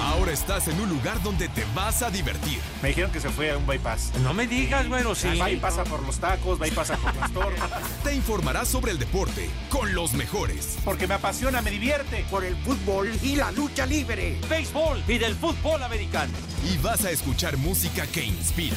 Ahora 0.00 0.32
estás 0.32 0.68
en 0.68 0.80
un 0.80 0.88
lugar 0.88 1.22
donde 1.22 1.48
te 1.48 1.64
vas 1.74 2.02
a 2.02 2.10
divertir. 2.10 2.60
Me 2.82 2.88
dijeron 2.88 3.10
que 3.10 3.20
se 3.20 3.28
fue 3.30 3.50
a 3.50 3.56
un 3.56 3.66
bypass. 3.66 4.12
No 4.22 4.32
me 4.34 4.46
digas, 4.46 4.88
bueno, 4.88 5.14
sí. 5.14 5.38
Va 5.38 5.50
y 5.50 5.56
pasa 5.56 5.84
por 5.84 6.02
los 6.02 6.18
tacos, 6.18 6.60
va 6.60 6.66
y 6.66 6.70
pasa 6.70 6.96
por 6.96 7.14
las 7.16 7.30
torres. 7.34 7.60
Te 8.02 8.14
informarás 8.14 8.68
sobre 8.68 8.92
el 8.92 8.98
deporte 8.98 9.48
con 9.68 9.94
los 9.94 10.14
mejores. 10.14 10.78
Porque 10.84 11.06
me 11.06 11.14
apasiona, 11.14 11.60
me 11.62 11.70
divierte. 11.70 12.24
Por 12.30 12.44
el 12.44 12.56
fútbol 12.56 13.10
y 13.22 13.36
la 13.36 13.52
lucha 13.52 13.86
libre. 13.86 14.38
Béisbol 14.48 15.02
y 15.06 15.18
del 15.18 15.34
fútbol 15.34 15.82
americano. 15.82 16.32
Y 16.70 16.76
vas 16.78 17.04
a 17.04 17.10
escuchar 17.10 17.56
música 17.56 18.06
que 18.06 18.24
inspira. 18.24 18.76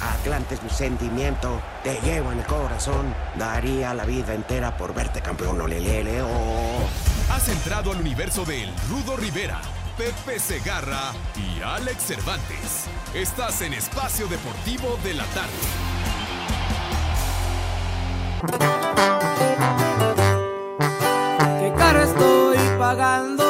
Atlante 0.00 0.54
es 0.54 0.62
mi 0.62 0.70
sentimiento, 0.70 1.60
te 1.84 2.00
llevo 2.00 2.32
en 2.32 2.38
el 2.38 2.46
corazón. 2.46 3.14
Daría 3.38 3.92
la 3.92 4.04
vida 4.04 4.34
entera 4.34 4.76
por 4.76 4.94
verte 4.94 5.20
campeón, 5.20 5.60
olelele, 5.60 6.22
oh. 6.22 6.88
Has 7.30 7.48
entrado 7.48 7.92
al 7.92 8.00
universo 8.00 8.44
de 8.46 8.64
El 8.64 8.70
Rudo 8.88 9.16
Rivera, 9.16 9.60
Pepe 10.00 10.38
Segarra 10.38 11.12
y 11.36 11.60
Alex 11.60 12.04
Cervantes. 12.04 12.86
Estás 13.12 13.60
en 13.60 13.74
Espacio 13.74 14.26
Deportivo 14.28 14.98
de 15.04 15.12
la 15.12 15.26
Tarde. 15.26 15.52
Qué 21.60 21.74
caro 21.76 22.00
estoy 22.00 22.56
pagando 22.78 23.49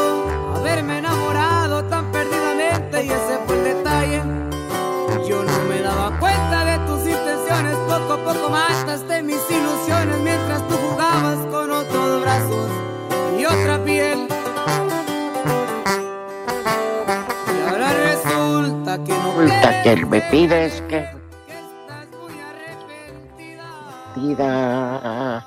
Resulta 19.71 19.83
que 19.83 19.83
quieres 19.83 20.09
me 20.09 20.21
pides 20.31 20.83
que 20.83 20.89
que 20.89 21.53
estás 21.53 22.09
muy 22.19 22.41
arrepentida. 22.41 23.67
pida. 24.15 25.47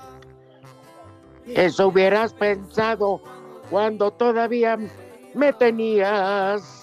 Eso 1.46 1.88
hubieras 1.88 2.34
pensado 2.34 3.22
cuando 3.70 4.12
todavía 4.12 4.78
me 5.34 5.54
tenías. 5.54 6.80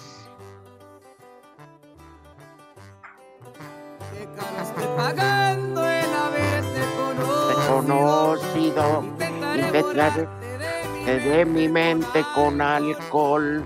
Pagando 4.95 5.85
el 5.85 6.13
haberte 6.13 6.81
conocido. 7.67 9.03
Intentaré 9.55 10.27
de 11.05 11.45
mi 11.45 11.67
mente 11.67 12.23
con 12.35 12.61
alcohol. 12.61 13.63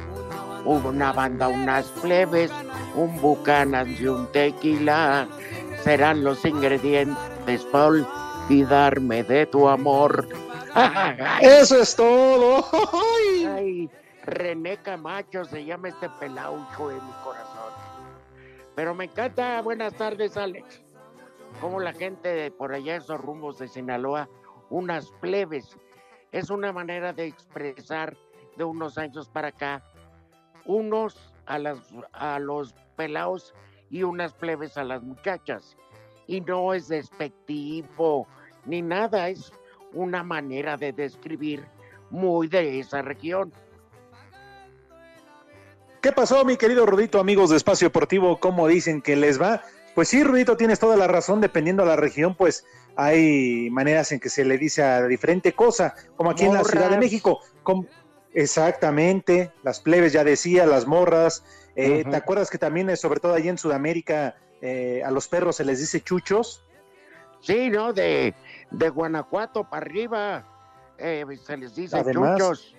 Hubo 0.63 0.89
una 0.89 1.11
banda, 1.11 1.47
unas 1.47 1.85
plebes, 2.01 2.51
un 2.95 3.19
bucanas 3.21 3.87
y 3.99 4.07
un 4.07 4.31
tequila. 4.31 5.27
Serán 5.83 6.23
los 6.23 6.43
ingredientes 6.45 7.63
para 7.71 7.87
olvidarme 7.87 9.23
de 9.23 9.45
tu 9.45 9.67
amor. 9.67 10.27
Eso 11.41 11.81
es 11.81 11.95
todo. 11.95 12.65
Ay, 13.43 13.89
René 14.23 14.77
Camacho 14.77 15.45
se 15.45 15.63
llama 15.63 15.89
este 15.89 16.09
pelaucho 16.19 16.89
de 16.89 16.95
mi 16.95 17.11
corazón. 17.23 17.73
Pero 18.75 18.95
me 18.95 19.05
encanta. 19.05 19.61
Buenas 19.61 19.93
tardes, 19.93 20.35
Alex. 20.37 20.81
Como 21.61 21.79
la 21.79 21.93
gente 21.93 22.29
de 22.29 22.51
por 22.51 22.73
allá, 22.73 22.97
esos 22.97 23.19
rumbos 23.21 23.59
de 23.59 23.67
Sinaloa, 23.67 24.27
unas 24.69 25.11
plebes. 25.21 25.77
Es 26.31 26.49
una 26.49 26.73
manera 26.73 27.13
de 27.13 27.27
expresar 27.27 28.17
de 28.57 28.63
unos 28.63 28.97
años 28.97 29.29
para 29.29 29.49
acá, 29.49 29.81
unos 30.65 31.33
a, 31.45 31.59
las, 31.59 31.79
a 32.11 32.39
los 32.39 32.75
pelados 32.95 33.53
y 33.89 34.03
unas 34.03 34.33
plebes 34.33 34.77
a 34.77 34.83
las 34.83 35.03
muchachas. 35.03 35.77
Y 36.27 36.41
no 36.41 36.73
es 36.73 36.87
despectivo 36.87 38.27
ni 38.65 38.81
nada, 38.81 39.29
es 39.29 39.51
una 39.93 40.23
manera 40.23 40.75
de 40.75 40.91
describir 40.91 41.65
muy 42.09 42.47
de 42.47 42.79
esa 42.79 43.01
región. 43.01 43.53
¿Qué 46.01 46.11
pasó, 46.11 46.45
mi 46.45 46.57
querido 46.57 46.85
Rudito, 46.85 47.19
amigos 47.19 47.49
de 47.49 47.57
Espacio 47.57 47.87
Deportivo? 47.87 48.39
¿Cómo 48.39 48.67
dicen 48.67 49.01
que 49.01 49.15
les 49.15 49.41
va? 49.41 49.63
Pues 49.95 50.09
sí, 50.09 50.23
Rudito, 50.23 50.57
tienes 50.57 50.79
toda 50.79 50.97
la 50.97 51.07
razón. 51.07 51.41
Dependiendo 51.41 51.83
de 51.83 51.89
la 51.89 51.95
región, 51.95 52.35
pues 52.35 52.65
hay 52.95 53.69
maneras 53.71 54.11
en 54.11 54.19
que 54.19 54.29
se 54.29 54.45
le 54.45 54.57
dice 54.57 54.83
a 54.83 55.03
diferente 55.07 55.53
cosa, 55.53 55.95
como 56.15 56.31
aquí 56.31 56.45
en 56.45 56.53
la 56.53 56.63
Ciudad 56.63 56.89
de. 56.91 56.97
México. 56.97 57.39
Como- 57.63 57.85
Exactamente, 58.33 59.51
las 59.63 59.79
plebes 59.79 60.11
ya 60.11 60.25
decía, 60.25 60.65
las 60.65 60.85
morras. 60.85 61.43
Eh. 61.75 62.03
¿Te 62.09 62.15
acuerdas 62.15 62.49
que 62.49 62.57
también, 62.57 62.89
eh, 62.89 62.95
sobre 62.95 63.19
todo 63.19 63.33
allí 63.33 63.49
en 63.49 63.57
Sudamérica, 63.57 64.35
eh, 64.61 65.01
a 65.03 65.11
los 65.11 65.27
perros 65.27 65.57
se 65.57 65.65
les 65.65 65.79
dice 65.79 66.01
chuchos? 66.01 66.63
Sí, 67.41 67.69
¿no? 67.69 67.93
De, 67.93 68.33
de 68.71 68.89
Guanajuato 68.89 69.69
para 69.69 69.85
arriba. 69.85 70.47
eh, 70.97 71.25
se 71.43 71.57
les 71.57 71.75
dice 71.75 71.97
Además. 71.97 72.37
chuchos. 72.39 72.75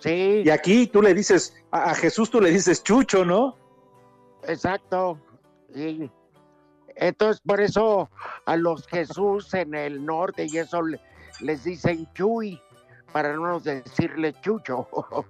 Sí, 0.00 0.42
Y 0.44 0.50
aquí 0.50 0.86
tú 0.88 1.00
le 1.00 1.14
dices, 1.14 1.56
a, 1.70 1.90
a 1.90 1.94
Jesús 1.94 2.30
tú 2.30 2.40
le 2.40 2.50
dices 2.50 2.82
chucho, 2.82 3.24
¿no? 3.24 3.56
exacto. 4.46 5.18
Sí. 5.72 6.10
Entonces, 6.96 7.40
por 7.44 7.60
eso 7.60 8.10
a 8.44 8.56
los 8.56 8.86
Jesús 8.86 9.52
en 9.54 9.74
el 9.74 10.04
norte 10.04 10.46
y 10.48 10.58
eso 10.58 10.82
le- 10.82 11.00
les 11.40 11.64
dicen 11.64 12.06
chuy, 12.12 12.60
para 13.12 13.32
no 13.34 13.58
decirle 13.60 14.34
chucho. 14.42 14.86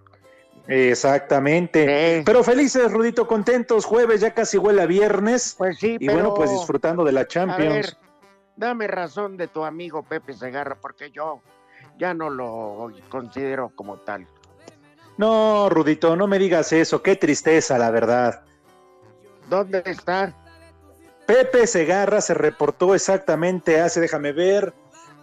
Exactamente. 0.66 2.18
Sí, 2.18 2.22
Pero 2.24 2.42
felices, 2.42 2.90
Rudito, 2.90 3.26
contentos, 3.26 3.84
jueves, 3.84 4.20
ya 4.20 4.32
casi 4.34 4.56
huele 4.58 4.82
a 4.82 4.86
viernes. 4.86 5.54
pues 5.58 5.78
sí, 5.78 5.96
Y 6.00 6.06
pero... 6.06 6.12
bueno, 6.14 6.34
pues 6.34 6.50
disfrutando 6.50 7.04
de 7.04 7.12
la 7.12 7.20
A 7.20 7.24
ver, 7.24 7.28
Champions. 7.28 7.96
dame 8.56 8.86
razón 8.86 9.36
de 9.36 9.48
tu 9.48 9.64
amigo 9.64 10.02
Pepe 10.02 10.32
Segarra, 10.32 10.76
porque 10.80 11.10
yo 11.10 11.40
ya 11.98 12.14
no 12.14 12.30
lo 12.30 12.90
considero 13.08 13.70
como 13.74 13.98
tal. 13.98 14.26
No, 15.16 15.68
Rudito, 15.68 16.16
no 16.16 16.26
me 16.26 16.38
digas 16.38 16.72
eso, 16.72 17.02
qué 17.02 17.14
tristeza, 17.16 17.78
la 17.78 17.90
verdad. 17.90 18.42
¿Dónde 19.48 19.82
está? 19.84 20.34
Pepe 21.26 21.66
Segarra 21.66 22.20
se 22.20 22.34
reportó 22.34 22.94
exactamente 22.94 23.80
hace, 23.80 24.00
déjame 24.00 24.32
ver, 24.32 24.74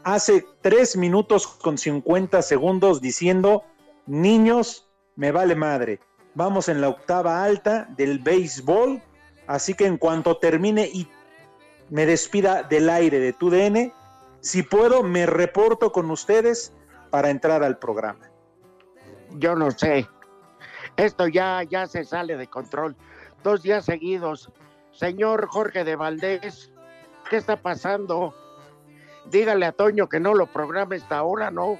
hace 0.04 0.46
tres 0.62 0.96
minutos 0.96 1.46
con 1.48 1.78
50 1.78 2.42
segundos 2.42 3.02
diciendo, 3.02 3.64
niños, 4.06 4.88
me 5.22 5.32
vale 5.32 5.54
madre, 5.54 6.00
vamos 6.34 6.68
en 6.68 6.82
la 6.82 6.90
octava 6.90 7.44
alta 7.44 7.86
del 7.96 8.18
béisbol, 8.18 9.00
así 9.46 9.76
que 9.76 9.86
en 9.86 9.98
cuanto 9.98 10.38
termine 10.38 10.90
y 10.92 11.08
me 11.92 12.08
despida 12.08 12.64
del 12.64 12.90
aire 12.90 13.20
de 13.20 13.32
tu 13.32 13.52
DN, 13.52 13.94
si 14.40 14.64
puedo, 14.64 15.04
me 15.04 15.28
reporto 15.28 15.92
con 15.92 16.10
ustedes 16.10 16.74
para 17.12 17.30
entrar 17.30 17.62
al 17.62 17.78
programa. 17.78 18.32
Yo 19.34 19.54
no 19.54 19.70
sé. 19.70 20.08
Esto 20.98 21.28
ya, 21.28 21.62
ya 21.70 21.86
se 21.86 22.04
sale 22.04 22.36
de 22.36 22.48
control. 22.48 22.96
Dos 23.44 23.62
días 23.62 23.86
seguidos. 23.86 24.52
Señor 24.92 25.46
Jorge 25.50 25.84
de 25.84 25.96
Valdés, 25.96 26.72
¿qué 27.30 27.38
está 27.38 27.62
pasando? 27.62 28.34
Dígale 29.30 29.68
a 29.68 29.72
Toño 29.72 30.10
que 30.10 30.20
no 30.20 30.34
lo 30.34 30.48
programe 30.48 30.96
esta 30.96 31.22
hora, 31.22 31.52
¿no? 31.52 31.78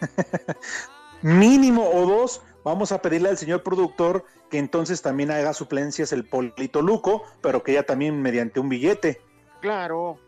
Mínimo 1.22 1.90
o 1.90 2.06
dos, 2.06 2.40
vamos 2.64 2.90
a 2.92 3.00
pedirle 3.00 3.28
al 3.28 3.36
señor 3.38 3.62
productor 3.62 4.24
que 4.50 4.58
entonces 4.58 5.02
también 5.02 5.30
haga 5.30 5.52
suplencias 5.52 6.12
el 6.12 6.24
Polito 6.24 6.82
Luco, 6.82 7.22
pero 7.40 7.62
que 7.62 7.74
ya 7.74 7.82
también 7.84 8.20
mediante 8.20 8.58
un 8.60 8.68
billete. 8.68 9.20
Claro. 9.60 10.18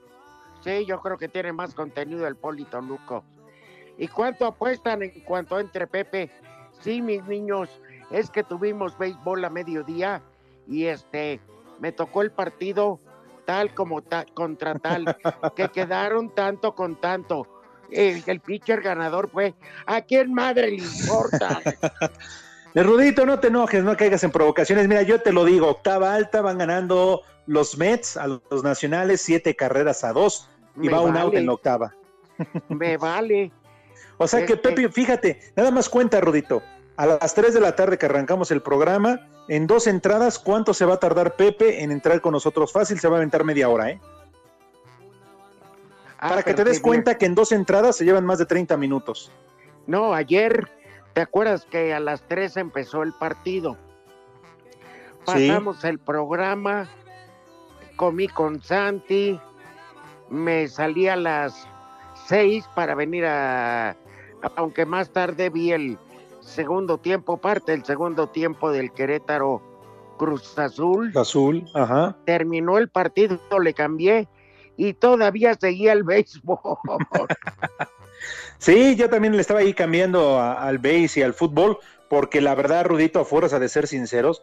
Sí, 0.61 0.85
yo 0.87 1.01
creo 1.01 1.19
que 1.19 1.29
tiene 1.29 1.53
más 1.53 1.75
contenido 1.75 2.27
el 2.27 2.37
Polito 2.37 2.81
Luco. 2.81 3.25
¿Y 3.99 4.09
cuánto 4.09 4.47
apuestan 4.47 5.03
en 5.03 5.21
cuanto 5.21 5.59
entre 5.59 5.87
Pepe? 5.87 6.31
Sí, 6.81 7.01
mis 7.01 7.25
niños, 7.25 7.69
es 8.11 8.31
que 8.31 8.43
tuvimos 8.43 8.97
béisbol 8.99 9.45
a 9.45 9.51
mediodía 9.51 10.23
y 10.69 10.87
este 10.87 11.41
me 11.79 11.93
tocó 11.93 12.23
el 12.23 12.31
partido 12.33 13.01
tal 13.45 13.75
como 13.75 14.03
ta- 14.03 14.27
contra 14.35 14.75
tal, 14.79 15.17
que 15.57 15.69
quedaron 15.69 16.35
tanto 16.35 16.75
con 16.75 16.97
tanto. 17.01 17.47
El, 17.91 18.23
el 18.27 18.41
pitcher 18.41 18.81
ganador 18.81 19.29
fue, 19.31 19.55
¿a 19.87 20.01
quién 20.03 20.33
madre 20.33 20.71
le 20.71 20.83
importa? 20.83 21.61
De 22.75 22.83
Rudito, 22.83 23.27
no 23.27 23.39
te 23.41 23.49
enojes, 23.49 23.85
no 23.85 23.97
caigas 23.97 24.25
en 24.25 24.31
provocaciones. 24.31 24.89
Mira, 24.89 25.03
yo 25.03 25.21
te 25.21 25.33
lo 25.33 25.45
digo, 25.45 25.69
octava 25.69 26.15
alta 26.15 26.41
van 26.43 26.59
ganando 26.59 27.23
los 27.47 27.79
Mets 27.79 28.17
a 28.17 28.27
los 28.27 28.63
nacionales, 28.63 29.21
siete 29.21 29.55
carreras 29.55 30.05
a 30.05 30.13
dos, 30.13 30.49
y 30.77 30.87
Me 30.87 30.93
va 30.93 31.01
un 31.01 31.17
out 31.17 31.35
en 31.35 31.47
la 31.47 31.53
octava. 31.53 31.95
Me 32.69 32.97
vale. 32.97 33.53
O 34.19 34.27
sea 34.27 34.45
que 34.47 34.55
Este- 34.55 34.71
Pepe, 34.71 34.89
fíjate, 34.89 35.41
nada 35.57 35.71
más 35.71 35.89
cuenta, 35.89 36.21
Rudito. 36.21 36.63
A 36.97 37.05
las 37.07 37.35
3 37.35 37.53
de 37.53 37.61
la 37.61 37.77
tarde 37.77 37.99
que 37.99 38.07
arrancamos 38.07 38.51
el 38.51 38.63
programa, 38.63 39.29
en 39.49 39.67
dos 39.67 39.87
entradas, 39.87 40.39
¿cuánto 40.39 40.73
se 40.73 40.87
va 40.87 40.95
a 40.95 40.99
tardar 40.99 41.37
Pepe 41.37 41.83
en 41.83 41.93
entrar 41.93 42.23
con 42.23 42.33
nosotros? 42.33 42.73
Fácil, 42.73 42.99
se 42.99 43.07
va 43.09 43.17
a 43.17 43.19
aventar 43.19 43.45
media 43.45 43.69
hora, 43.69 43.91
¿eh? 43.91 44.01
Ah, 46.19 46.31
Para 46.31 46.43
que 46.43 46.55
te 46.55 46.65
des 46.65 46.81
cuenta 46.81 47.19
que 47.19 47.27
en 47.27 47.35
dos 47.35 47.53
entradas 47.53 47.97
se 47.97 48.05
llevan 48.05 48.25
más 48.25 48.39
de 48.39 48.47
30 48.47 48.77
minutos. 48.77 49.31
No, 49.87 50.15
ayer, 50.15 50.69
¿te 51.13 51.21
acuerdas 51.21 51.67
que 51.67 51.93
a 51.93 52.01
las 52.01 52.23
3 52.23 52.57
empezó 52.57 53.03
el 53.03 53.13
partido? 53.13 53.77
Sí. 55.27 55.49
Pasamos 55.49 55.85
el 55.85 55.99
programa, 55.99 56.89
comí 57.97 58.29
con 58.29 58.63
Santi, 58.63 59.39
me 60.31 60.69
salí 60.69 61.09
a 61.09 61.17
las 61.17 61.67
6 62.27 62.65
para 62.75 62.95
venir 62.95 63.27
a, 63.27 63.97
aunque 64.57 64.87
más 64.87 65.11
tarde 65.11 65.51
vi 65.51 65.73
el 65.73 65.99
segundo 66.41 66.99
tiempo, 66.99 67.37
parte 67.37 67.73
del 67.73 67.85
segundo 67.85 68.29
tiempo 68.29 68.71
del 68.71 68.93
Querétaro 68.93 69.61
Cruz 70.17 70.59
Azul. 70.59 71.13
Azul, 71.15 71.65
ajá. 71.75 72.17
Terminó 72.25 72.79
el 72.79 72.89
partido, 72.89 73.39
le 73.61 73.75
cambié 73.75 74.29
y 74.77 74.93
todavía 74.95 75.55
seguía 75.55 75.93
el 75.93 76.03
béisbol. 76.05 76.59
Sí, 78.59 78.97
yo 78.97 79.11
también 79.11 79.35
le 79.37 79.43
estaba 79.43 79.61
ahí 79.61 79.75
cambiando 79.75 80.39
a- 80.41 80.63
al 80.67 80.79
base 80.79 81.21
y 81.21 81.23
al 81.23 81.35
fútbol, 81.35 81.79
porque 82.09 82.41
la 82.41 82.55
verdad, 82.55 82.87
Rudito, 82.87 83.21
a 83.21 83.25
fuerza 83.27 83.59
de 83.59 83.69
ser 83.69 83.87
sinceros, 83.87 84.43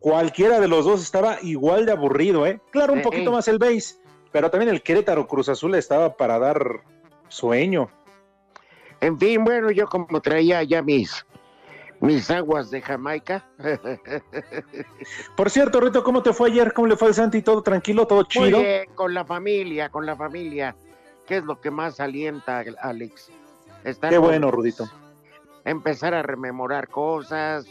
cualquiera 0.00 0.60
de 0.60 0.68
los 0.68 0.84
dos 0.84 1.02
estaba 1.02 1.38
igual 1.40 1.86
de 1.86 1.92
aburrido, 1.92 2.46
¿eh? 2.46 2.60
Claro, 2.70 2.92
un 2.92 2.98
Eh, 2.98 3.02
poquito 3.02 3.30
eh. 3.30 3.32
más 3.32 3.48
el 3.48 3.58
base, 3.58 3.96
pero 4.32 4.50
también 4.50 4.70
el 4.70 4.82
Querétaro 4.82 5.26
Cruz 5.26 5.48
Azul 5.48 5.74
estaba 5.76 6.14
para 6.14 6.38
dar 6.38 6.82
sueño. 7.28 7.88
En 9.00 9.18
fin, 9.18 9.42
bueno, 9.44 9.70
yo 9.70 9.86
como 9.86 10.20
traía 10.20 10.62
ya 10.62 10.82
mis, 10.82 11.24
mis 12.04 12.30
aguas 12.30 12.70
de 12.70 12.82
Jamaica. 12.82 13.44
Por 15.36 15.50
cierto, 15.50 15.80
Rito, 15.80 16.04
¿cómo 16.04 16.22
te 16.22 16.32
fue 16.32 16.50
ayer? 16.50 16.72
¿Cómo 16.72 16.88
le 16.88 16.96
fue 16.96 17.08
al 17.08 17.14
Santi? 17.14 17.42
¿Todo 17.42 17.62
tranquilo? 17.62 18.06
¿Todo 18.06 18.18
Muy 18.18 18.28
chido? 18.28 18.60
bien, 18.60 18.88
con 18.94 19.14
la 19.14 19.24
familia, 19.24 19.88
con 19.88 20.06
la 20.06 20.14
familia, 20.14 20.76
que 21.26 21.38
es 21.38 21.44
lo 21.44 21.60
que 21.60 21.70
más 21.70 22.00
alienta, 22.00 22.62
Alex. 22.80 23.30
Qué 24.08 24.18
bueno, 24.18 24.50
Rudito. 24.50 24.88
Empezar 25.64 26.14
a 26.14 26.22
rememorar 26.22 26.88
cosas, 26.88 27.66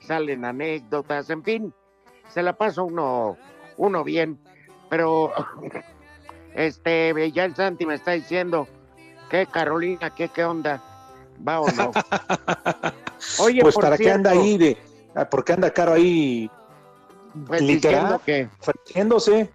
salen 0.00 0.44
anécdotas, 0.44 1.28
en 1.30 1.42
fin, 1.42 1.74
se 2.28 2.42
la 2.42 2.54
pasa 2.54 2.82
uno, 2.82 3.36
uno 3.76 4.04
bien. 4.04 4.38
Pero, 4.88 5.32
este, 6.54 7.30
ya 7.32 7.44
el 7.44 7.54
Santi 7.54 7.86
me 7.86 7.94
está 7.94 8.12
diciendo, 8.12 8.66
¿qué 9.30 9.46
Carolina, 9.46 10.10
qué, 10.14 10.28
qué 10.28 10.44
onda? 10.44 10.82
¿Va 11.46 11.60
o 11.60 11.70
no? 11.72 11.92
Oye, 13.38 13.60
Pues 13.62 13.74
para 13.76 13.96
qué 13.96 14.10
anda 14.10 14.30
ahí 14.30 14.58
de... 14.58 14.76
ah, 15.14 15.28
¿Por 15.28 15.44
qué 15.44 15.52
anda 15.54 15.70
caro 15.70 15.92
ahí 15.92 16.50
pues, 17.46 17.60
literal 17.62 18.20
diciendo 18.20 18.22
que... 18.24 18.48
ofreciéndose? 18.60 19.50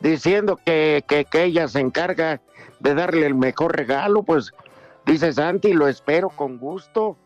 diciendo 0.00 0.58
que, 0.64 1.04
que, 1.06 1.24
que 1.24 1.44
ella 1.44 1.68
se 1.68 1.78
encarga 1.78 2.40
de 2.80 2.94
darle 2.94 3.24
el 3.26 3.36
mejor 3.36 3.76
regalo, 3.76 4.24
pues 4.24 4.50
dice 5.06 5.32
Santi, 5.32 5.72
lo 5.72 5.86
espero 5.86 6.28
con 6.28 6.58
gusto. 6.58 7.16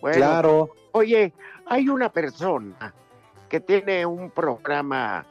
Bueno, 0.00 0.16
Claro. 0.16 0.70
oye, 0.92 1.34
hay 1.66 1.88
una 1.88 2.12
persona 2.12 2.94
que 3.48 3.58
tiene 3.58 4.06
un 4.06 4.30
programa 4.30 5.26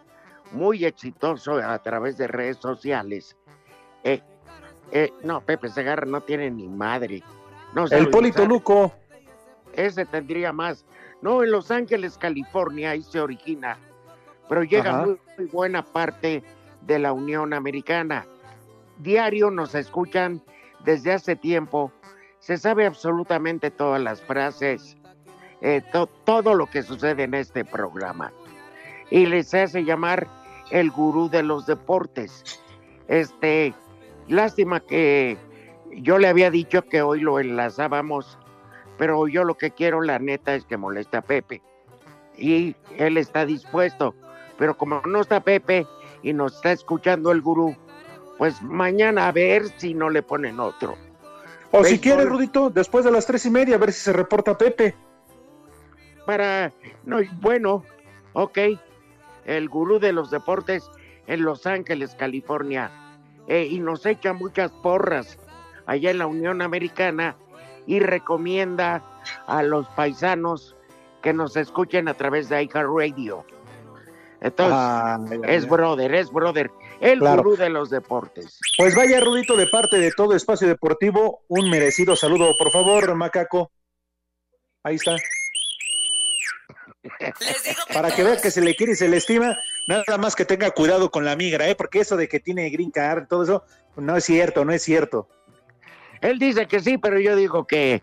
muy 0.51 0.83
exitoso 0.83 1.55
a 1.55 1.79
través 1.79 2.17
de 2.17 2.27
redes 2.27 2.57
sociales. 2.57 3.37
Eh, 4.03 4.21
eh, 4.91 5.13
no, 5.23 5.39
Pepe 5.41 5.69
Segarra 5.69 6.05
no 6.05 6.19
tiene 6.21 6.51
ni 6.51 6.67
madre. 6.67 7.23
No 7.73 7.85
El 7.87 8.09
Polito. 8.09 8.45
Luco. 8.45 8.91
Ese 9.73 10.05
tendría 10.05 10.51
más. 10.51 10.85
No, 11.21 11.43
en 11.43 11.51
Los 11.51 11.69
Ángeles, 11.71 12.17
California, 12.17 12.91
ahí 12.91 13.03
se 13.03 13.19
origina. 13.19 13.77
Pero 14.47 14.63
llega 14.63 14.91
muy, 15.05 15.17
muy 15.37 15.47
buena 15.47 15.83
parte 15.83 16.43
de 16.81 16.99
la 16.99 17.13
Unión 17.13 17.53
Americana. 17.53 18.25
Diario 18.97 19.51
nos 19.51 19.75
escuchan 19.75 20.41
desde 20.85 21.13
hace 21.13 21.35
tiempo. 21.35 21.91
Se 22.39 22.57
sabe 22.57 22.85
absolutamente 22.85 23.69
todas 23.69 24.01
las 24.01 24.21
frases, 24.21 24.97
eh, 25.61 25.81
to- 25.91 26.07
todo 26.23 26.55
lo 26.55 26.65
que 26.67 26.81
sucede 26.81 27.23
en 27.23 27.33
este 27.35 27.63
programa. 27.63 28.31
Y 29.11 29.25
les 29.27 29.53
hace 29.53 29.83
llamar 29.83 30.27
el 30.71 30.89
gurú 30.89 31.29
de 31.29 31.43
los 31.43 31.65
deportes. 31.67 32.59
Este, 33.07 33.73
lástima 34.27 34.79
que 34.79 35.37
yo 35.91 36.17
le 36.17 36.27
había 36.27 36.49
dicho 36.49 36.81
que 36.83 37.01
hoy 37.01 37.19
lo 37.19 37.39
enlazábamos 37.39 38.38
pero 38.99 39.29
yo 39.29 39.45
lo 39.45 39.57
que 39.57 39.71
quiero, 39.71 40.01
la 40.01 40.19
neta, 40.19 40.53
es 40.53 40.65
que 40.65 40.75
moleste 40.75 41.15
a 41.15 41.21
Pepe. 41.21 41.61
Y 42.37 42.75
él 42.97 43.17
está 43.17 43.45
dispuesto, 43.45 44.13
pero 44.57 44.77
como 44.77 45.01
no 45.07 45.21
está 45.21 45.39
Pepe 45.39 45.87
y 46.21 46.33
nos 46.33 46.55
está 46.55 46.73
escuchando 46.73 47.31
el 47.31 47.41
gurú, 47.41 47.77
pues 48.37 48.61
mañana 48.61 49.27
a 49.27 49.31
ver 49.31 49.69
si 49.77 49.93
no 49.93 50.09
le 50.09 50.21
ponen 50.21 50.59
otro. 50.59 50.97
O 51.71 51.83
si 51.85 51.97
quiere, 51.99 52.25
Rudito, 52.25 52.69
después 52.69 53.05
de 53.05 53.11
las 53.11 53.25
tres 53.25 53.45
y 53.45 53.49
media, 53.49 53.75
a 53.75 53.79
ver 53.79 53.93
si 53.93 54.01
se 54.01 54.11
reporta 54.11 54.57
Pepe. 54.57 54.95
Para, 56.25 56.73
no, 57.05 57.19
bueno, 57.39 57.85
ok, 58.33 58.57
el 59.45 59.69
gurú 59.69 59.99
de 59.99 60.11
los 60.11 60.29
deportes 60.29 60.91
en 61.25 61.43
Los 61.43 61.65
Ángeles, 61.65 62.15
California, 62.15 62.91
eh, 63.47 63.65
y 63.65 63.79
nos 63.79 64.05
echa 64.05 64.33
muchas 64.33 64.71
porras 64.71 65.39
allá 65.85 66.11
en 66.11 66.17
la 66.17 66.27
Unión 66.27 66.61
Americana 66.61 67.37
y 67.89 67.99
recomienda 67.99 69.01
a 69.47 69.63
los 69.63 69.87
paisanos 69.89 70.75
que 71.23 71.33
nos 71.33 71.57
escuchen 71.57 72.07
a 72.07 72.13
través 72.13 72.47
de 72.47 72.61
iHeartRadio. 72.63 73.43
Entonces, 74.41 74.75
Ah, 74.77 75.19
es 75.47 75.67
brother, 75.67 76.13
es 76.13 76.31
brother, 76.31 76.69
el 77.01 77.17
Claro. 77.17 77.41
gurú 77.41 77.57
de 77.57 77.69
los 77.69 77.89
deportes. 77.89 78.59
Pues 78.77 78.95
vaya, 78.95 79.19
Rudito, 79.19 79.57
de 79.57 79.65
parte 79.65 79.97
de 79.97 80.11
todo 80.11 80.35
Espacio 80.35 80.67
Deportivo, 80.67 81.41
un 81.47 81.67
merecido 81.71 82.15
saludo. 82.15 82.53
Por 82.59 82.69
favor, 82.71 83.15
Macaco. 83.15 83.71
Ahí 84.83 84.95
está. 84.95 85.15
Para 87.91 88.11
que 88.11 88.23
vea 88.23 88.39
que 88.39 88.51
se 88.51 88.61
le 88.61 88.75
quiere 88.75 88.93
y 88.93 88.95
se 88.95 89.09
le 89.09 89.17
estima, 89.17 89.57
nada 89.87 90.17
más 90.19 90.35
que 90.35 90.45
tenga 90.45 90.69
cuidado 90.71 91.09
con 91.09 91.25
la 91.25 91.35
migra, 91.35 91.67
¿eh? 91.67 91.75
Porque 91.75 92.01
eso 92.01 92.15
de 92.17 92.27
que 92.27 92.39
tiene 92.39 92.69
green 92.69 92.91
card, 92.91 93.27
todo 93.27 93.43
eso, 93.43 93.63
no 93.97 94.15
es 94.15 94.23
cierto, 94.25 94.63
no 94.63 94.71
es 94.73 94.83
cierto. 94.83 95.27
Él 96.21 96.39
dice 96.39 96.67
que 96.67 96.79
sí, 96.79 96.97
pero 96.97 97.19
yo 97.19 97.35
digo 97.35 97.65
que 97.65 98.01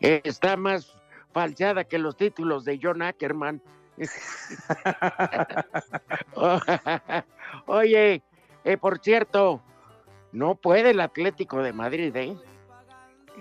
está 0.00 0.56
más 0.56 0.96
falseada 1.32 1.84
que 1.84 1.98
los 1.98 2.16
títulos 2.16 2.64
de 2.64 2.78
John 2.82 3.02
Ackerman. 3.02 3.60
Oye, 7.66 8.22
eh, 8.64 8.76
por 8.76 8.98
cierto, 9.00 9.62
no 10.32 10.54
puede 10.54 10.90
el 10.90 11.00
Atlético 11.00 11.62
de 11.62 11.72
Madrid, 11.72 12.14
¿eh? 12.16 12.36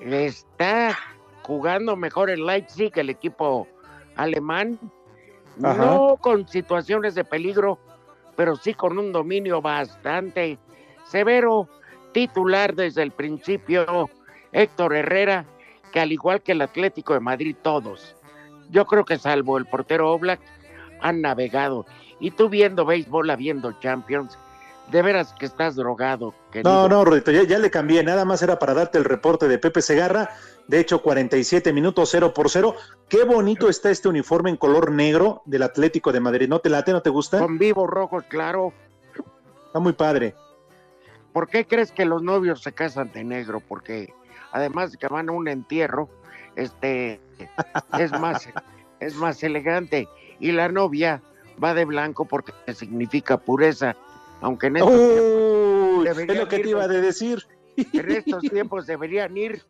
Está 0.02 0.98
jugando 1.44 1.96
mejor 1.96 2.30
el 2.30 2.46
Leipzig, 2.46 2.92
el 2.96 3.10
equipo 3.10 3.68
alemán, 4.16 4.80
Ajá. 5.64 5.86
no 5.86 6.18
con 6.18 6.48
situaciones 6.48 7.16
de 7.16 7.24
peligro, 7.24 7.80
pero 8.36 8.56
sí 8.56 8.74
con 8.74 8.98
un 8.98 9.12
dominio 9.12 9.62
bastante 9.62 10.58
severo, 11.06 11.70
titular 12.16 12.74
desde 12.74 13.04
el 13.04 13.12
principio, 13.12 14.10
Héctor 14.54 14.96
Herrera, 14.96 15.44
que 15.92 16.00
al 16.00 16.14
igual 16.14 16.42
que 16.42 16.54
el 16.54 16.62
Atlético 16.62 17.14
de 17.14 17.20
Madrid, 17.20 17.58
todos, 17.62 18.16
yo 18.70 18.86
creo 18.86 19.04
que 19.04 19.18
salvo 19.18 19.58
el 19.58 19.66
portero 19.66 20.14
Oblak, 20.14 20.40
han 21.02 21.20
navegado. 21.20 21.86
Y 22.22 22.32
tú 22.32 22.48
viendo 22.48 22.86
béisbol, 22.86 23.36
viendo 23.36 23.74
Champions, 23.82 24.40
de 24.90 25.02
veras 25.02 25.36
que 25.38 25.46
estás 25.46 25.76
drogado. 25.76 26.34
querido. 26.52 26.72
No, 26.72 26.88
no, 26.88 27.04
Rudito, 27.04 27.32
ya, 27.32 27.44
ya 27.44 27.60
le 27.60 27.70
cambié, 27.70 28.02
nada 28.02 28.24
más 28.24 28.42
era 28.42 28.58
para 28.60 28.74
darte 28.74 28.98
el 28.98 29.04
reporte 29.04 29.50
de 29.50 29.58
Pepe 29.58 29.82
Segarra. 29.82 30.30
De 30.70 30.80
hecho, 30.80 31.02
47 31.02 31.74
minutos 31.74 32.08
0 32.14 32.34
por 32.34 32.50
0. 32.50 32.76
Qué 33.10 33.26
bonito 33.26 33.68
está 33.68 33.90
este 33.92 34.08
uniforme 34.08 34.52
en 34.52 34.56
color 34.56 34.90
negro 34.90 35.42
del 35.46 35.64
Atlético 35.64 36.14
de 36.14 36.22
Madrid. 36.22 36.48
¿No 36.48 36.60
te 36.60 36.70
late? 36.70 36.94
¿No 36.94 37.02
te 37.02 37.10
gusta? 37.10 37.40
Con 37.40 37.58
vivos 37.58 37.90
rojos, 37.90 38.24
claro. 38.30 38.72
Está 39.68 39.80
muy 39.80 39.92
padre. 39.92 40.34
¿Por 41.36 41.50
qué 41.50 41.68
crees 41.68 41.92
que 41.92 42.06
los 42.06 42.24
novios 42.24 42.64
se 42.64 42.72
casan 42.72 43.12
de 43.12 43.26
negro? 43.26 43.60
Porque 43.60 44.14
además 44.54 44.94
de 44.94 44.98
que 44.98 45.10
van 45.10 45.28
a 45.28 45.34
un 45.34 45.50
entierro, 45.50 46.08
este 46.56 47.20
es 48.00 48.10
más, 48.14 48.48
es 49.02 49.16
más 49.16 49.44
elegante. 49.44 50.08
Y 50.40 50.54
la 50.54 50.70
novia 50.70 51.22
va 51.62 51.74
de 51.74 51.84
blanco 51.84 52.24
porque 52.24 52.54
significa 52.74 53.36
pureza. 53.36 53.98
Aunque 54.40 54.68
en 54.68 54.78
estos 54.78 54.94
tiempos 54.94 55.98
Uy, 55.98 56.08
es 56.08 56.16
deberían 56.16 56.38
lo 56.38 56.48
que 56.48 56.60
te 56.60 56.70
iba 56.70 56.84
a 56.84 56.88
de- 56.88 57.02
decir. 57.02 57.46
En 57.76 58.12
estos 58.12 58.42
tiempos 58.44 58.88
deberían 58.88 59.36
ir 59.36 59.62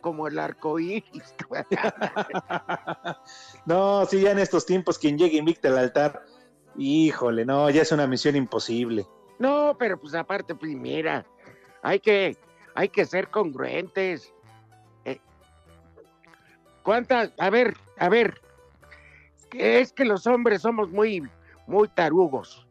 como 0.00 0.26
el 0.26 0.36
arco 0.40 0.80
iris. 0.80 1.32
no, 3.66 4.04
sí, 4.06 4.20
ya 4.20 4.32
en 4.32 4.40
estos 4.40 4.66
tiempos 4.66 4.98
quien 4.98 5.16
llegue 5.16 5.38
invicta 5.38 5.68
al 5.68 5.78
altar, 5.78 6.24
híjole, 6.76 7.44
no, 7.44 7.70
ya 7.70 7.82
es 7.82 7.92
una 7.92 8.08
misión 8.08 8.34
imposible. 8.34 9.06
No, 9.38 9.76
pero 9.78 9.98
pues 9.98 10.14
aparte, 10.14 10.54
pues 10.54 10.72
mira, 10.72 11.24
hay 11.82 12.00
que, 12.00 12.36
hay 12.74 12.88
que 12.88 13.04
ser 13.04 13.28
congruentes. 13.28 14.32
Eh, 15.04 15.18
¿Cuántas? 16.82 17.32
A 17.38 17.50
ver, 17.50 17.76
a 17.98 18.08
ver, 18.08 18.40
es 19.52 19.92
que 19.92 20.04
los 20.04 20.26
hombres 20.26 20.62
somos 20.62 20.90
muy, 20.90 21.28
muy 21.66 21.88
tarugos. 21.88 22.66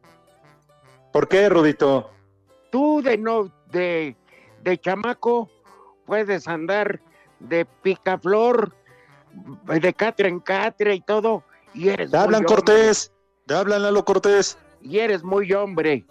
¿Por 1.12 1.28
qué, 1.28 1.50
Rudito? 1.50 2.10
Tú 2.72 3.02
de 3.04 3.18
no, 3.18 3.52
de, 3.72 4.16
de 4.64 4.78
chamaco 4.80 5.50
puedes 6.06 6.48
andar 6.48 7.00
de 7.40 7.66
picaflor, 7.66 8.74
de 9.66 9.94
catre 9.94 10.30
en 10.30 10.40
catre 10.40 10.96
y 10.96 11.02
todo, 11.02 11.44
y 11.74 11.90
eres. 11.90 12.12
Te 12.12 12.18
hablan 12.18 12.44
Cortés, 12.44 13.12
te 13.46 13.54
hablan 13.54 13.84
Lalo 13.84 14.04
Cortés. 14.06 14.58
Y 14.82 15.00
eres 15.00 15.24
muy 15.24 15.54
hombre. 15.54 16.06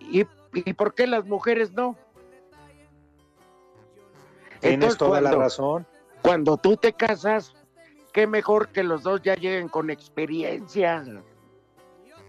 ¿Y, 0.00 0.26
y, 0.54 0.72
por 0.72 0.94
qué 0.94 1.06
las 1.06 1.26
mujeres 1.26 1.72
no? 1.72 1.96
Tienes 4.60 4.74
Entonces, 4.74 4.98
toda 4.98 5.20
la 5.20 5.32
razón. 5.32 5.86
Cuando 6.22 6.56
tú 6.56 6.76
te 6.76 6.92
casas, 6.92 7.54
qué 8.12 8.26
mejor 8.26 8.68
que 8.68 8.82
los 8.82 9.02
dos 9.02 9.22
ya 9.22 9.34
lleguen 9.34 9.68
con 9.68 9.90
experiencia. 9.90 11.04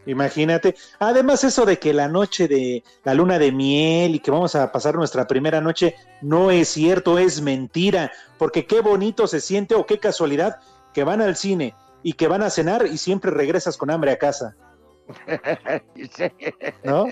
Imagínate. 0.05 0.75
Además, 0.99 1.43
eso 1.43 1.65
de 1.65 1.77
que 1.77 1.93
la 1.93 2.07
noche 2.07 2.47
de 2.47 2.83
la 3.03 3.13
luna 3.13 3.37
de 3.37 3.51
miel 3.51 4.15
y 4.15 4.19
que 4.19 4.31
vamos 4.31 4.55
a 4.55 4.71
pasar 4.71 4.95
nuestra 4.95 5.27
primera 5.27 5.61
noche 5.61 5.95
no 6.21 6.51
es 6.51 6.69
cierto, 6.69 7.19
es 7.19 7.41
mentira. 7.41 8.11
Porque 8.37 8.65
qué 8.65 8.81
bonito 8.81 9.27
se 9.27 9.41
siente 9.41 9.75
o 9.75 9.85
qué 9.85 9.99
casualidad 9.99 10.59
que 10.93 11.03
van 11.03 11.21
al 11.21 11.35
cine 11.35 11.75
y 12.03 12.13
que 12.13 12.27
van 12.27 12.41
a 12.41 12.49
cenar 12.49 12.87
y 12.87 12.97
siempre 12.97 13.31
regresas 13.31 13.77
con 13.77 13.91
hambre 13.91 14.11
a 14.11 14.17
casa. 14.17 14.55
¿no? 16.83 17.05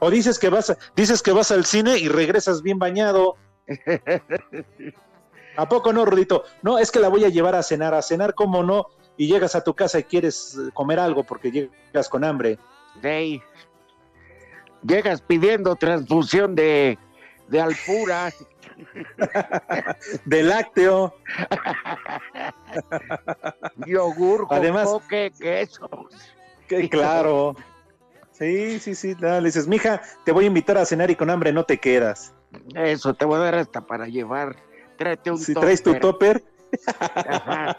O 0.00 0.10
dices 0.10 0.38
que 0.38 0.48
vas, 0.48 0.70
a- 0.70 0.78
dices 0.96 1.22
que 1.22 1.32
vas 1.32 1.50
al 1.50 1.64
cine 1.64 1.98
y 1.98 2.08
regresas 2.08 2.62
bien 2.62 2.78
bañado. 2.78 3.36
¿A 5.56 5.68
poco 5.68 5.92
no, 5.92 6.04
Rudito? 6.04 6.44
No, 6.62 6.78
es 6.78 6.90
que 6.90 7.00
la 7.00 7.08
voy 7.08 7.24
a 7.24 7.28
llevar 7.28 7.54
a 7.54 7.62
cenar, 7.62 7.94
a 7.94 8.02
cenar, 8.02 8.34
¿cómo 8.34 8.62
no? 8.62 8.86
Y 9.16 9.28
llegas 9.28 9.54
a 9.54 9.62
tu 9.62 9.74
casa 9.74 9.98
y 9.98 10.04
quieres 10.04 10.56
eh, 10.56 10.70
comer 10.72 10.98
algo 10.98 11.24
porque 11.24 11.50
llegas 11.50 12.08
con 12.08 12.24
hambre. 12.24 12.58
Sí. 13.02 13.42
Llegas 14.82 15.20
pidiendo 15.20 15.76
transfusión 15.76 16.54
de, 16.54 16.98
de 17.48 17.60
alpura. 17.60 18.32
De 20.24 20.42
lácteo. 20.42 21.14
yogur, 23.86 24.46
Además- 24.48 24.88
jocoque, 24.88 25.30
queso. 25.38 25.90
Que 26.66 26.88
claro. 26.88 27.54
Sí, 28.40 28.80
sí, 28.80 28.94
sí. 28.94 29.14
no, 29.20 29.38
le 29.38 29.46
dices, 29.46 29.68
mija, 29.68 30.00
te 30.24 30.32
voy 30.32 30.44
a 30.44 30.46
invitar 30.48 30.78
a 30.78 30.86
cenar 30.86 31.10
y 31.10 31.14
con 31.14 31.28
hambre 31.28 31.52
no 31.52 31.64
te 31.64 31.76
quedas. 31.76 32.32
Eso 32.74 33.12
te 33.12 33.26
voy 33.26 33.36
a 33.36 33.40
dar 33.40 33.54
hasta 33.56 33.82
para 33.82 34.06
llevar. 34.08 34.56
Tráete 34.96 35.30
un 35.30 35.38
Si 35.38 35.52
traes 35.52 35.82
tu 35.82 35.94
topper. 35.96 36.40
topper, 36.40 37.26
Ajá. 37.28 37.76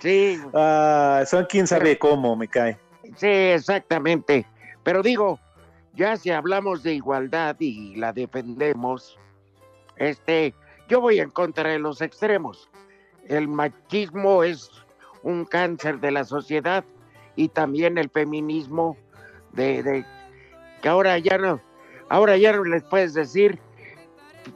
Sí, 0.00 0.38
ah, 0.52 1.22
son 1.26 1.46
quién 1.48 1.66
sabe 1.66 1.98
cómo, 1.98 2.36
me 2.36 2.46
cae. 2.46 2.78
sí, 3.16 3.26
exactamente. 3.26 4.46
Pero 4.82 5.02
digo, 5.02 5.40
ya 5.94 6.16
si 6.16 6.30
hablamos 6.30 6.82
de 6.82 6.94
igualdad 6.94 7.56
y 7.58 7.96
la 7.96 8.12
defendemos, 8.12 9.18
este, 9.96 10.54
yo 10.88 11.00
voy 11.00 11.20
en 11.20 11.30
contra 11.30 11.70
de 11.70 11.78
los 11.78 12.02
extremos. 12.02 12.68
El 13.28 13.48
machismo 13.48 14.44
es 14.44 14.70
un 15.22 15.44
cáncer 15.46 16.00
de 16.00 16.10
la 16.10 16.24
sociedad 16.24 16.84
y 17.36 17.48
también 17.48 17.96
el 17.96 18.10
feminismo 18.10 18.96
de, 19.52 19.82
de 19.82 20.04
que 20.82 20.88
ahora 20.88 21.18
ya 21.18 21.38
no, 21.38 21.60
ahora 22.08 22.36
ya 22.36 22.52
no 22.52 22.64
les 22.64 22.82
puedes 22.84 23.14
decir, 23.14 23.58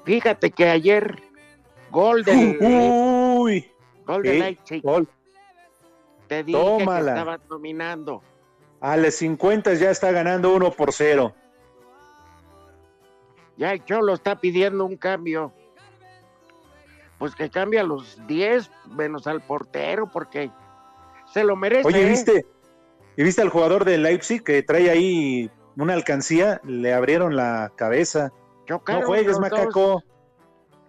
fíjate 0.05 0.51
que 0.51 0.69
ayer 0.69 1.23
gol 1.91 2.25
del 2.25 2.59
Uy, 2.61 3.71
gol 4.07 4.23
de 4.23 4.39
Leipzig, 4.39 4.83
gol. 4.83 5.09
te 6.29 6.43
dije 6.43 6.59
tómala. 6.59 7.15
que 7.15 7.19
estaban 7.21 7.41
dominando. 7.49 8.23
A 8.81 8.97
las 8.97 9.15
50 9.15 9.75
ya 9.75 9.91
está 9.91 10.13
ganando 10.13 10.55
1 10.55 10.73
por 10.73 10.93
0. 10.93 11.35
Ya 13.57 13.73
el 13.73 13.85
Cholo 13.85 14.13
está 14.15 14.37
pidiendo 14.37 14.85
un 14.85 14.97
cambio. 14.97 15.53
Pues 17.19 17.35
que 17.35 17.49
cambie 17.49 17.81
a 17.81 17.85
los 17.85 18.19
10 18.27 18.71
menos 18.91 19.27
al 19.27 19.41
portero 19.41 20.11
porque 20.11 20.51
se 21.33 21.45
lo 21.45 21.57
merece. 21.57 21.87
Oye, 21.87 22.03
¿eh? 22.03 22.09
¿viste? 22.11 22.47
¿Y 23.17 23.23
viste 23.23 23.43
al 23.43 23.49
jugador 23.49 23.85
de 23.85 23.99
Leipzig 23.99 24.43
que 24.43 24.63
trae 24.63 24.91
ahí 24.91 25.51
una 25.77 25.95
alcancía? 25.95 26.61
Le 26.65 26.93
abrieron 26.93 27.37
la 27.37 27.73
cabeza. 27.77 28.33
Chocaron 28.67 29.03
no 29.03 29.07
juegues, 29.07 29.39
macaco. 29.39 30.03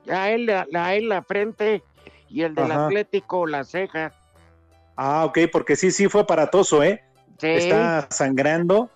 A 0.10 0.30
él, 0.32 0.46
la- 0.46 0.96
él 0.96 1.10
la 1.10 1.24
frente 1.24 1.84
y 2.30 2.44
el 2.44 2.56
del 2.56 2.72
Ajá. 2.72 2.86
Atlético 2.88 3.46
la 3.48 3.64
ceja. 3.64 4.12
Ah, 4.96 5.26
ok, 5.26 5.40
porque 5.52 5.76
sí, 5.76 5.92
sí 5.92 6.08
fue 6.08 6.22
aparatoso, 6.22 6.82
¿eh? 6.84 7.04
Sí, 7.40 7.48
está 7.48 8.08
sangrando 8.12 8.90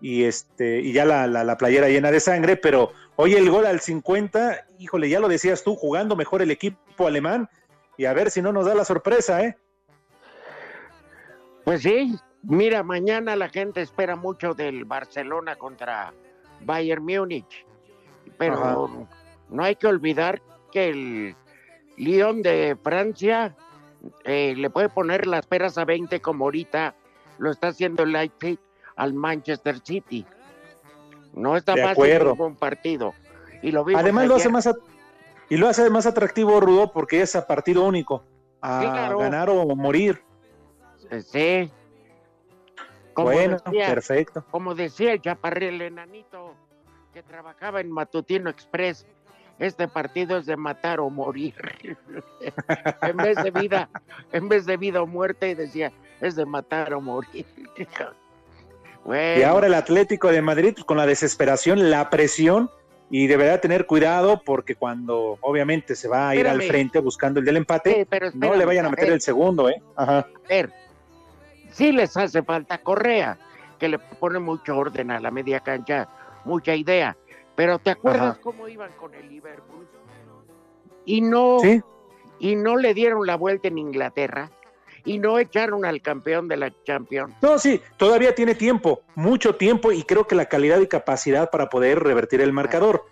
y 0.00 0.24
este 0.24 0.80
y 0.80 0.92
ya 0.92 1.04
la, 1.06 1.26
la, 1.26 1.42
la 1.42 1.56
playera 1.56 1.88
llena 1.88 2.10
de 2.10 2.20
sangre, 2.20 2.56
pero 2.56 2.92
oye 3.16 3.38
el 3.38 3.48
gol 3.50 3.64
al 3.66 3.80
50, 3.80 4.66
híjole, 4.78 5.08
ya 5.08 5.20
lo 5.20 5.26
decías 5.28 5.64
tú, 5.64 5.74
jugando 5.74 6.14
mejor 6.14 6.42
el 6.42 6.50
equipo 6.50 7.06
alemán 7.06 7.48
y 7.96 8.04
a 8.04 8.12
ver 8.12 8.30
si 8.30 8.42
no 8.42 8.52
nos 8.52 8.66
da 8.66 8.74
la 8.74 8.84
sorpresa, 8.84 9.42
¿eh? 9.42 9.56
pues 11.64 11.82
sí. 11.82 12.14
Mira, 12.42 12.82
mañana 12.82 13.36
la 13.36 13.48
gente 13.48 13.80
espera 13.82 14.16
mucho 14.16 14.54
del 14.54 14.84
Barcelona 14.84 15.56
contra 15.56 16.12
Bayern 16.60 17.04
Múnich. 17.04 17.66
Pero 18.36 18.54
Ajá. 18.86 19.08
no 19.50 19.64
hay 19.64 19.74
que 19.76 19.86
olvidar 19.86 20.40
que 20.70 20.88
el 20.88 21.36
Lyon 21.96 22.42
de 22.42 22.76
Francia 22.82 23.56
eh, 24.24 24.54
le 24.56 24.70
puede 24.70 24.88
poner 24.88 25.26
las 25.26 25.46
peras 25.46 25.76
a 25.78 25.84
20 25.84 26.20
como 26.20 26.44
ahorita 26.44 26.94
lo 27.38 27.50
está 27.50 27.68
haciendo 27.68 28.04
el 28.04 28.12
Leipzig 28.12 28.58
al 28.96 29.14
Manchester 29.14 29.80
City. 29.82 30.24
No 31.34 31.56
está 31.56 31.74
De 31.74 31.82
fácil 31.82 32.24
ningún 32.24 32.56
partido. 32.56 33.14
Y 33.62 33.72
lo 33.72 33.84
vimos 33.84 34.02
Además 34.02 34.26
lo 34.28 34.36
hace 34.36 34.48
más 34.48 34.68
y 35.50 35.56
lo 35.56 35.68
hace 35.68 35.88
más 35.90 36.06
atractivo 36.06 36.60
Rudo 36.60 36.92
porque 36.92 37.22
es 37.22 37.34
a 37.34 37.46
partido 37.46 37.84
único, 37.84 38.22
a 38.60 38.80
Claro. 38.80 39.18
ganar 39.18 39.50
o 39.50 39.64
morir. 39.74 40.22
Eh, 41.10 41.22
Sí. 41.22 41.72
Como, 43.18 43.32
bueno, 43.32 43.56
decía, 43.64 43.88
perfecto. 43.88 44.44
como 44.48 44.76
decía 44.76 45.12
el 45.12 45.20
chaparril 45.20 45.82
enanito 45.82 46.54
que 47.12 47.24
trabajaba 47.24 47.80
en 47.80 47.90
Matutino 47.90 48.48
Express, 48.48 49.06
este 49.58 49.88
partido 49.88 50.38
es 50.38 50.46
de 50.46 50.56
matar 50.56 51.00
o 51.00 51.10
morir. 51.10 51.56
en 53.02 53.16
vez 53.16 53.42
de 53.42 53.50
vida, 53.50 53.90
en 54.30 54.48
vez 54.48 54.66
de 54.66 54.76
vida 54.76 55.02
o 55.02 55.06
muerte, 55.08 55.52
decía, 55.56 55.90
es 56.20 56.36
de 56.36 56.46
matar 56.46 56.94
o 56.94 57.00
morir. 57.00 57.44
bueno, 59.04 59.40
Y 59.40 59.42
ahora 59.42 59.66
el 59.66 59.74
Atlético 59.74 60.30
de 60.30 60.40
Madrid 60.40 60.74
pues, 60.74 60.84
con 60.84 60.96
la 60.96 61.06
desesperación, 61.06 61.90
la 61.90 62.10
presión 62.10 62.70
y 63.10 63.26
deberá 63.26 63.60
tener 63.60 63.86
cuidado 63.86 64.42
porque 64.44 64.76
cuando 64.76 65.38
obviamente 65.40 65.96
se 65.96 66.06
va 66.06 66.28
a 66.28 66.36
ir 66.36 66.46
al 66.46 66.62
frente 66.62 67.00
buscando 67.00 67.40
el 67.40 67.46
del 67.46 67.56
empate, 67.56 68.06
pero 68.08 68.30
no 68.32 68.54
le 68.54 68.64
vayan 68.64 68.86
a 68.86 68.90
meter 68.90 69.10
el 69.10 69.20
segundo, 69.20 69.68
¿eh? 69.68 69.82
Ajá. 69.96 70.18
a 70.18 70.48
ver, 70.48 70.72
sí 71.70 71.92
les 71.92 72.16
hace 72.16 72.42
falta 72.42 72.78
Correa, 72.78 73.38
que 73.78 73.88
le 73.88 73.98
pone 73.98 74.38
mucho 74.38 74.76
orden 74.76 75.10
a 75.10 75.20
la 75.20 75.30
media 75.30 75.60
cancha, 75.60 76.08
mucha 76.44 76.74
idea. 76.74 77.16
Pero 77.54 77.78
¿te 77.78 77.90
acuerdas 77.90 78.32
Ajá. 78.32 78.40
cómo 78.40 78.68
iban 78.68 78.92
con 78.92 79.14
el 79.14 79.28
Liverpool? 79.28 79.86
Y 81.04 81.20
no, 81.20 81.58
Sí, 81.60 81.82
y 82.38 82.54
no 82.54 82.76
le 82.76 82.94
dieron 82.94 83.26
la 83.26 83.36
vuelta 83.36 83.68
en 83.68 83.78
Inglaterra, 83.78 84.50
y 85.04 85.18
no 85.18 85.38
echaron 85.38 85.84
al 85.84 86.02
campeón 86.02 86.48
de 86.48 86.56
la 86.56 86.72
Champions. 86.84 87.34
No, 87.40 87.58
sí, 87.58 87.80
todavía 87.96 88.34
tiene 88.34 88.54
tiempo, 88.54 89.02
mucho 89.14 89.54
tiempo 89.56 89.90
y 89.90 90.02
creo 90.02 90.26
que 90.26 90.34
la 90.34 90.46
calidad 90.46 90.80
y 90.80 90.86
capacidad 90.86 91.50
para 91.50 91.68
poder 91.68 92.00
revertir 92.00 92.40
el 92.40 92.52
marcador. 92.52 93.04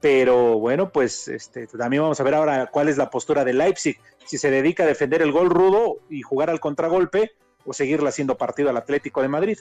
Pero 0.00 0.58
bueno, 0.58 0.90
pues 0.90 1.28
este, 1.28 1.66
también 1.66 2.02
vamos 2.02 2.20
a 2.20 2.24
ver 2.24 2.34
ahora 2.34 2.66
cuál 2.66 2.88
es 2.88 2.96
la 2.96 3.10
postura 3.10 3.44
de 3.44 3.52
Leipzig, 3.52 3.98
si 4.24 4.38
se 4.38 4.50
dedica 4.50 4.84
a 4.84 4.86
defender 4.86 5.22
el 5.22 5.32
gol 5.32 5.50
rudo 5.50 5.98
y 6.08 6.22
jugar 6.22 6.50
al 6.50 6.60
contragolpe 6.60 7.32
o 7.68 7.72
seguirle 7.74 8.08
haciendo 8.08 8.38
partido 8.38 8.70
al 8.70 8.78
Atlético 8.78 9.20
de 9.20 9.28
Madrid. 9.28 9.58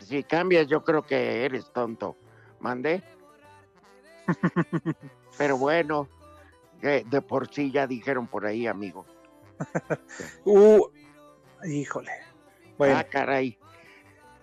Si 0.00 0.24
cambias, 0.24 0.66
yo 0.66 0.82
creo 0.82 1.02
que 1.02 1.44
eres 1.44 1.72
tonto. 1.72 2.16
¿Mandé? 2.58 3.04
Pero 5.38 5.56
bueno, 5.56 6.08
de 6.80 7.22
por 7.22 7.52
sí 7.52 7.70
ya 7.70 7.86
dijeron 7.86 8.26
por 8.26 8.46
ahí, 8.46 8.66
amigo. 8.66 9.06
Uh, 10.44 10.88
híjole. 11.64 12.10
Bueno, 12.76 12.96
Ah, 12.98 13.04
caray. 13.04 13.56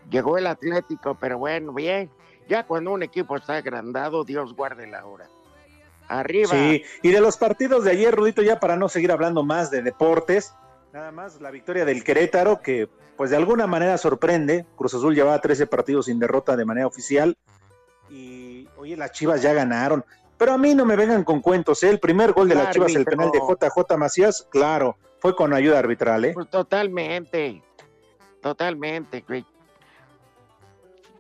Llegó 0.09 0.37
el 0.37 0.47
Atlético, 0.47 1.15
pero 1.15 1.37
bueno, 1.37 1.73
bien. 1.73 2.09
Ya 2.47 2.65
cuando 2.65 2.91
un 2.91 3.03
equipo 3.03 3.35
está 3.35 3.57
agrandado, 3.57 4.23
Dios 4.23 4.55
guarde 4.55 4.87
la 4.87 5.05
hora. 5.05 5.27
Arriba. 6.07 6.49
Sí, 6.49 6.83
y 7.03 7.11
de 7.11 7.21
los 7.21 7.37
partidos 7.37 7.83
de 7.83 7.91
ayer, 7.91 8.15
Rudito, 8.15 8.41
ya 8.41 8.59
para 8.59 8.77
no 8.77 8.89
seguir 8.89 9.11
hablando 9.11 9.43
más 9.43 9.69
de 9.69 9.81
deportes, 9.83 10.53
nada 10.93 11.12
más 11.12 11.39
la 11.41 11.51
victoria 11.51 11.86
del 11.86 12.03
Querétaro, 12.03 12.62
que 12.62 12.89
pues 13.17 13.29
de 13.29 13.38
alguna 13.38 13.67
manera 13.67 13.98
sorprende. 13.98 14.65
Cruz 14.75 14.93
Azul 14.93 15.15
llevaba 15.15 15.39
13 15.39 15.67
partidos 15.67 16.05
sin 16.05 16.19
derrota 16.19 16.55
de 16.55 16.65
manera 16.65 16.88
oficial. 16.88 17.38
Y 18.10 18.67
oye, 18.77 18.98
las 18.98 19.12
Chivas 19.12 19.41
ya 19.41 19.53
ganaron. 19.53 20.03
Pero 20.38 20.53
a 20.53 20.57
mí 20.57 20.74
no 20.74 20.86
me 20.86 20.95
vengan 20.95 21.24
con 21.24 21.39
cuentos, 21.39 21.83
¿eh? 21.83 21.89
El 21.89 22.00
primer 22.00 22.33
gol 22.33 22.50
de 22.50 22.55
las 22.55 22.71
Chivas, 22.71 22.95
el 22.95 23.05
penal 23.05 23.29
de 23.31 23.39
JJ 23.39 23.98
Macías, 23.98 24.48
claro, 24.50 24.98
fue 25.19 25.36
con 25.36 25.53
ayuda 25.53 25.79
arbitral, 25.79 26.25
¿eh? 26.25 26.31
Pues 26.33 26.50
totalmente, 26.50 27.62
totalmente. 28.41 29.24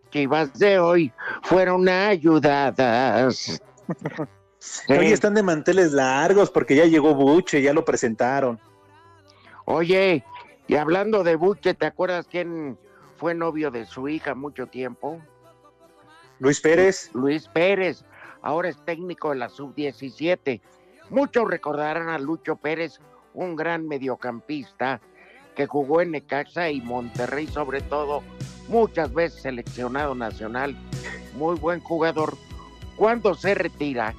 Chivas 0.09 0.57
de 0.57 0.79
hoy 0.79 1.13
fueron 1.43 1.87
ayudadas. 1.87 3.61
Hoy 4.87 5.07
están 5.07 5.33
de 5.33 5.41
manteles 5.41 5.91
largos 5.91 6.51
porque 6.51 6.75
ya 6.75 6.85
llegó 6.85 7.15
Buche, 7.15 7.63
ya 7.63 7.73
lo 7.73 7.83
presentaron. 7.83 8.59
Oye, 9.65 10.23
y 10.67 10.75
hablando 10.75 11.23
de 11.23 11.35
Buche, 11.35 11.73
¿te 11.73 11.85
acuerdas 11.85 12.27
quién 12.29 12.77
fue 13.17 13.33
novio 13.33 13.71
de 13.71 13.85
su 13.85 14.07
hija 14.07 14.35
mucho 14.35 14.67
tiempo? 14.67 15.21
Luis 16.39 16.59
Pérez. 16.59 17.11
Luis 17.13 17.47
Pérez, 17.47 18.03
ahora 18.41 18.69
es 18.69 18.83
técnico 18.85 19.29
de 19.29 19.35
la 19.35 19.49
sub-17. 19.49 20.61
Muchos 21.09 21.47
recordarán 21.47 22.09
a 22.09 22.17
Lucho 22.17 22.55
Pérez, 22.55 22.99
un 23.33 23.55
gran 23.55 23.87
mediocampista 23.87 25.01
que 25.55 25.67
jugó 25.67 26.01
en 26.01 26.11
Necaxa 26.11 26.69
y 26.69 26.81
Monterrey 26.81 27.47
sobre 27.47 27.81
todo, 27.81 28.23
muchas 28.67 29.13
veces 29.13 29.41
seleccionado 29.41 30.15
nacional, 30.15 30.75
muy 31.35 31.57
buen 31.57 31.79
jugador. 31.81 32.37
¿Cuándo 32.95 33.35
se 33.35 33.53
retira? 33.53 34.15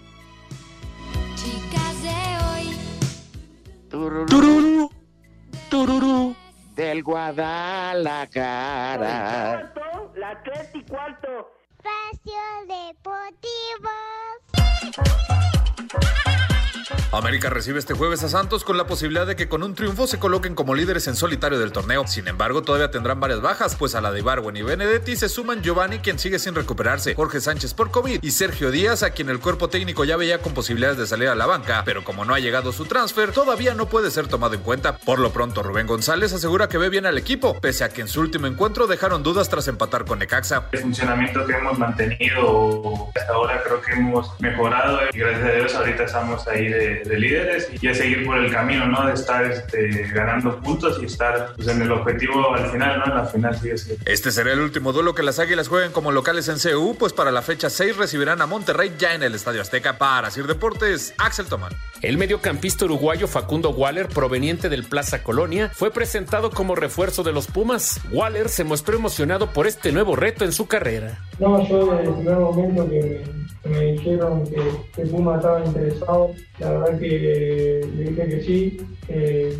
Chicas 1.34 2.02
de 2.02 2.44
hoy. 2.44 2.76
Tururú, 3.88 4.26
Tururú, 4.26 4.90
tururú. 5.72 6.36
del 6.76 7.02
Guadalajara. 7.02 9.72
La 10.16 10.42
tres 10.42 10.68
y 10.74 10.82
cuarto. 10.82 11.50
Espacio 11.78 12.42
Deportivo. 12.68 13.88
América 17.12 17.50
recibe 17.50 17.78
este 17.78 17.92
jueves 17.92 18.24
a 18.24 18.28
Santos 18.30 18.64
con 18.64 18.78
la 18.78 18.86
posibilidad 18.86 19.26
de 19.26 19.36
que 19.36 19.46
con 19.46 19.62
un 19.62 19.74
triunfo 19.74 20.06
se 20.06 20.18
coloquen 20.18 20.54
como 20.54 20.74
líderes 20.74 21.06
en 21.08 21.14
solitario 21.14 21.58
del 21.58 21.70
torneo. 21.70 22.06
Sin 22.06 22.26
embargo, 22.26 22.62
todavía 22.62 22.90
tendrán 22.90 23.20
varias 23.20 23.42
bajas, 23.42 23.76
pues 23.76 23.94
a 23.94 24.00
la 24.00 24.10
de 24.10 24.20
Ibarwen 24.20 24.56
y 24.56 24.62
Benedetti 24.62 25.16
se 25.16 25.28
suman 25.28 25.62
Giovanni, 25.62 25.98
quien 25.98 26.18
sigue 26.18 26.38
sin 26.38 26.54
recuperarse, 26.54 27.14
Jorge 27.14 27.40
Sánchez 27.40 27.74
por 27.74 27.90
COVID 27.90 28.20
y 28.22 28.30
Sergio 28.30 28.70
Díaz, 28.70 29.02
a 29.02 29.10
quien 29.10 29.28
el 29.28 29.40
cuerpo 29.40 29.68
técnico 29.68 30.04
ya 30.04 30.16
veía 30.16 30.38
con 30.38 30.54
posibilidades 30.54 30.96
de 30.96 31.06
salir 31.06 31.28
a 31.28 31.34
la 31.34 31.44
banca, 31.44 31.82
pero 31.84 32.02
como 32.02 32.24
no 32.24 32.32
ha 32.32 32.38
llegado 32.38 32.72
su 32.72 32.86
transfer, 32.86 33.32
todavía 33.32 33.74
no 33.74 33.90
puede 33.90 34.10
ser 34.10 34.28
tomado 34.28 34.54
en 34.54 34.62
cuenta. 34.62 34.96
Por 34.96 35.18
lo 35.18 35.32
pronto, 35.32 35.62
Rubén 35.62 35.86
González 35.86 36.32
asegura 36.32 36.68
que 36.68 36.78
ve 36.78 36.88
bien 36.88 37.04
al 37.04 37.18
equipo, 37.18 37.60
pese 37.60 37.84
a 37.84 37.90
que 37.90 38.00
en 38.00 38.08
su 38.08 38.22
último 38.22 38.46
encuentro 38.46 38.86
dejaron 38.86 39.22
dudas 39.22 39.50
tras 39.50 39.68
empatar 39.68 40.06
con 40.06 40.18
Necaxa. 40.18 40.68
El 40.72 40.80
funcionamiento 40.80 41.44
que 41.44 41.52
hemos 41.52 41.78
mantenido 41.78 43.10
hasta 43.14 43.32
ahora 43.34 43.62
creo 43.62 43.82
que 43.82 43.92
hemos 43.92 44.40
mejorado 44.40 44.98
y 45.12 45.18
gracias 45.18 45.46
a 45.46 45.52
Dios 45.52 45.74
ahorita 45.74 46.04
estamos 46.04 46.48
ahí 46.48 46.68
de, 46.68 47.01
de 47.04 47.18
líderes 47.18 47.68
y 47.80 47.86
a 47.88 47.94
seguir 47.94 48.24
por 48.24 48.38
el 48.38 48.50
camino, 48.52 48.86
¿no? 48.86 49.06
De 49.06 49.14
estar 49.14 49.44
este, 49.44 50.08
ganando 50.12 50.60
puntos 50.60 50.98
y 51.02 51.06
estar 51.06 51.52
pues, 51.56 51.68
en 51.68 51.82
el 51.82 51.90
objetivo 51.90 52.54
al 52.54 52.70
final, 52.70 52.98
¿no? 53.00 53.06
En 53.06 53.14
la 53.14 53.24
final 53.26 53.58
sí 53.58 53.76
sí. 53.76 53.96
Este 54.04 54.30
será 54.30 54.52
el 54.52 54.60
último 54.60 54.92
duelo 54.92 55.14
que 55.14 55.22
las 55.22 55.38
Águilas 55.38 55.68
jueguen 55.68 55.92
como 55.92 56.12
locales 56.12 56.48
en 56.48 56.58
CU, 56.58 56.96
pues 56.98 57.12
para 57.12 57.30
la 57.30 57.42
fecha 57.42 57.70
6 57.70 57.96
recibirán 57.96 58.40
a 58.42 58.46
Monterrey 58.46 58.94
ya 58.98 59.14
en 59.14 59.22
el 59.22 59.34
Estadio 59.34 59.60
Azteca. 59.60 59.98
Para 59.98 60.30
Sir 60.30 60.46
Deportes, 60.46 61.14
Axel 61.18 61.46
Tomán. 61.46 61.72
El 62.02 62.18
mediocampista 62.18 62.84
uruguayo 62.84 63.28
Facundo 63.28 63.70
Waller, 63.70 64.08
proveniente 64.08 64.68
del 64.68 64.84
Plaza 64.84 65.22
Colonia, 65.22 65.70
fue 65.72 65.92
presentado 65.92 66.50
como 66.50 66.74
refuerzo 66.74 67.22
de 67.22 67.32
los 67.32 67.46
Pumas. 67.46 68.00
Waller 68.10 68.48
se 68.48 68.64
mostró 68.64 68.96
emocionado 68.96 69.52
por 69.52 69.66
este 69.66 69.92
nuevo 69.92 70.16
reto 70.16 70.44
en 70.44 70.52
su 70.52 70.66
carrera. 70.66 71.18
No, 71.38 71.66
yo 71.66 71.86
desde 71.86 72.04
el 72.04 72.14
primer 72.14 72.36
momento 72.36 72.88
que 72.88 73.22
me, 73.64 73.70
me 73.70 73.92
dijeron 73.92 74.44
que, 74.44 75.02
Puma 75.06 75.36
estaba 75.36 75.64
interesado, 75.64 76.30
la 76.58 76.70
verdad 76.72 76.98
que 76.98 77.80
le 77.96 78.10
dije 78.10 78.28
que 78.28 78.42
sí, 78.42 78.78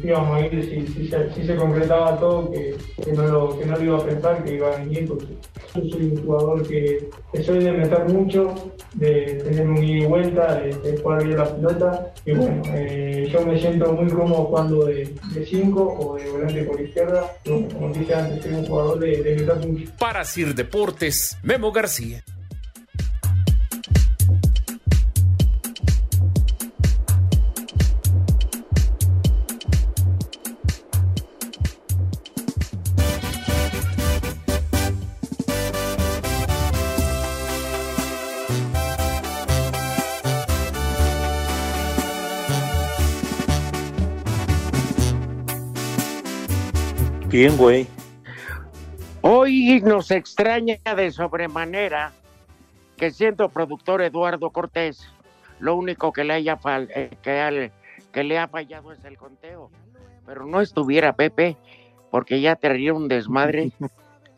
íbamos 0.03 0.37
a 0.37 0.47
ir 0.47 0.65
si, 0.65 1.09
si, 1.35 1.47
se, 1.47 1.57
concretaba 1.57 2.19
todo, 2.19 2.51
que, 2.51 2.77
que, 3.05 3.13
no 3.13 3.27
lo, 3.27 3.59
que 3.59 3.67
no 3.67 3.77
lo 3.77 3.85
iba 3.85 3.99
a 3.99 4.05
pensar, 4.05 4.45
que 4.45 4.55
iba 4.55 4.75
a 4.75 4.79
venir, 4.79 5.09
porque 5.09 5.27
yo 5.75 5.91
soy 5.91 6.05
un 6.07 6.25
jugador 6.25 6.67
que, 6.67 7.09
que 7.33 7.43
soy 7.43 7.65
de 7.65 7.73
meter 7.73 8.05
mucho, 8.09 8.55
de 8.95 9.41
tener 9.45 9.69
un 9.69 9.83
ida 9.83 10.05
y 10.05 10.07
vuelta, 10.07 10.61
de, 10.61 10.75
de 10.79 10.99
jugar 10.99 11.25
bien 11.25 11.39
la 11.39 11.57
pelota, 11.57 12.13
y 12.25 12.33
bueno, 12.33 12.63
eh, 12.67 13.29
yo 13.33 13.47
me 13.47 13.59
siento 13.59 13.93
muy 13.93 14.11
cómodo 14.11 14.45
jugando 14.45 14.85
de 14.87 15.09
5 15.45 15.97
o 15.99 16.17
de 16.17 16.31
volante 16.31 16.63
por 16.65 16.81
izquierda, 16.81 17.33
como 17.45 17.93
dije 17.93 18.15
antes, 18.15 18.43
soy 18.43 18.55
un 18.55 18.67
jugador 18.67 18.99
de, 18.99 19.23
de 19.23 19.37
meter 19.37 19.69
mucho. 19.69 19.93
Para 19.99 20.25
Sir 20.25 20.55
Deportes, 20.55 21.39
Memo 21.63 21.71
García. 21.71 22.25
Bien, 47.29 47.57
güey. 47.57 48.02
Hoy 49.71 49.81
nos 49.81 50.11
extraña 50.11 50.79
de 50.97 51.11
sobremanera 51.13 52.13
que 52.97 53.11
siendo 53.13 53.49
productor 53.49 54.03
Eduardo 54.03 54.51
Cortés, 54.51 55.07
lo 55.61 55.77
único 55.77 56.13
que 56.13 56.25
le 56.25 56.35
haya 56.35 56.59
eh, 56.95 57.11
que, 57.23 57.41
al- 57.41 57.73
que 58.13 58.25
le 58.25 58.39
ha 58.39 58.49
fallado 58.49 58.93
es 58.93 59.05
el 59.05 59.17
conteo. 59.17 59.71
Pero 60.27 60.47
no 60.47 60.61
estuviera 60.61 61.13
Pepe, 61.15 61.57
porque 62.11 62.41
ya 62.41 62.57
traería 62.57 62.93
un 62.95 63.09
desmadre. 63.09 63.71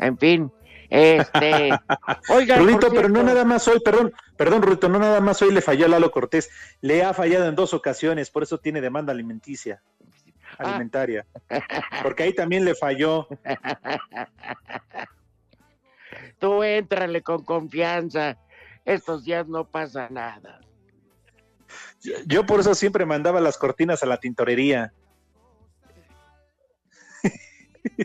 En 0.00 0.18
fin, 0.18 0.50
este. 0.90 1.70
Oiga, 2.28 2.56
Rudito, 2.58 2.90
pero 2.90 3.08
no 3.08 3.22
nada 3.22 3.44
más 3.44 3.66
hoy, 3.68 3.78
perdón, 3.78 4.12
perdón, 4.36 4.60
Rudito, 4.60 4.88
no 4.88 4.98
nada 4.98 5.20
más 5.20 5.40
hoy 5.40 5.52
le 5.54 5.60
falló 5.60 5.86
a 5.86 5.88
Lalo 5.88 6.10
Cortés, 6.10 6.50
le 6.80 7.04
ha 7.04 7.14
fallado 7.14 7.48
en 7.48 7.54
dos 7.54 7.72
ocasiones, 7.74 8.28
por 8.28 8.42
eso 8.42 8.58
tiene 8.58 8.80
demanda 8.80 9.12
alimenticia, 9.12 9.80
Ah. 10.58 10.70
alimentaria, 10.70 11.24
porque 12.02 12.24
ahí 12.24 12.34
también 12.34 12.64
le 12.64 12.74
falló. 12.74 13.28
Tú 16.44 16.62
éntrale 16.62 17.22
con 17.22 17.42
confianza. 17.42 18.36
Estos 18.84 19.24
días 19.24 19.48
no 19.48 19.64
pasa 19.64 20.10
nada. 20.10 20.60
Yo, 22.26 22.44
por 22.44 22.60
eso 22.60 22.74
siempre 22.74 23.06
mandaba 23.06 23.40
las 23.40 23.56
cortinas 23.56 24.02
a 24.02 24.06
la 24.06 24.18
tintorería. 24.18 24.92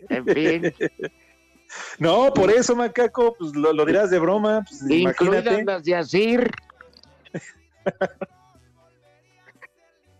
En 0.07 0.25
fin, 0.25 0.73
No, 1.99 2.33
por 2.33 2.49
eso, 2.49 2.77
macaco, 2.77 3.35
pues 3.37 3.53
lo, 3.53 3.73
lo 3.73 3.83
dirás 3.83 4.09
de 4.09 4.19
broma, 4.19 4.63
pues, 4.65 4.89
incluidas 4.89 5.65
las 5.65 5.83
de 5.83 5.95
Asir. 5.95 6.49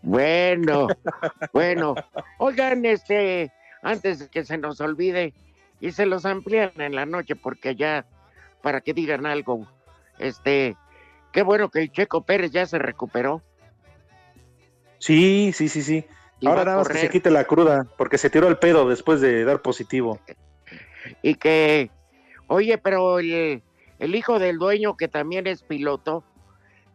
Bueno, 0.02 0.88
bueno. 1.52 1.94
Oigan, 2.38 2.84
este, 2.86 3.52
antes 3.82 4.18
de 4.18 4.28
que 4.28 4.44
se 4.44 4.56
nos 4.56 4.80
olvide, 4.80 5.34
y 5.80 5.92
se 5.92 6.06
los 6.06 6.26
amplían 6.26 6.72
en 6.76 6.94
la 6.94 7.06
noche, 7.06 7.36
porque 7.36 7.74
ya, 7.74 8.06
para 8.62 8.80
que 8.80 8.94
digan 8.94 9.26
algo, 9.26 9.66
este, 10.18 10.76
qué 11.32 11.42
bueno 11.42 11.70
que 11.70 11.80
el 11.80 11.92
Checo 11.92 12.22
Pérez 12.22 12.50
ya 12.50 12.66
se 12.66 12.78
recuperó. 12.78 13.42
Sí, 14.98 15.52
sí, 15.54 15.68
sí, 15.68 15.82
sí. 15.82 16.04
Y 16.40 16.46
Ahora 16.46 16.64
nada 16.64 16.78
más 16.78 16.88
que 16.88 16.98
se 16.98 17.08
quite 17.08 17.30
la 17.30 17.44
cruda, 17.44 17.86
porque 17.96 18.18
se 18.18 18.30
tiró 18.30 18.48
el 18.48 18.58
pedo 18.58 18.88
después 18.88 19.20
de 19.20 19.44
dar 19.44 19.62
positivo. 19.62 20.20
y 21.22 21.34
que, 21.34 21.90
oye, 22.46 22.78
pero 22.78 23.18
el, 23.18 23.62
el 23.98 24.14
hijo 24.14 24.38
del 24.38 24.58
dueño, 24.58 24.96
que 24.96 25.08
también 25.08 25.46
es 25.46 25.62
piloto, 25.62 26.24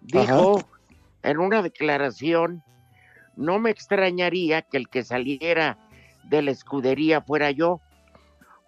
dijo 0.01 0.63
en 1.23 1.39
una 1.39 1.61
declaración, 1.61 2.63
no 3.35 3.59
me 3.59 3.71
extrañaría 3.71 4.61
que 4.61 4.77
el 4.77 4.89
que 4.89 5.03
saliera 5.03 5.77
de 6.23 6.41
la 6.41 6.51
escudería 6.51 7.21
fuera 7.21 7.51
yo, 7.51 7.81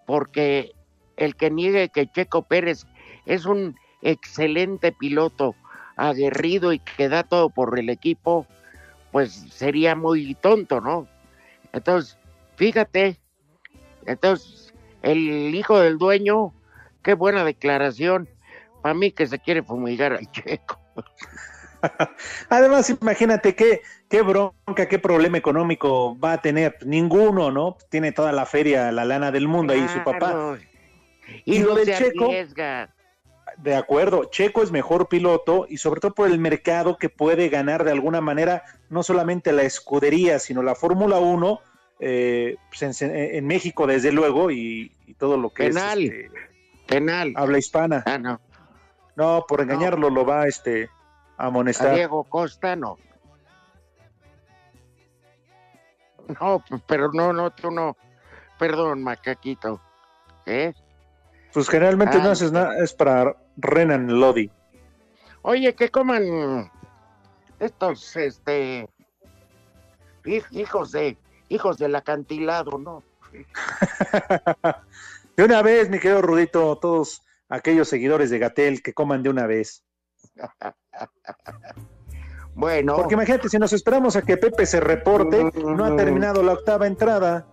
porque 0.08 0.72
el 1.18 1.36
que 1.36 1.50
niegue 1.50 1.90
que 1.90 2.10
Checo 2.10 2.40
Pérez 2.40 2.86
es 3.26 3.44
un 3.44 3.76
excelente 4.00 4.90
piloto, 4.90 5.54
aguerrido 5.96 6.72
y 6.72 6.78
que 6.78 7.10
da 7.10 7.24
todo 7.24 7.50
por 7.50 7.78
el 7.78 7.90
equipo, 7.90 8.46
pues 9.12 9.44
sería 9.50 9.94
muy 9.94 10.34
tonto, 10.34 10.80
¿no? 10.80 11.06
Entonces, 11.74 12.16
fíjate, 12.56 13.20
entonces 14.06 14.72
el 15.02 15.54
hijo 15.54 15.78
del 15.78 15.98
dueño, 15.98 16.54
qué 17.02 17.12
buena 17.12 17.44
declaración 17.44 18.30
para 18.80 18.94
mí 18.94 19.12
que 19.12 19.26
se 19.26 19.38
quiere 19.38 19.62
fumigar 19.62 20.14
al 20.14 20.30
checo. 20.30 20.80
Además, 22.48 22.90
imagínate 22.90 23.54
qué, 23.54 23.82
qué 24.08 24.22
bronca, 24.22 24.86
qué 24.88 24.98
problema 24.98 25.38
económico 25.38 26.18
va 26.18 26.34
a 26.34 26.42
tener. 26.42 26.78
Ninguno, 26.84 27.50
¿no? 27.50 27.76
Tiene 27.90 28.12
toda 28.12 28.32
la 28.32 28.46
feria, 28.46 28.92
la 28.92 29.04
lana 29.04 29.30
del 29.30 29.48
mundo 29.48 29.72
ahí 29.72 29.86
su 29.88 30.02
papá. 30.04 30.58
Y, 31.44 31.60
lo 31.60 31.74
del 31.74 31.86
se 31.86 31.94
Checo, 31.96 32.26
arriesga. 32.26 32.94
De 33.56 33.74
acuerdo, 33.74 34.24
Checo 34.24 34.62
es 34.62 34.70
mejor 34.70 35.08
piloto 35.08 35.66
y 35.68 35.78
sobre 35.78 36.00
todo 36.00 36.14
por 36.14 36.28
el 36.28 36.38
mercado 36.38 36.96
que 36.96 37.08
puede 37.08 37.48
ganar 37.48 37.84
de 37.84 37.92
alguna 37.92 38.20
manera 38.20 38.62
no 38.88 39.02
solamente 39.02 39.52
la 39.52 39.62
escudería, 39.62 40.38
sino 40.38 40.62
la 40.62 40.74
Fórmula 40.74 41.18
1 41.18 41.60
eh, 42.00 42.56
pues 42.68 43.02
en, 43.02 43.14
en 43.14 43.46
México 43.46 43.86
desde 43.86 44.12
luego 44.12 44.50
y, 44.50 44.92
y 45.06 45.14
todo 45.14 45.36
lo 45.36 45.50
que 45.50 45.64
Penal. 45.64 46.02
es 46.04 46.10
este, 46.12 46.30
Penal. 46.86 47.32
habla 47.36 47.58
hispana. 47.58 48.02
Ah, 48.06 48.18
no. 48.18 48.40
No, 49.16 49.44
por 49.48 49.60
engañarlo 49.60 50.10
lo 50.10 50.24
va 50.24 50.46
este, 50.46 50.90
a 51.38 51.44
A 51.44 51.46
amonestar. 51.46 51.94
Diego 51.94 52.24
Costa 52.24 52.76
no. 52.76 52.98
No, 56.40 56.62
pero 56.86 57.10
no, 57.12 57.32
no, 57.32 57.50
tú 57.50 57.70
no. 57.70 57.96
Perdón, 58.58 59.02
macaquito. 59.02 59.80
¿Eh? 60.46 60.74
Pues 61.52 61.68
generalmente 61.68 62.18
no 62.18 62.24
Ay. 62.24 62.30
haces 62.32 62.52
nada, 62.52 62.76
es 62.82 62.92
para 62.92 63.34
Renan 63.56 64.20
Lodi. 64.20 64.50
Oye, 65.42 65.74
que 65.74 65.88
coman 65.90 66.70
estos, 67.58 68.14
este, 68.16 68.88
hij- 70.24 70.44
hijos 70.50 70.92
de, 70.92 71.16
hijos 71.48 71.78
del 71.78 71.94
acantilado, 71.94 72.78
¿no? 72.78 73.02
De 75.36 75.44
una 75.44 75.62
vez, 75.62 75.88
mi 75.88 76.00
querido 76.00 76.20
Rudito, 76.20 76.76
todos 76.78 77.22
aquellos 77.48 77.88
seguidores 77.88 78.28
de 78.30 78.38
Gatel 78.40 78.82
que 78.82 78.92
coman 78.92 79.22
de 79.22 79.30
una 79.30 79.46
vez. 79.46 79.84
Bueno. 82.54 82.96
Porque 82.96 83.14
imagínate, 83.14 83.48
si 83.48 83.58
nos 83.58 83.72
esperamos 83.72 84.16
a 84.16 84.22
que 84.22 84.36
Pepe 84.36 84.66
se 84.66 84.80
reporte, 84.80 85.50
no 85.64 85.84
ha 85.84 85.96
terminado 85.96 86.42
la 86.42 86.52
octava 86.54 86.86
entrada. 86.86 87.46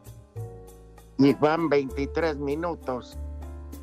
Y 1.18 1.34
van 1.36 1.70
23 1.70 2.38
minutos 2.38 3.18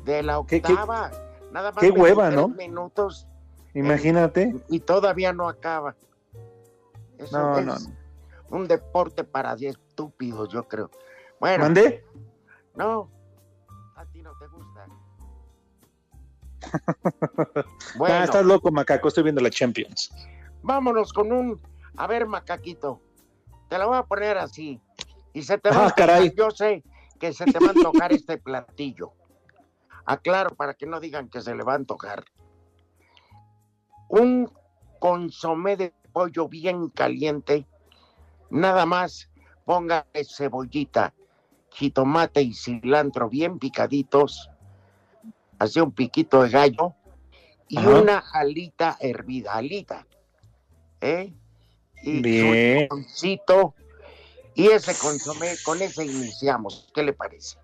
de 0.03 0.21
la 0.21 0.41
Qué- 0.47 0.61
qué- 0.61 0.73
octava. 0.73 1.11
Nada 1.51 1.71
más 1.71 1.81
qué 1.81 1.91
hueva, 1.91 2.29
23 2.29 2.35
¿no? 2.35 2.47
minutos 2.55 3.27
Imagínate. 3.73 4.53
y 4.69 4.79
todavía 4.81 5.31
no 5.33 5.47
acaba. 5.47 5.95
Eso 7.17 7.37
No, 7.39 7.57
es 7.57 7.65
no. 7.65 7.75
un 8.49 8.67
deporte 8.67 9.23
para 9.23 9.53
estúpidos, 9.53 10.49
yo 10.49 10.67
creo. 10.67 10.89
Bueno, 11.39 11.63
¿Mandé? 11.63 12.03
no, 12.75 13.09
Ah, 18.07 18.23
estás 18.23 18.45
loco, 18.45 18.71
macaco, 18.71 19.07
estoy 19.07 19.23
viendo 19.23 19.41
la 19.41 19.49
Champions. 19.49 20.11
vámonos 20.63 21.13
con 21.13 21.31
un, 21.31 21.61
a 21.97 22.07
ver, 22.07 22.25
macaquito, 22.27 23.01
te 23.69 23.77
la 23.77 23.85
voy 23.85 23.97
a 23.97 24.03
poner 24.03 24.37
así. 24.37 24.81
Y 25.33 25.41
se 25.43 25.57
te 25.57 25.69
va 25.69 25.85
Ah, 25.85 25.87
a 25.87 25.91
caray. 25.91 26.33
yo 26.35 26.51
sé 26.51 26.83
que 27.19 27.33
se 27.33 27.45
te 27.45 27.59
va 27.59 27.67
a 27.67 27.71
antojar 27.71 28.11
este 28.13 28.37
platillo. 28.37 29.13
Aclaro 30.05 30.55
para 30.55 30.73
que 30.73 30.85
no 30.85 30.99
digan 30.99 31.29
que 31.29 31.41
se 31.41 31.55
le 31.55 31.63
va 31.63 31.73
a 31.73 31.77
antojar. 31.77 32.23
Un 34.09 34.51
consomé 34.99 35.75
de 35.77 35.93
pollo 36.11 36.47
bien 36.47 36.89
caliente, 36.89 37.67
nada 38.49 38.85
más 38.85 39.29
ponga 39.65 40.05
cebollita, 40.35 41.13
jitomate 41.71 42.41
y 42.41 42.53
cilantro 42.53 43.29
bien 43.29 43.57
picaditos, 43.59 44.49
así 45.63 45.79
un 45.79 45.91
piquito 45.91 46.43
de 46.43 46.49
gallo 46.49 46.93
y 47.67 47.77
Ajá. 47.77 48.01
una 48.01 48.23
alita 48.33 48.97
hervida, 48.99 49.53
alita, 49.53 50.07
¿eh? 51.01 51.33
Y 52.01 52.21
Bien. 52.21 52.87
limoncito, 52.89 53.75
y 54.55 54.67
ese 54.67 54.93
consomé, 54.95 55.57
con 55.63 55.81
ese 55.81 56.05
iniciamos, 56.05 56.91
¿qué 56.93 57.03
le 57.03 57.13
parece? 57.13 57.57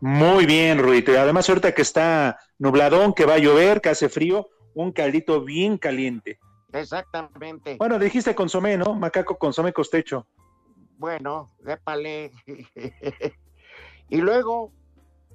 Muy 0.00 0.46
bien, 0.46 0.78
Rudito. 0.78 1.12
Y 1.12 1.16
además, 1.16 1.48
ahorita 1.48 1.72
que 1.72 1.82
está 1.82 2.38
nubladón, 2.58 3.12
que 3.12 3.26
va 3.26 3.34
a 3.34 3.38
llover, 3.38 3.80
que 3.80 3.88
hace 3.88 4.08
frío, 4.08 4.48
un 4.74 4.92
caldito 4.92 5.42
bien 5.42 5.76
caliente. 5.76 6.38
Exactamente. 6.72 7.76
Bueno, 7.78 7.98
dijiste 7.98 8.34
consomé, 8.34 8.76
¿no? 8.76 8.94
Macaco 8.94 9.36
consomé 9.38 9.72
costecho. 9.72 10.28
Bueno, 10.98 11.50
dépale. 11.60 12.32
y 14.08 14.18
luego, 14.18 14.72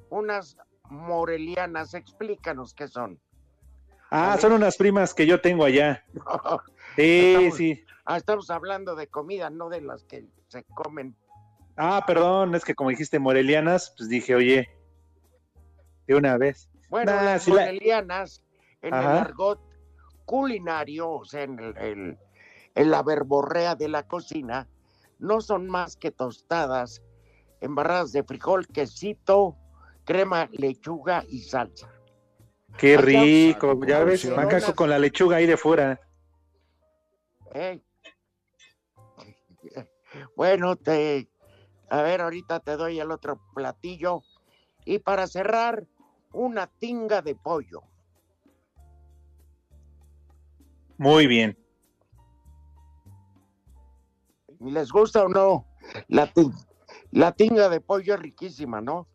unas 0.10 0.58
morelianas, 0.94 1.94
explícanos 1.94 2.74
qué 2.74 2.88
son. 2.88 3.20
Ah, 4.10 4.38
son 4.40 4.54
unas 4.54 4.78
primas 4.78 5.14
que 5.14 5.26
yo 5.26 5.42
tengo 5.42 5.66
allá. 5.66 6.04
Sí, 6.96 7.26
Estamos- 7.34 7.56
sí. 7.58 7.84
Ah, 8.06 8.18
estamos 8.18 8.50
hablando 8.52 8.96
de 8.96 9.08
comida, 9.08 9.50
no 9.50 9.70
de 9.70 9.82
las 9.82 10.04
que 10.04 10.28
se 10.50 10.64
comen. 10.66 11.16
Ah, 11.76 12.04
perdón, 12.06 12.54
es 12.54 12.64
que 12.64 12.76
como 12.76 12.92
dijiste 12.92 13.18
morelianas, 13.18 13.94
pues 13.98 14.10
dije, 14.10 14.36
oye, 14.36 14.70
de 16.06 16.16
una 16.16 16.38
vez. 16.38 16.70
Bueno, 16.90 17.14
Nah, 17.14 17.24
las 17.24 17.48
la- 17.48 17.54
morelianas, 17.56 18.44
en 18.84 18.94
el 18.94 19.00
argot 19.18 19.60
culinario, 20.26 21.10
o 21.10 21.26
sea, 21.26 21.44
en, 21.44 21.58
el- 21.60 21.78
el- 21.78 22.18
en 22.76 22.92
la 22.92 23.02
verborrea 23.02 23.74
de 23.76 23.88
la 23.88 24.04
cocina, 24.04 24.68
no 25.18 25.42
son 25.42 25.68
más 25.68 25.96
que 25.96 26.12
tostadas 26.12 27.02
embarradas 27.62 28.12
de 28.12 28.24
frijol, 28.24 28.68
quesito, 28.68 29.56
crema, 30.06 30.50
lechuga 30.52 31.24
y 31.28 31.40
salsa. 31.42 31.90
Qué 32.78 32.98
rico, 32.98 33.80
ya 33.86 34.04
ves, 34.04 34.26
macaco 34.36 34.74
con 34.74 34.90
la 34.90 35.00
lechuga 35.00 35.38
ahí 35.38 35.46
de 35.46 35.58
fuera. 35.58 36.00
¿eh? 37.54 37.82
Bueno, 40.36 40.76
te, 40.76 41.28
a 41.90 42.02
ver, 42.04 42.22
ahorita 42.22 42.60
te 42.60 42.78
doy 42.78 43.00
el 43.00 43.12
otro 43.12 43.40
platillo. 43.54 44.22
Y 44.86 45.00
para 45.00 45.28
cerrar, 45.28 45.88
una 46.32 46.68
tinga 46.68 47.22
de 47.22 47.36
pollo. 47.36 47.84
Muy 50.98 51.28
bien. 51.28 51.58
¿Les 54.60 54.92
gusta 54.92 55.24
o 55.24 55.30
no? 55.30 55.66
La, 56.08 56.32
la 57.12 57.32
tinga 57.32 57.70
de 57.70 57.82
pollo 57.82 58.16
es 58.16 58.20
riquísima, 58.20 58.82
¿no? 58.82 59.08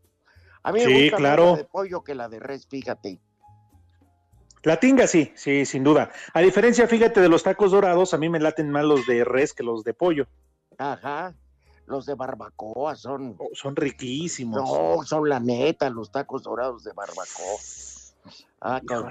A 0.69 0.73
mí 0.73 0.81
me 0.81 0.87
Sí, 0.87 1.03
gusta 1.05 1.17
más 1.17 1.21
claro. 1.21 1.51
la 1.53 1.57
de 1.57 1.65
pollo 1.65 2.05
que 2.05 2.15
la 2.15 2.29
de 2.29 2.41
res, 2.41 2.67
fíjate. 2.67 3.19
La 4.65 4.79
tinga 4.79 5.07
sí, 5.07 5.33
sí, 5.35 5.65
sin 5.65 5.83
duda. 5.83 6.11
A 6.35 6.41
diferencia, 6.41 6.87
fíjate, 6.87 7.21
de 7.23 7.29
los 7.31 7.43
tacos 7.43 7.71
dorados, 7.71 8.13
a 8.13 8.19
mí 8.19 8.29
me 8.29 8.39
laten 8.39 8.71
más 8.71 8.85
los 8.85 9.07
de 9.07 9.25
res 9.25 9.55
que 9.55 9.63
los 9.63 9.83
de 9.83 9.95
pollo. 9.95 10.27
Ajá. 10.77 11.35
Los 11.87 12.05
de 12.05 12.15
barbacoa 12.15 12.95
son. 12.97 13.35
Oh, 13.39 13.49
son 13.55 13.75
riquísimos. 13.75 14.61
No, 14.61 15.03
son 15.05 15.27
la 15.29 15.41
neta, 15.41 15.89
los 15.89 16.13
tacos 16.13 16.43
dorados 16.43 16.85
de 16.85 16.93
barbacoa. 16.93 17.61
Ah, 18.61 18.83
con, 18.87 19.11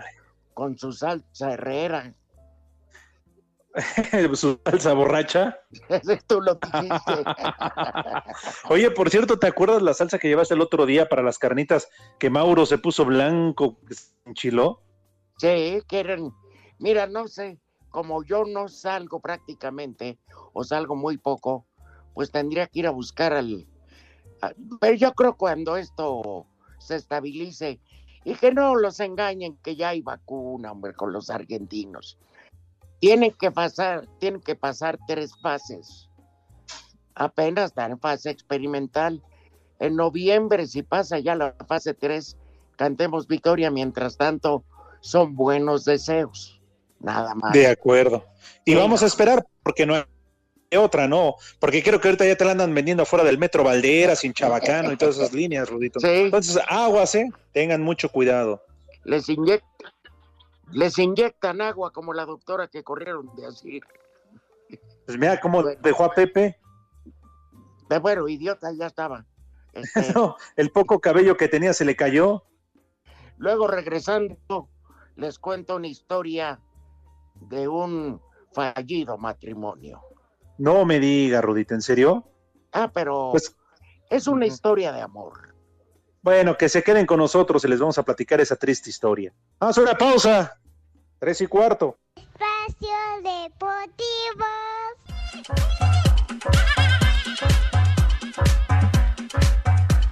con 0.54 0.78
su 0.78 0.92
salsa 0.92 1.54
herrera. 1.54 2.14
Su 4.36 4.60
salsa 4.66 4.94
borracha. 4.94 5.60
Tú 6.28 6.42
lo 6.42 6.56
dijiste. 6.74 7.24
Oye, 8.70 8.92
por 8.92 9.10
cierto, 9.10 9.38
¿te 9.40 9.48
acuerdas 9.48 9.82
la 9.82 9.94
salsa 9.94 10.20
que 10.20 10.28
llevaste 10.28 10.54
el 10.54 10.62
otro 10.62 10.86
día 10.86 11.08
para 11.08 11.22
las 11.24 11.38
carnitas 11.38 11.88
que 12.20 12.30
Mauro 12.30 12.66
se 12.66 12.78
puso 12.78 13.06
blanco, 13.06 13.78
que 13.88 13.94
se 13.96 14.12
enchiló? 14.26 14.82
Sí, 15.38 15.82
quieren. 15.88 16.34
Mira, 16.80 17.08
no 17.08 17.28
sé, 17.28 17.60
como 17.90 18.24
yo 18.24 18.44
no 18.46 18.68
salgo 18.68 19.20
prácticamente, 19.20 20.20
o 20.54 20.64
salgo 20.64 20.96
muy 20.96 21.18
poco, 21.18 21.66
pues 22.14 22.32
tendría 22.32 22.68
que 22.68 22.80
ir 22.80 22.88
a 22.88 22.92
buscar 22.92 23.34
al. 23.34 23.68
a- 24.42 24.54
pero 24.80 24.94
yo 24.96 25.14
creo 25.14 25.36
cuando 25.36 25.78
esto 25.78 26.48
se 26.80 26.96
estabilice 26.96 27.80
y 28.24 28.36
que 28.36 28.52
no 28.52 28.76
los 28.76 29.00
engañen 29.00 29.58
que 29.58 29.76
ya 29.76 29.90
hay 29.90 30.02
vacuna, 30.02 30.72
hombre, 30.72 30.94
con 30.94 31.12
los 31.14 31.30
argentinos. 31.30 32.18
Tienen 33.00 33.32
que 33.32 33.52
pasar, 33.52 34.08
tienen 34.20 34.42
que 34.42 34.56
pasar 34.56 34.98
tres 35.08 35.32
fases. 35.42 36.10
Apenas 37.16 37.72
están 37.72 37.92
en 37.92 38.00
fase 38.00 38.30
experimental. 38.30 39.24
En 39.80 39.96
noviembre, 39.96 40.68
si 40.68 40.84
pasa 40.84 41.20
ya 41.20 41.36
la 41.36 41.56
fase 41.68 41.94
3, 41.94 42.36
cantemos 42.76 43.28
victoria. 43.28 43.70
Mientras 43.72 44.18
tanto, 44.18 44.64
son 45.02 45.36
buenos 45.36 45.86
deseos. 45.86 46.62
Nada 47.00 47.36
más. 47.36 47.54
De 47.54 47.68
acuerdo. 47.68 48.26
Y 48.66 48.72
Sí, 48.72 48.78
vamos 48.78 49.04
a 49.04 49.06
esperar, 49.06 49.46
porque 49.64 49.86
no 49.86 49.96
hay 49.96 50.04
otra, 50.78 51.08
¿no? 51.08 51.36
Porque 51.60 51.84
creo 51.84 52.02
que 52.02 52.08
ahorita 52.08 52.26
ya 52.26 52.36
te 52.36 52.44
la 52.46 52.52
andan 52.52 52.74
vendiendo 52.74 53.06
fuera 53.06 53.24
del 53.24 53.38
Metro 53.38 53.64
Valderas, 53.64 54.20
sin 54.20 54.34
Chabacano 54.34 54.92
y 54.92 54.98
todas 54.98 55.18
esas 55.18 55.34
líneas, 55.34 55.70
Rudito. 55.70 56.00
Sí. 56.00 56.08
Entonces, 56.08 56.60
aguas, 56.68 57.14
¿eh? 57.16 57.30
Tengan 57.54 57.82
mucho 57.84 58.10
cuidado. 58.10 58.64
Les, 59.06 59.30
inyec- 59.30 59.62
les 60.72 60.98
inyectan 61.00 61.62
agua 61.62 61.92
como 61.92 62.14
la 62.14 62.26
doctora 62.26 62.68
que 62.68 62.84
corrieron 62.84 63.34
de 63.36 63.46
así. 63.48 63.80
Pues 65.06 65.18
mira 65.18 65.40
cómo 65.40 65.64
dejó 65.64 66.06
a 66.06 66.14
Pepe. 66.14 66.60
De 67.90 68.00
bueno, 68.00 68.28
idiota, 68.28 68.72
ya 68.74 68.88
estaba. 68.88 69.26
Este, 69.74 70.12
No, 70.14 70.36
el 70.56 70.72
poco 70.72 71.00
cabello 71.00 71.38
que 71.38 71.48
tenía 71.48 71.74
se 71.74 71.86
le 71.86 71.96
cayó. 71.96 72.44
luego 73.38 73.68
regresando, 73.68 74.70
les 75.16 75.40
cuento 75.40 75.76
una 75.78 75.88
historia 75.88 76.60
de 77.36 77.68
un 77.68 78.22
fallido 78.52 79.18
matrimonio. 79.18 80.02
No 80.58 80.86
me 80.86 81.00
diga, 81.00 81.40
Rudito, 81.42 81.76
¿en 81.76 81.82
serio? 81.82 82.26
Ah, 82.74 82.90
pero 82.94 83.30
Pues, 83.32 83.56
es 84.10 84.28
una 84.28 84.48
historia 84.48 84.92
de 84.92 85.02
amor. 85.02 85.56
Bueno, 86.28 86.58
que 86.58 86.68
se 86.68 86.84
queden 86.84 87.06
con 87.06 87.20
nosotros 87.20 87.64
y 87.64 87.70
les 87.70 87.80
vamos 87.80 87.98
a 88.00 88.04
platicar 88.04 88.42
esa 88.42 88.58
triste 88.58 88.90
historia. 88.90 89.32
Vamos 89.62 89.78
a 89.78 89.82
una 89.82 89.98
pausa. 89.98 90.60
Tres 91.20 91.40
y 91.40 91.48
cuarto. 91.48 92.00
Espacio 92.18 92.90
Deportivo. 93.24 94.46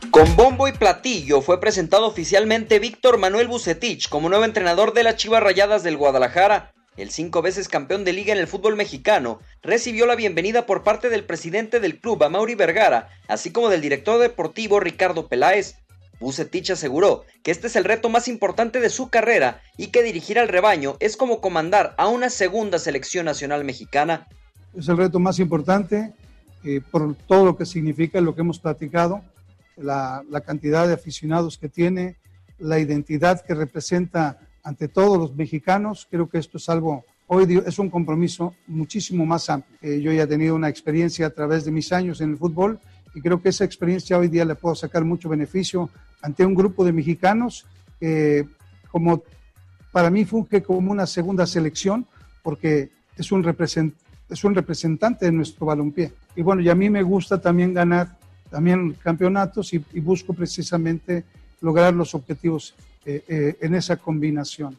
Con 0.09 0.37
bombo 0.37 0.69
y 0.69 0.71
platillo 0.71 1.41
fue 1.41 1.59
presentado 1.59 2.07
oficialmente 2.07 2.79
Víctor 2.79 3.17
Manuel 3.17 3.49
Bucetich 3.49 4.07
como 4.07 4.29
nuevo 4.29 4.45
entrenador 4.45 4.93
de 4.93 5.03
las 5.03 5.17
Chivas 5.17 5.43
Rayadas 5.43 5.83
del 5.83 5.97
Guadalajara. 5.97 6.71
El 6.95 7.11
cinco 7.11 7.41
veces 7.41 7.67
campeón 7.67 8.05
de 8.05 8.13
liga 8.13 8.31
en 8.31 8.39
el 8.39 8.47
fútbol 8.47 8.77
mexicano 8.77 9.41
recibió 9.61 10.05
la 10.05 10.15
bienvenida 10.15 10.65
por 10.65 10.81
parte 10.81 11.09
del 11.09 11.25
presidente 11.25 11.81
del 11.81 11.99
club, 11.99 12.23
Amaury 12.23 12.55
Vergara, 12.55 13.09
así 13.27 13.51
como 13.51 13.67
del 13.67 13.81
director 13.81 14.17
deportivo 14.17 14.79
Ricardo 14.79 15.27
Peláez. 15.27 15.75
Bucetich 16.19 16.71
aseguró 16.71 17.25
que 17.43 17.51
este 17.51 17.67
es 17.67 17.75
el 17.75 17.83
reto 17.83 18.09
más 18.09 18.27
importante 18.27 18.79
de 18.79 18.89
su 18.89 19.09
carrera 19.09 19.61
y 19.77 19.87
que 19.87 20.03
dirigir 20.03 20.39
al 20.39 20.47
rebaño 20.47 20.95
es 20.99 21.17
como 21.17 21.41
comandar 21.41 21.93
a 21.97 22.07
una 22.07 22.29
segunda 22.29 22.79
selección 22.79 23.25
nacional 23.25 23.63
mexicana. 23.63 24.27
Es 24.75 24.87
el 24.87 24.97
reto 24.97 25.19
más 25.19 25.39
importante 25.39 26.13
eh, 26.63 26.81
por 26.91 27.15
todo 27.27 27.45
lo 27.45 27.57
que 27.57 27.65
significa 27.65 28.19
lo 28.21 28.33
que 28.33 28.41
hemos 28.41 28.59
platicado, 28.59 29.21
la, 29.77 30.23
la 30.29 30.41
cantidad 30.41 30.87
de 30.87 30.93
aficionados 30.93 31.57
que 31.57 31.69
tiene, 31.69 32.17
la 32.57 32.79
identidad 32.79 33.41
que 33.45 33.53
representa 33.53 34.39
ante 34.63 34.87
todos 34.87 35.17
los 35.17 35.35
mexicanos. 35.35 36.07
Creo 36.09 36.27
que 36.27 36.39
esto 36.39 36.57
es 36.57 36.67
algo, 36.69 37.05
hoy 37.27 37.61
es 37.65 37.79
un 37.79 37.89
compromiso 37.89 38.55
muchísimo 38.67 39.25
más 39.25 39.49
amplio. 39.49 39.77
Eh, 39.81 40.01
yo 40.01 40.11
ya 40.11 40.23
he 40.23 40.27
tenido 40.27 40.55
una 40.55 40.69
experiencia 40.69 41.27
a 41.27 41.29
través 41.29 41.65
de 41.65 41.71
mis 41.71 41.91
años 41.93 42.19
en 42.21 42.31
el 42.31 42.37
fútbol 42.37 42.79
y 43.13 43.21
creo 43.21 43.41
que 43.41 43.49
esa 43.49 43.63
experiencia 43.63 44.17
hoy 44.17 44.27
día 44.27 44.43
le 44.43 44.55
puedo 44.55 44.75
sacar 44.75 45.05
mucho 45.05 45.29
beneficio 45.29 45.89
ante 46.25 46.45
un 46.45 46.55
grupo 46.55 46.83
de 46.83 46.91
mexicanos 46.91 47.65
que 47.99 48.47
como 48.91 49.23
para 49.91 50.09
mí 50.09 50.25
funge 50.25 50.63
como 50.63 50.91
una 50.91 51.05
segunda 51.05 51.45
selección 51.45 52.05
porque 52.41 52.89
es 53.15 53.31
un, 53.31 53.43
represent- 53.43 53.93
es 54.29 54.43
un 54.43 54.55
representante 54.55 55.25
de 55.25 55.31
nuestro 55.31 55.65
balompié. 55.67 56.11
Y 56.35 56.41
bueno, 56.41 56.61
y 56.61 56.69
a 56.69 56.75
mí 56.75 56.89
me 56.89 57.03
gusta 57.03 57.39
también 57.39 57.73
ganar 57.73 58.17
también 58.49 58.93
campeonatos 59.03 59.73
y, 59.73 59.83
y 59.93 59.99
busco 59.99 60.33
precisamente 60.33 61.23
lograr 61.61 61.93
los 61.93 62.13
objetivos 62.15 62.73
eh, 63.05 63.23
eh, 63.27 63.57
en 63.61 63.75
esa 63.75 63.97
combinación. 63.97 64.77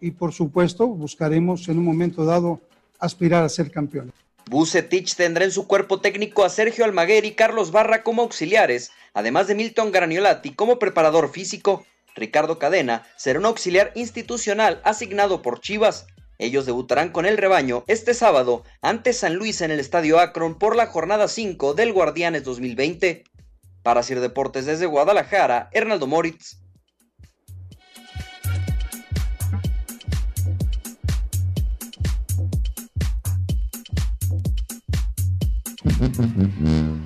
Y 0.00 0.10
por 0.12 0.32
supuesto, 0.32 0.86
buscaremos 0.86 1.68
en 1.68 1.78
un 1.78 1.84
momento 1.84 2.24
dado 2.24 2.60
aspirar 2.98 3.44
a 3.44 3.48
ser 3.48 3.70
campeones. 3.70 4.14
Bucetich 4.48 5.14
tendrá 5.16 5.44
en 5.44 5.50
su 5.50 5.66
cuerpo 5.66 6.00
técnico 6.00 6.44
a 6.44 6.48
Sergio 6.48 6.84
Almaguer 6.84 7.24
y 7.26 7.32
Carlos 7.32 7.70
Barra 7.70 8.02
como 8.02 8.22
auxiliares, 8.22 8.90
además 9.18 9.48
de 9.48 9.56
Milton 9.56 9.90
Graniolati 9.90 10.54
como 10.54 10.78
preparador 10.78 11.32
físico. 11.32 11.84
Ricardo 12.14 12.60
Cadena 12.60 13.04
será 13.16 13.40
un 13.40 13.46
auxiliar 13.46 13.90
institucional 13.96 14.80
asignado 14.84 15.42
por 15.42 15.60
Chivas. 15.60 16.06
Ellos 16.38 16.66
debutarán 16.66 17.10
con 17.10 17.26
el 17.26 17.36
rebaño 17.36 17.82
este 17.88 18.14
sábado 18.14 18.62
ante 18.80 19.12
San 19.12 19.34
Luis 19.34 19.60
en 19.60 19.72
el 19.72 19.80
Estadio 19.80 20.20
Akron 20.20 20.56
por 20.56 20.76
la 20.76 20.86
jornada 20.86 21.26
5 21.26 21.74
del 21.74 21.92
Guardianes 21.92 22.44
2020. 22.44 23.24
Para 23.82 24.04
Sir 24.04 24.20
Deportes 24.20 24.66
desde 24.66 24.86
Guadalajara, 24.86 25.68
Hernaldo 25.72 26.06
Moritz. 26.06 26.60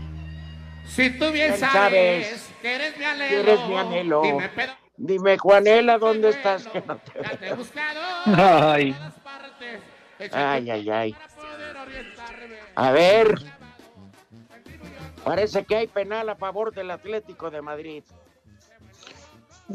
Si 0.94 1.10
tú 1.18 1.30
bien 1.30 1.48
Bien 1.48 1.56
sabes, 1.58 2.26
sabes 2.26 2.50
que 2.60 2.74
eres 2.74 2.98
mi 2.98 3.04
anhelo, 3.04 3.40
eres 3.40 3.68
mi 3.68 3.76
anhelo. 3.76 4.22
dime, 4.22 4.50
pero 4.54 4.72
Dime, 4.96 5.38
Juanela, 5.38 5.98
¿dónde 5.98 6.28
estás? 6.30 6.66
Que 6.72 6.80
no 6.82 6.96
te 6.98 7.22
ya 7.22 7.36
te 7.38 7.48
he 7.48 7.54
buscado 7.54 8.00
Ay. 8.26 8.88
en 8.88 8.94
todas 8.94 9.12
partes. 9.20 9.80
Ay, 10.32 10.70
ay, 10.70 10.90
ay. 10.90 11.16
A 12.74 12.90
ver. 12.92 13.34
Parece 15.24 15.64
que 15.64 15.76
hay 15.76 15.86
penal 15.86 16.28
a 16.28 16.36
favor 16.36 16.74
del 16.74 16.90
Atlético 16.90 17.50
de 17.50 17.62
Madrid. 17.62 18.02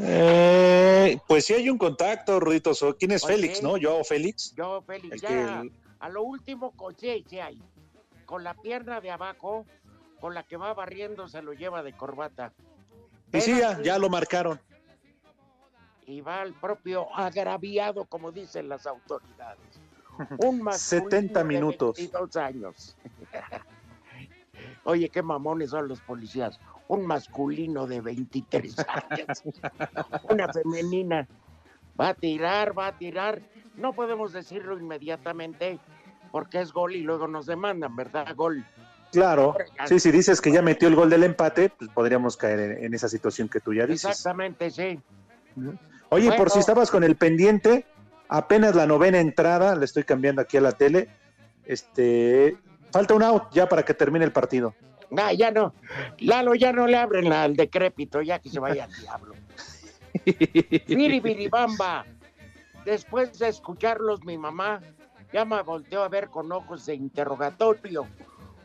Eh, 0.00 1.18
pues 1.26 1.46
sí 1.46 1.54
hay 1.54 1.68
un 1.68 1.78
contacto, 1.78 2.38
Rudito. 2.38 2.72
¿Quién 2.98 3.12
es. 3.12 3.26
Félix, 3.26 3.62
no? 3.62 3.76
Yo, 3.76 4.04
Félix. 4.04 4.54
Yo, 4.54 4.82
Félix, 4.86 5.14
El 5.14 5.20
ya 5.20 5.28
que- 5.28 5.70
a 6.00 6.08
lo 6.08 6.22
último, 6.22 6.70
con- 6.72 6.96
sí, 6.96 7.24
sí 7.28 7.40
hay. 7.40 7.60
Con 8.26 8.44
la 8.44 8.54
pierna 8.54 9.00
de 9.00 9.10
abajo, 9.10 9.66
con 10.20 10.34
la 10.34 10.42
que 10.42 10.56
va 10.56 10.74
barriendo, 10.74 11.28
se 11.28 11.42
lo 11.42 11.52
lleva 11.52 11.82
de 11.82 11.92
corbata. 11.92 12.52
Y 13.32 13.40
sí, 13.40 13.60
ya, 13.82 13.98
lo 13.98 14.08
marcaron. 14.08 14.60
Y 16.06 16.20
va 16.20 16.40
al 16.40 16.54
propio 16.54 17.14
agraviado, 17.14 18.06
como 18.06 18.32
dicen 18.32 18.68
las 18.68 18.86
autoridades. 18.86 19.80
Un 20.38 20.62
masculino 20.62 21.10
70 21.10 21.38
de 21.38 21.44
minutos. 21.44 21.96
22 21.96 22.36
años. 22.36 22.96
Oye, 24.84 25.08
qué 25.10 25.22
mamones 25.22 25.70
son 25.70 25.86
los 25.88 26.00
policías. 26.00 26.58
Un 26.88 27.06
masculino 27.06 27.86
de 27.86 28.00
23 28.00 28.76
años. 29.10 29.42
Una 30.30 30.50
femenina. 30.52 31.28
Va 32.00 32.10
a 32.10 32.14
tirar, 32.14 32.76
va 32.76 32.88
a 32.88 32.98
tirar. 32.98 33.42
No 33.76 33.92
podemos 33.92 34.32
decirlo 34.32 34.78
inmediatamente 34.78 35.78
porque 36.32 36.60
es 36.60 36.72
gol 36.72 36.94
y 36.94 37.02
luego 37.02 37.28
nos 37.28 37.46
demandan, 37.46 37.94
¿verdad? 37.96 38.34
Gol. 38.34 38.64
Claro. 39.12 39.56
Sí, 39.86 40.00
si 40.00 40.10
dices 40.10 40.40
que 40.40 40.52
ya 40.52 40.62
metió 40.62 40.88
el 40.88 40.94
gol 40.94 41.10
del 41.10 41.24
empate, 41.24 41.70
pues 41.70 41.90
podríamos 41.90 42.36
caer 42.36 42.60
en, 42.60 42.84
en 42.84 42.94
esa 42.94 43.08
situación 43.08 43.48
que 43.48 43.60
tú 43.60 43.72
ya 43.72 43.86
dices. 43.86 44.10
Exactamente, 44.10 44.70
sí. 44.70 45.00
Oye, 46.10 46.32
por 46.32 46.50
si 46.50 46.58
estabas 46.58 46.90
con 46.90 47.04
el 47.04 47.16
pendiente, 47.16 47.86
apenas 48.28 48.74
la 48.74 48.86
novena 48.86 49.18
entrada, 49.18 49.74
le 49.76 49.84
estoy 49.84 50.04
cambiando 50.04 50.42
aquí 50.42 50.56
a 50.56 50.60
la 50.60 50.72
tele. 50.72 51.08
Este, 51.64 52.56
falta 52.90 53.14
un 53.14 53.22
out 53.22 53.50
ya 53.52 53.68
para 53.68 53.82
que 53.82 53.94
termine 53.94 54.24
el 54.24 54.32
partido. 54.32 54.74
Ya 55.36 55.50
no. 55.50 55.74
Lalo, 56.18 56.54
ya 56.54 56.72
no 56.72 56.86
le 56.86 56.96
abren 56.96 57.32
al 57.32 57.56
decrépito, 57.56 58.20
ya 58.20 58.38
que 58.38 58.50
se 58.50 58.60
vaya 58.60 58.84
al 58.84 58.92
diablo. 58.92 59.34
Biribiribamba. 60.86 62.04
Después 62.84 63.38
de 63.38 63.48
escucharlos, 63.48 64.24
mi 64.24 64.38
mamá 64.38 64.80
ya 65.32 65.44
me 65.44 65.60
volteó 65.62 66.02
a 66.02 66.08
ver 66.08 66.28
con 66.28 66.50
ojos 66.52 66.86
de 66.86 66.94
interrogatorio, 66.94 68.06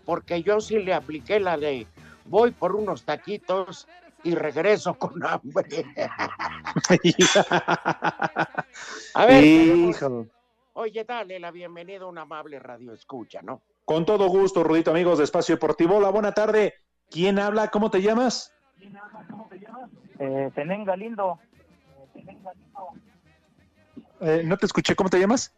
porque 0.06 0.44
yo 0.44 0.62
sí 0.62 0.80
le 0.80 0.94
apliqué 0.94 1.40
la 1.40 1.58
de 1.58 1.88
voy 2.26 2.52
por 2.52 2.76
unos 2.76 3.04
taquitos 3.04 3.88
y 4.24 4.36
regreso 4.36 4.94
con 4.96 5.24
hambre. 5.26 5.86
a 9.14 9.26
ver, 9.26 9.44
Hijo. 9.44 10.28
oye, 10.74 11.04
dale 11.04 11.40
la 11.40 11.52
bienvenida 11.52 12.06
a 12.06 12.08
un 12.08 12.18
amable 12.18 12.60
radio 12.60 12.94
escucha, 12.94 13.42
¿no? 13.42 13.62
Con 13.86 14.06
todo 14.06 14.28
gusto, 14.28 14.64
Rudito, 14.64 14.92
amigos 14.92 15.18
de 15.18 15.26
Espacio 15.26 15.56
Deportivo. 15.56 15.98
Hola, 15.98 16.10
buena 16.10 16.32
tarde. 16.32 16.76
¿Quién 17.10 17.38
habla? 17.38 17.70
¿Cómo 17.70 17.92
te 17.92 18.02
llamas? 18.02 18.54
Eh, 20.20 20.52
Tenén 20.56 20.86
Galindo. 20.86 21.38
Eh, 24.22 24.42
no 24.46 24.58
te 24.58 24.68
escuché, 24.68 24.96
¿cómo 24.96 25.10
te 25.10 25.20
llamas? 25.20 25.54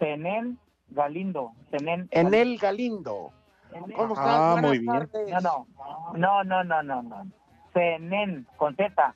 Tenén 0.00 0.58
Galindo. 0.90 1.52
Tenén 1.70 2.08
En 2.10 2.34
el 2.34 2.58
Galindo. 2.58 3.32
¿Cómo 3.70 4.14
estás? 4.14 4.18
Ah, 4.18 4.50
Buenas 4.52 4.70
muy 4.70 4.78
bien. 4.78 4.92
tardes. 4.92 5.30
No, 5.30 5.40
no. 5.40 5.66
No, 6.14 6.44
no, 6.44 6.64
no, 6.64 6.82
no, 6.82 7.02
no. 7.02 7.26
Tenén, 7.72 8.46
con 8.56 8.74
Z. 8.76 9.14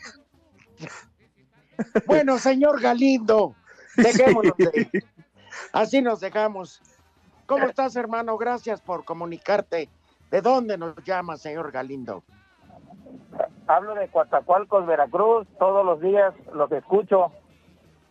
Bueno, 2.08 2.40
señor 2.40 2.82
Galindo, 2.82 3.54
dejémonos 3.96 4.56
de... 4.58 5.04
Así 5.74 6.02
nos 6.02 6.20
dejamos. 6.20 6.82
¿Cómo 7.46 7.66
estás, 7.66 7.96
hermano? 7.96 8.38
Gracias 8.38 8.82
por 8.82 9.06
comunicarte. 9.06 9.90
¿De 10.32 10.42
dónde 10.42 10.78
nos 10.78 10.96
llama, 11.04 11.38
señor 11.38 11.72
Galindo? 11.72 12.24
Hablo 13.68 13.96
de 13.96 14.08
Coatzacoalcos, 14.10 14.86
Veracruz. 14.86 15.48
Todos 15.60 15.86
los 15.86 16.02
días 16.02 16.34
los 16.54 16.72
escucho. 16.72 17.32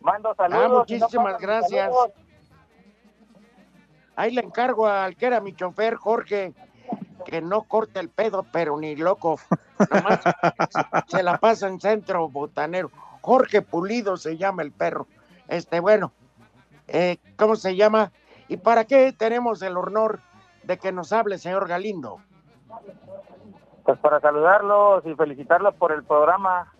Mando 0.07 0.33
saludos. 0.35 0.61
Ah, 0.61 0.65
y 0.65 0.69
no 0.69 0.79
muchísimas 0.79 1.37
gracias. 1.37 1.85
saludos. 1.85 2.11
Ahí 4.15 4.31
le 4.31 4.41
encargo 4.41 4.87
al 4.87 5.17
que 5.17 5.25
era 5.25 5.41
mi 5.41 5.53
chofer, 5.53 5.95
Jorge, 5.95 6.53
que 7.25 7.41
no 7.41 7.63
corte 7.63 7.99
el 7.99 8.09
pedo, 8.09 8.45
pero 8.51 8.79
ni 8.79 8.95
loco. 8.95 9.37
Nomás 9.91 10.21
se 11.07 11.21
la 11.23 11.37
pasa 11.37 11.67
en 11.67 11.81
centro 11.81 12.29
botanero. 12.29 12.89
Jorge 13.21 13.61
Pulido 13.61 14.15
se 14.15 14.37
llama 14.37 14.63
el 14.63 14.71
perro. 14.71 15.07
Este, 15.49 15.81
bueno, 15.81 16.13
eh, 16.87 17.17
¿cómo 17.35 17.57
se 17.57 17.75
llama? 17.75 18.13
¿Y 18.47 18.57
para 18.57 18.85
qué 18.85 19.11
tenemos 19.11 19.61
el 19.61 19.75
honor 19.75 20.21
de 20.63 20.77
que 20.77 20.93
nos 20.93 21.11
hable, 21.11 21.37
señor 21.37 21.67
Galindo? 21.67 22.21
Pues 23.83 23.99
para 23.99 24.21
saludarlos 24.21 25.05
y 25.05 25.13
felicitarlos 25.15 25.75
por 25.75 25.91
el 25.91 26.05
programa. 26.05 26.73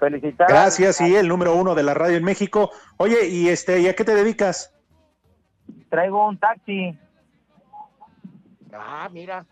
Felicitar. 0.00 0.48
Gracias, 0.48 1.00
y 1.00 1.14
el 1.14 1.28
número 1.28 1.54
uno 1.54 1.74
de 1.76 1.84
la 1.84 1.94
radio 1.94 2.16
en 2.16 2.24
México. 2.24 2.70
Oye, 2.96 3.28
¿y 3.28 3.48
este, 3.48 3.80
¿y 3.80 3.86
a 3.86 3.94
qué 3.94 4.02
te 4.04 4.14
dedicas? 4.16 4.74
Traigo 5.88 6.26
un 6.26 6.38
taxi. 6.38 6.98
Ah, 8.72 9.08
mira. 9.12 9.46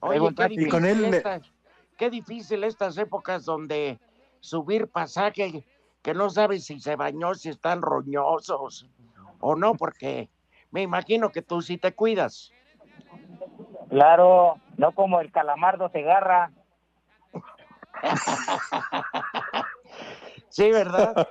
Traigo 0.00 0.14
Oye, 0.14 0.20
un 0.20 0.28
qué 0.28 0.34
taxi. 0.42 0.56
difícil, 0.56 0.70
con 0.70 0.84
él 0.86 1.04
esta- 1.14 1.40
qué 1.96 2.10
difícil 2.10 2.64
estas 2.64 2.96
épocas 2.96 3.44
donde 3.44 3.98
subir 4.40 4.88
pasaje 4.88 5.64
que 6.02 6.14
no 6.14 6.30
sabes 6.30 6.64
si 6.64 6.78
se 6.80 6.94
bañó, 6.96 7.34
si 7.34 7.48
están 7.48 7.82
roñosos 7.82 8.86
o 9.40 9.56
no, 9.56 9.74
porque 9.74 10.28
me 10.70 10.82
imagino 10.82 11.30
que 11.30 11.42
tú 11.42 11.60
sí 11.60 11.76
te 11.76 11.92
cuidas. 11.92 12.52
Claro, 13.88 14.56
no 14.76 14.92
como 14.92 15.20
el 15.20 15.32
calamardo 15.32 15.88
Segarra. 15.90 16.52
Sí, 20.50 20.72
¿verdad? 20.72 21.26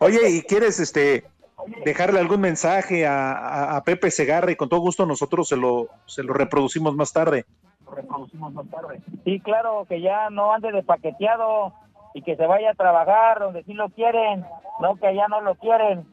Oye, 0.00 0.28
¿y 0.30 0.42
quieres 0.42 0.78
este 0.78 1.24
dejarle 1.84 2.20
algún 2.20 2.40
mensaje 2.40 3.06
a, 3.06 3.32
a- 3.32 3.76
a 3.76 3.82
Pepe 3.84 4.10
Segarra 4.10 4.52
y 4.52 4.56
con 4.56 4.68
todo 4.68 4.80
gusto 4.80 5.06
nosotros 5.06 5.48
se 5.48 5.56
lo, 5.56 5.88
se 6.06 6.22
lo 6.22 6.34
reproducimos 6.34 6.94
más 6.94 7.12
tarde? 7.12 7.46
Sí, 9.24 9.40
claro, 9.40 9.86
que 9.88 10.00
ya 10.02 10.30
no 10.30 10.52
ande 10.52 10.70
de 10.72 10.82
paqueteado 10.82 11.72
y 12.12 12.22
que 12.22 12.36
se 12.36 12.46
vaya 12.46 12.70
a 12.70 12.74
trabajar 12.74 13.40
donde 13.40 13.64
sí 13.64 13.72
lo 13.72 13.88
quieren, 13.88 14.44
no 14.80 14.96
que 14.96 15.06
allá 15.08 15.26
no 15.28 15.40
lo 15.40 15.54
quieren. 15.56 16.06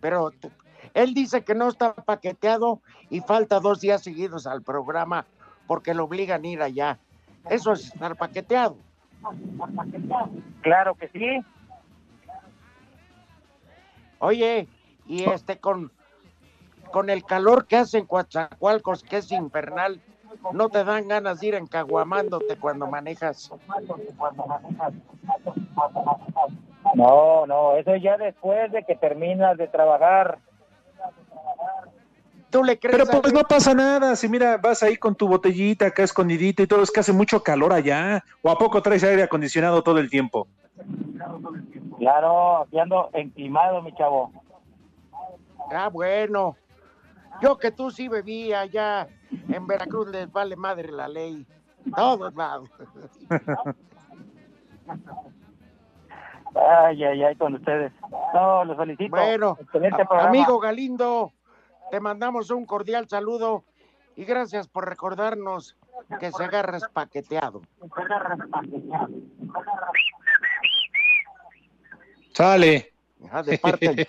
Pero 0.00 0.30
tú- 0.30 0.52
él 0.96 1.12
dice 1.12 1.44
que 1.44 1.54
no 1.54 1.68
está 1.68 1.92
paqueteado 1.92 2.80
y 3.10 3.20
falta 3.20 3.60
dos 3.60 3.82
días 3.82 4.02
seguidos 4.02 4.46
al 4.46 4.62
programa 4.62 5.26
porque 5.66 5.92
lo 5.92 6.04
obligan 6.04 6.42
a 6.42 6.46
ir 6.46 6.62
allá. 6.62 6.98
Eso 7.50 7.72
es 7.72 7.92
estar 7.92 8.16
paqueteado. 8.16 8.78
Claro 10.62 10.94
que 10.94 11.08
sí. 11.08 11.44
Oye, 14.20 14.68
y 15.06 15.24
este 15.24 15.58
con, 15.58 15.92
con 16.90 17.10
el 17.10 17.24
calor 17.24 17.66
que 17.66 17.76
hace 17.76 17.98
en 17.98 18.06
Coatzacoalcos, 18.06 19.02
que 19.02 19.18
es 19.18 19.30
infernal, 19.30 20.00
¿no 20.54 20.70
te 20.70 20.82
dan 20.82 21.08
ganas 21.08 21.40
de 21.40 21.48
ir 21.48 21.54
encaguamándote 21.56 22.56
cuando 22.56 22.86
manejas? 22.86 23.52
No, 26.94 27.46
no, 27.46 27.76
eso 27.76 27.96
ya 27.96 28.16
después 28.16 28.72
de 28.72 28.82
que 28.84 28.96
terminas 28.96 29.58
de 29.58 29.68
trabajar. 29.68 30.38
¿Tú 32.56 32.64
le 32.64 32.78
crees 32.78 32.96
Pero 32.96 33.18
a 33.18 33.20
pues 33.20 33.34
no 33.34 33.42
pasa 33.42 33.74
nada, 33.74 34.16
si 34.16 34.30
mira, 34.30 34.56
vas 34.56 34.82
ahí 34.82 34.96
con 34.96 35.14
tu 35.14 35.28
botellita 35.28 35.88
acá 35.88 36.02
escondidita 36.04 36.62
y 36.62 36.66
todo, 36.66 36.82
es 36.82 36.90
que 36.90 37.00
hace 37.00 37.12
mucho 37.12 37.42
calor 37.42 37.74
allá. 37.74 38.24
¿O 38.40 38.50
a 38.50 38.56
poco 38.56 38.80
traes 38.80 39.04
aire 39.04 39.22
acondicionado 39.22 39.82
todo 39.82 39.98
el 39.98 40.08
tiempo? 40.08 40.48
Claro, 41.98 42.62
aquí 42.62 42.78
ando 42.78 43.10
enclimado, 43.12 43.82
mi 43.82 43.92
chavo. 43.94 44.32
Ah, 45.70 45.90
bueno. 45.92 46.56
Yo 47.42 47.58
que 47.58 47.72
tú 47.72 47.90
sí 47.90 48.08
bebí 48.08 48.54
allá 48.54 49.06
en 49.50 49.66
Veracruz 49.66 50.08
les 50.08 50.32
vale 50.32 50.56
madre 50.56 50.90
la 50.90 51.08
ley. 51.08 51.46
Todos 51.94 52.34
lados. 52.34 52.70
Ay, 56.54 57.04
ay, 57.04 57.22
ay, 57.22 57.36
con 57.36 57.54
ustedes. 57.54 57.92
No, 58.32 58.64
los 58.64 58.78
felicito. 58.78 59.10
Bueno, 59.14 59.58
Excelente 59.60 60.06
programa. 60.06 60.30
amigo 60.30 60.58
Galindo, 60.58 61.32
te 61.90 62.00
mandamos 62.00 62.50
un 62.50 62.66
cordial 62.66 63.08
saludo 63.08 63.64
y 64.16 64.24
gracias 64.24 64.68
por 64.68 64.88
recordarnos 64.88 65.76
que 66.20 66.30
se 66.32 66.44
agarra 66.44 66.78
paqueteado. 66.92 67.62
Sale. 72.34 72.92
Ah, 73.30 73.42
de, 73.42 73.58
parte, 73.58 74.08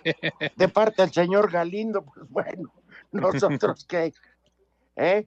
de 0.55 0.67
parte 0.69 1.01
del 1.01 1.11
señor 1.11 1.49
Galindo, 1.49 2.03
pues 2.03 2.29
bueno, 2.29 2.73
nosotros 3.11 3.85
que, 3.85 4.13
¿eh? 4.95 5.25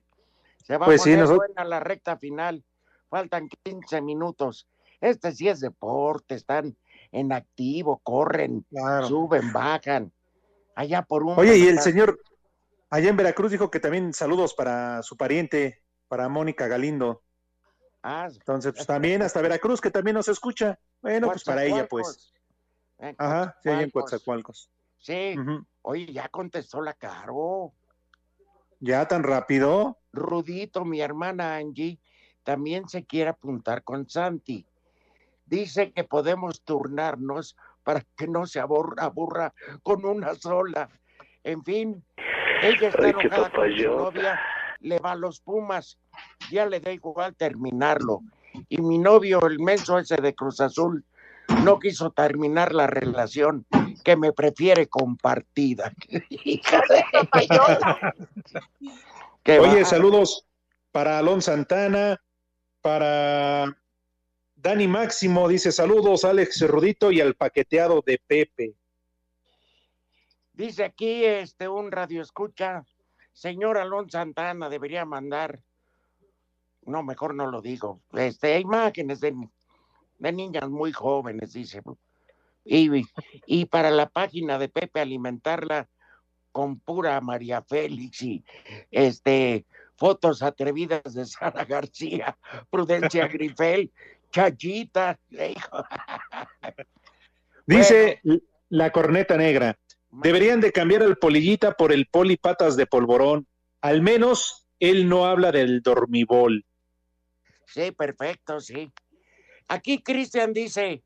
Se 0.65 0.77
va 0.77 0.87
Pues 0.87 1.01
a 1.01 1.05
sí, 1.05 1.11
poner 1.11 1.25
nosotros- 1.25 1.47
buena 1.49 1.65
la 1.65 1.81
recta 1.81 2.17
final. 2.17 2.63
Faltan 3.09 3.49
15 3.65 4.03
minutos. 4.03 4.69
Este 5.01 5.33
sí 5.33 5.49
es 5.49 5.59
deporte, 5.61 6.35
están 6.37 6.77
en 7.11 7.33
activo, 7.33 7.99
corren, 8.05 8.65
suben, 9.09 9.53
bajan. 9.53 10.13
Allá 10.77 11.03
por 11.03 11.25
un. 11.25 11.37
Oye, 11.37 11.57
y 11.57 11.67
el 11.67 11.81
señor 11.81 12.21
allá 12.91 13.09
en 13.09 13.17
Veracruz 13.17 13.51
dijo 13.51 13.71
que 13.71 13.81
también 13.81 14.13
saludos 14.13 14.55
para 14.55 15.03
su 15.03 15.17
pariente, 15.17 15.83
para 16.09 16.29
Mónica 16.29 16.67
Galindo. 16.69 17.23
Ah, 18.03 18.29
Entonces, 18.31 18.73
pues 18.73 18.87
también 18.87 19.23
hasta 19.23 19.41
Veracruz, 19.41 19.81
que 19.81 19.91
también 19.91 20.15
nos 20.15 20.29
escucha. 20.29 20.79
Bueno, 21.01 21.29
pues 21.29 21.45
para 21.45 21.65
ella, 21.65 21.87
pues. 21.87 22.33
Eh, 22.99 23.15
Ajá, 23.19 23.57
sí, 23.63 23.69
allá 23.69 23.83
en 23.83 23.91
Coatzacoalcos. 23.91 24.71
Sí. 24.99 25.37
Ujú. 25.39 25.65
Oye, 25.83 26.13
ya 26.13 26.29
contestó 26.29 26.83
la 26.83 26.95
Caro. 26.95 27.73
Ya 28.81 29.07
tan 29.07 29.23
rápido. 29.23 29.99
Rudito, 30.13 30.85
mi 30.85 31.01
hermana 31.01 31.57
Angie, 31.57 31.99
también 32.45 32.89
se 32.89 33.05
quiere 33.05 33.31
apuntar 33.31 33.85
con 33.85 34.09
Santi. 34.09 34.67
Dice 35.47 35.93
que 35.93 36.05
podemos 36.05 36.63
turnarnos 36.63 37.57
para 37.85 38.03
que 38.17 38.27
no 38.27 38.47
se 38.47 38.61
aburra, 38.61 39.05
aburra 39.05 39.53
con 39.83 40.05
una 40.05 40.35
sola. 40.35 40.89
En 41.45 41.63
fin, 41.65 42.05
ella 42.63 42.89
está 42.89 43.05
Ay, 43.05 43.11
enojada 43.11 43.51
con 43.51 43.73
su 43.77 43.83
novia, 43.85 44.41
le 44.81 44.99
va 44.99 45.13
a 45.13 45.17
los 45.17 45.41
Pumas, 45.41 45.99
ya 46.51 46.67
le 46.67 46.81
da 46.81 46.93
igual 46.93 47.35
terminarlo. 47.37 48.23
Y 48.69 48.79
mi 48.83 48.99
novio, 48.99 49.41
el 49.47 49.59
menso 49.61 49.99
ese 49.99 50.17
de 50.17 50.35
Cruz 50.35 50.61
Azul, 50.61 51.05
no 51.65 51.79
quiso 51.79 52.11
terminar 52.11 52.75
la 52.75 52.87
relación, 52.87 53.67
que 54.05 54.17
me 54.17 54.33
prefiere 54.33 54.87
compartida. 54.89 55.93
Hija 56.31 56.83
de- 56.89 57.05
Qué 59.43 59.59
Oye, 59.59 59.85
saludos 59.85 60.47
para 60.93 61.19
Alon 61.19 61.43
Santana, 61.43 62.21
para 62.83 63.77
Dani 64.57 64.89
Máximo, 64.89 65.49
dice 65.49 65.73
saludos, 65.73 66.25
Alex 66.25 66.61
Rudito 66.69 67.11
y 67.11 67.21
al 67.21 67.35
paqueteado 67.35 68.03
de 68.05 68.21
Pepe. 68.27 68.75
Dice 70.61 70.85
aquí 70.85 71.25
este 71.25 71.69
un 71.69 71.91
radio 71.91 72.21
escucha, 72.21 72.85
señor 73.33 73.79
Alonso 73.79 74.19
Santana 74.19 74.69
debería 74.69 75.07
mandar, 75.07 75.59
no, 76.83 77.03
mejor 77.03 77.35
no 77.35 77.51
lo 77.51 77.63
digo, 77.63 78.03
este, 78.13 78.61
imágenes 78.61 79.21
de, 79.21 79.35
de 80.19 80.33
niñas 80.33 80.69
muy 80.69 80.93
jóvenes, 80.93 81.55
dice, 81.55 81.81
y, 82.63 82.91
y 83.47 83.65
para 83.65 83.91
la 83.91 84.11
página 84.11 84.59
de 84.59 84.69
Pepe 84.69 85.01
alimentarla 85.01 85.89
con 86.53 86.79
pura 86.79 87.19
María 87.23 87.63
Félix 87.63 88.21
y 88.21 88.45
este 88.91 89.65
fotos 89.97 90.43
atrevidas 90.43 91.15
de 91.15 91.25
Sara 91.25 91.65
García, 91.65 92.37
Prudencia 92.69 93.29
Grifel, 93.33 93.91
Chachita, 94.31 95.19
hijo. 95.31 95.85
Dice 97.65 98.21
la 98.69 98.91
corneta 98.91 99.39
negra, 99.39 99.79
deberían 100.11 100.61
de 100.61 100.73
cambiar 100.73 101.03
al 101.03 101.17
polillita 101.17 101.73
por 101.73 101.93
el 101.93 102.07
poli 102.07 102.37
patas 102.37 102.77
de 102.77 102.87
polvorón. 102.87 103.47
Al 103.81 104.03
menos 104.03 104.69
él 104.79 105.09
no 105.09 105.27
habla 105.27 105.53
del 105.53 105.83
dormibol. 105.83 106.65
Sí, 107.67 107.93
perfecto, 107.93 108.61
sí. 108.61 108.93
Aquí 109.69 110.03
Cristian 110.03 110.53
dice, 110.53 111.05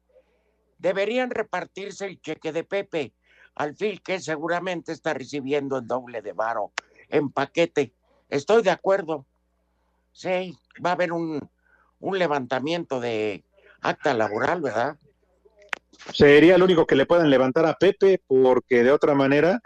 deberían 0.78 1.30
repartirse 1.30 2.06
el 2.06 2.20
cheque 2.20 2.52
de 2.52 2.64
Pepe 2.64 3.12
al 3.54 3.76
fin 3.76 4.00
que 4.04 4.20
seguramente 4.20 4.92
está 4.92 5.14
recibiendo 5.14 5.78
el 5.78 5.86
doble 5.86 6.22
de 6.22 6.32
varo 6.32 6.72
en 7.08 7.30
paquete. 7.30 7.92
Estoy 8.28 8.62
de 8.62 8.70
acuerdo. 8.70 9.26
Sí, 10.12 10.56
va 10.84 10.90
a 10.90 10.92
haber 10.94 11.12
un, 11.12 11.48
un 12.00 12.18
levantamiento 12.18 13.00
de 13.00 13.44
acta 13.80 14.14
laboral, 14.14 14.60
¿verdad? 14.60 14.96
Sería 16.12 16.58
lo 16.58 16.64
único 16.64 16.86
que 16.86 16.96
le 16.96 17.06
puedan 17.06 17.30
levantar 17.30 17.66
a 17.66 17.74
Pepe, 17.74 18.20
porque 18.26 18.82
de 18.82 18.92
otra 18.92 19.14
manera. 19.14 19.60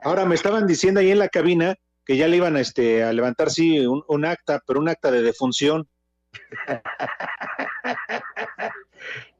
Ahora 0.00 0.24
me 0.24 0.34
estaban 0.34 0.66
diciendo 0.66 1.00
ahí 1.00 1.10
en 1.10 1.18
la 1.18 1.28
cabina 1.28 1.76
que 2.04 2.16
ya 2.16 2.28
le 2.28 2.36
iban 2.36 2.56
a, 2.56 2.60
este, 2.60 3.02
a 3.02 3.12
levantar, 3.12 3.50
sí, 3.50 3.86
un, 3.86 4.04
un 4.08 4.24
acta, 4.24 4.60
pero 4.66 4.80
un 4.80 4.88
acta 4.88 5.10
de 5.10 5.22
defunción. 5.22 5.88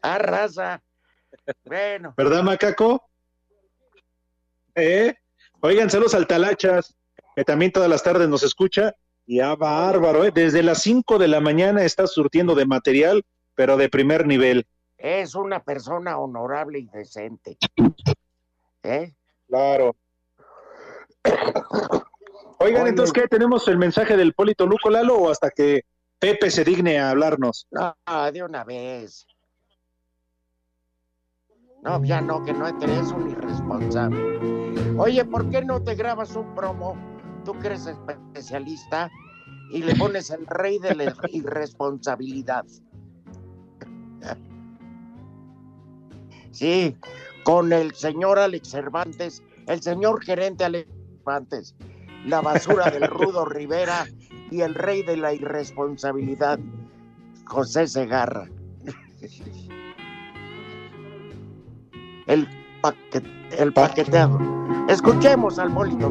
Ah, 0.06 0.18
raza. 0.18 0.82
Bueno. 1.64 2.12
¿Verdad, 2.14 2.42
Macaco? 2.42 3.08
¿Eh? 4.74 5.14
Oigan, 5.60 5.88
saludos 5.88 6.14
al 6.14 6.26
Talachas, 6.26 6.94
que 7.34 7.42
también 7.42 7.72
todas 7.72 7.88
las 7.88 8.02
tardes 8.02 8.28
nos 8.28 8.42
escucha. 8.42 8.94
Ya 9.26 9.54
bárbaro, 9.54 10.24
¿eh? 10.24 10.30
Desde 10.34 10.62
las 10.62 10.82
5 10.82 11.18
de 11.18 11.28
la 11.28 11.40
mañana 11.40 11.84
está 11.84 12.06
surtiendo 12.06 12.54
de 12.54 12.66
material, 12.66 13.24
pero 13.54 13.78
de 13.78 13.88
primer 13.88 14.26
nivel. 14.26 14.66
Es 15.04 15.34
una 15.34 15.62
persona 15.62 16.16
honorable 16.16 16.78
y 16.78 16.86
decente. 16.86 17.58
¿Eh? 18.82 19.12
Claro. 19.46 19.94
Oigan, 22.58 22.82
Oye. 22.82 22.88
entonces, 22.88 23.12
¿qué? 23.12 23.28
¿Tenemos 23.28 23.68
el 23.68 23.76
mensaje 23.76 24.16
del 24.16 24.32
Polito 24.32 24.64
Luco 24.64 24.88
Lalo 24.88 25.16
o 25.18 25.30
hasta 25.30 25.50
que 25.50 25.84
Pepe 26.18 26.50
se 26.50 26.64
digne 26.64 26.98
a 26.98 27.10
hablarnos? 27.10 27.66
No, 27.70 27.94
de 28.32 28.42
una 28.42 28.64
vez. 28.64 29.26
No, 31.82 32.02
ya 32.02 32.22
no, 32.22 32.42
que 32.42 32.54
no 32.54 32.66
eres 32.66 33.12
un 33.12 33.28
irresponsable. 33.28 34.96
Oye, 34.96 35.22
¿por 35.26 35.50
qué 35.50 35.62
no 35.62 35.82
te 35.82 35.96
grabas 35.96 36.34
un 36.34 36.54
promo? 36.54 36.96
Tú 37.44 37.52
que 37.58 37.66
eres 37.66 37.86
especialista 37.86 39.10
y 39.70 39.82
le 39.82 39.96
pones 39.96 40.30
el 40.30 40.46
rey 40.46 40.78
de 40.78 40.94
la 40.94 41.14
irresponsabilidad. 41.28 42.64
Sí, 46.54 46.96
con 47.42 47.72
el 47.72 47.92
señor 47.94 48.38
Alex 48.38 48.68
Cervantes, 48.68 49.42
el 49.66 49.82
señor 49.82 50.24
gerente 50.24 50.64
Alex 50.64 50.88
Cervantes, 51.18 51.74
la 52.26 52.40
basura 52.40 52.90
del 52.90 53.02
Rudo 53.08 53.44
Rivera 53.44 54.06
y 54.52 54.60
el 54.60 54.74
rey 54.76 55.02
de 55.02 55.16
la 55.16 55.34
irresponsabilidad, 55.34 56.60
José 57.46 57.88
Segarra. 57.88 58.48
El, 62.26 62.48
paquet, 62.80 63.24
el 63.58 63.72
paqueteado. 63.72 64.38
Escuchemos 64.88 65.58
al 65.58 65.74
Polito. 65.74 66.08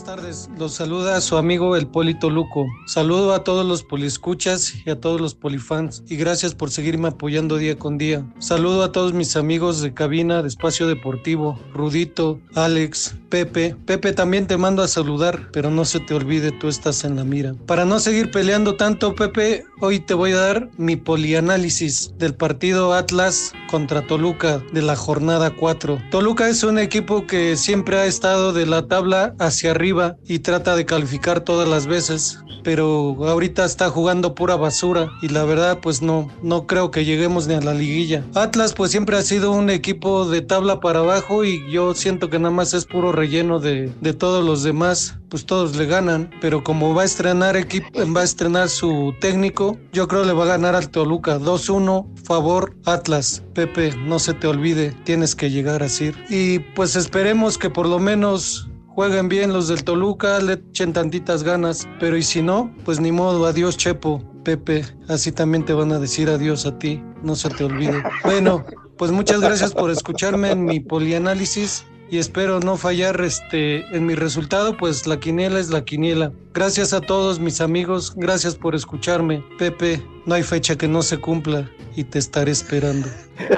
Buenas 0.00 0.16
tardes, 0.16 0.50
los 0.56 0.72
saluda 0.72 1.20
su 1.20 1.36
amigo 1.36 1.76
el 1.76 1.86
Polito 1.86 2.30
Luco. 2.30 2.66
Saludo 2.86 3.34
a 3.34 3.44
todos 3.44 3.66
los 3.66 3.82
poliscuchas 3.82 4.72
y 4.86 4.88
a 4.88 4.98
todos 4.98 5.20
los 5.20 5.34
polifans 5.34 6.02
y 6.08 6.16
gracias 6.16 6.54
por 6.54 6.70
seguirme 6.70 7.08
apoyando 7.08 7.58
día 7.58 7.78
con 7.78 7.98
día. 7.98 8.24
Saludo 8.38 8.82
a 8.82 8.92
todos 8.92 9.12
mis 9.12 9.36
amigos 9.36 9.82
de 9.82 9.92
cabina 9.92 10.40
de 10.40 10.48
Espacio 10.48 10.86
Deportivo, 10.86 11.60
Rudito, 11.74 12.40
Alex, 12.54 13.14
Pepe. 13.28 13.76
Pepe 13.84 14.14
también 14.14 14.46
te 14.46 14.56
mando 14.56 14.82
a 14.82 14.88
saludar, 14.88 15.50
pero 15.52 15.70
no 15.70 15.84
se 15.84 16.00
te 16.00 16.14
olvide, 16.14 16.50
tú 16.50 16.68
estás 16.68 17.04
en 17.04 17.16
la 17.16 17.24
mira. 17.24 17.54
Para 17.66 17.84
no 17.84 18.00
seguir 18.00 18.30
peleando 18.30 18.76
tanto, 18.76 19.14
Pepe, 19.14 19.66
hoy 19.82 20.00
te 20.00 20.14
voy 20.14 20.32
a 20.32 20.40
dar 20.40 20.70
mi 20.78 20.96
polianálisis 20.96 22.14
del 22.16 22.34
partido 22.34 22.94
Atlas 22.94 23.52
contra 23.70 24.02
Toluca 24.02 24.60
de 24.72 24.82
la 24.82 24.96
jornada 24.96 25.50
4. 25.50 26.02
Toluca 26.10 26.48
es 26.48 26.64
un 26.64 26.78
equipo 26.78 27.26
que 27.26 27.56
siempre 27.56 27.98
ha 27.98 28.06
estado 28.06 28.52
de 28.52 28.66
la 28.66 28.88
tabla 28.88 29.34
hacia 29.38 29.70
arriba 29.70 30.16
y 30.26 30.40
trata 30.40 30.74
de 30.74 30.84
calificar 30.84 31.40
todas 31.40 31.68
las 31.68 31.86
veces, 31.86 32.40
pero 32.64 33.16
ahorita 33.24 33.64
está 33.64 33.88
jugando 33.88 34.34
pura 34.34 34.56
basura 34.56 35.08
y 35.22 35.28
la 35.28 35.44
verdad 35.44 35.78
pues 35.80 36.02
no, 36.02 36.28
no 36.42 36.66
creo 36.66 36.90
que 36.90 37.04
lleguemos 37.04 37.46
ni 37.46 37.54
a 37.54 37.60
la 37.60 37.72
liguilla. 37.72 38.24
Atlas 38.34 38.72
pues 38.72 38.90
siempre 38.90 39.16
ha 39.16 39.22
sido 39.22 39.52
un 39.52 39.70
equipo 39.70 40.28
de 40.28 40.42
tabla 40.42 40.80
para 40.80 40.98
abajo 40.98 41.44
y 41.44 41.70
yo 41.70 41.94
siento 41.94 42.28
que 42.28 42.38
nada 42.38 42.54
más 42.54 42.74
es 42.74 42.86
puro 42.86 43.12
relleno 43.12 43.60
de, 43.60 43.92
de 44.00 44.12
todos 44.14 44.44
los 44.44 44.64
demás, 44.64 45.16
pues 45.28 45.46
todos 45.46 45.76
le 45.76 45.86
ganan, 45.86 46.30
pero 46.40 46.64
como 46.64 46.92
va 46.92 47.02
a 47.02 47.04
estrenar 47.04 47.56
equipo, 47.56 47.88
va 48.12 48.22
a 48.22 48.24
estrenar 48.24 48.68
su 48.68 49.14
técnico, 49.20 49.78
yo 49.92 50.08
creo 50.08 50.24
le 50.24 50.32
va 50.32 50.44
a 50.44 50.48
ganar 50.48 50.74
al 50.74 50.90
Toluca 50.90 51.38
2-1, 51.38 52.24
favor 52.24 52.76
Atlas. 52.84 53.42
Pepe, 53.60 53.94
no 54.06 54.18
se 54.18 54.32
te 54.32 54.46
olvide, 54.46 54.92
tienes 55.04 55.34
que 55.34 55.50
llegar 55.50 55.82
así. 55.82 56.12
Y 56.30 56.60
pues 56.60 56.96
esperemos 56.96 57.58
que 57.58 57.68
por 57.68 57.86
lo 57.86 57.98
menos 57.98 58.70
jueguen 58.86 59.28
bien 59.28 59.52
los 59.52 59.68
del 59.68 59.84
Toluca, 59.84 60.40
le 60.40 60.54
echen 60.54 60.94
tantitas 60.94 61.42
ganas, 61.42 61.86
pero 61.98 62.16
y 62.16 62.22
si 62.22 62.40
no, 62.40 62.74
pues 62.86 63.00
ni 63.00 63.12
modo, 63.12 63.44
adiós 63.44 63.76
Chepo, 63.76 64.24
Pepe, 64.44 64.82
así 65.08 65.30
también 65.30 65.66
te 65.66 65.74
van 65.74 65.92
a 65.92 65.98
decir 65.98 66.30
adiós 66.30 66.64
a 66.64 66.78
ti, 66.78 67.02
no 67.22 67.36
se 67.36 67.50
te 67.50 67.64
olvide. 67.64 68.02
Bueno, 68.24 68.64
pues 68.96 69.10
muchas 69.10 69.42
gracias 69.42 69.74
por 69.74 69.90
escucharme 69.90 70.52
en 70.52 70.64
mi 70.64 70.80
polianálisis 70.80 71.84
y 72.10 72.18
espero 72.18 72.58
no 72.60 72.76
fallar 72.76 73.20
este 73.20 73.86
en 73.96 74.04
mi 74.04 74.14
resultado, 74.14 74.76
pues 74.76 75.06
la 75.06 75.20
quiniela 75.20 75.60
es 75.60 75.70
la 75.70 75.84
quiniela. 75.84 76.32
Gracias 76.52 76.92
a 76.92 77.00
todos 77.00 77.38
mis 77.38 77.60
amigos, 77.60 78.12
gracias 78.16 78.56
por 78.56 78.74
escucharme. 78.74 79.44
Pepe, 79.58 80.02
no 80.26 80.34
hay 80.34 80.42
fecha 80.42 80.76
que 80.76 80.88
no 80.88 81.02
se 81.02 81.18
cumpla 81.18 81.70
y 81.94 82.04
te 82.04 82.18
estaré 82.18 82.50
esperando. 82.52 83.08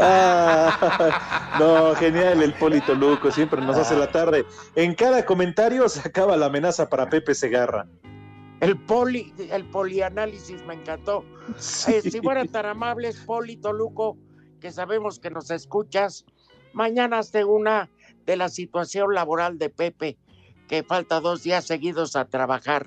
Ah, 0.00 1.56
no, 1.58 1.94
genial 1.94 2.42
el 2.42 2.52
Polito 2.54 2.94
Luco, 2.94 3.30
siempre 3.30 3.60
nos 3.60 3.76
hace 3.76 3.96
la 3.96 4.10
tarde. 4.10 4.44
En 4.74 4.94
cada 4.94 5.24
comentario 5.24 5.88
se 5.88 6.00
acaba 6.00 6.36
la 6.36 6.46
amenaza 6.46 6.88
para 6.88 7.08
Pepe 7.08 7.34
Segarra. 7.34 7.86
El 8.60 8.76
poli, 8.76 9.32
el 9.50 9.64
polianálisis 9.64 10.64
me 10.66 10.74
encantó. 10.74 11.24
Eh, 11.88 12.02
si 12.02 12.20
fueran 12.20 12.48
tan 12.48 12.66
amables, 12.66 13.16
Polito 13.24 13.72
Luco, 13.72 14.18
que 14.60 14.72
sabemos 14.72 15.18
que 15.18 15.30
nos 15.30 15.50
escuchas, 15.50 16.24
mañana 16.72 17.18
hazte 17.18 17.44
una 17.44 17.88
de 18.26 18.36
la 18.36 18.48
situación 18.48 19.14
laboral 19.14 19.58
de 19.58 19.70
Pepe, 19.70 20.16
que 20.68 20.82
falta 20.82 21.20
dos 21.20 21.42
días 21.42 21.64
seguidos 21.66 22.14
a 22.16 22.26
trabajar. 22.26 22.86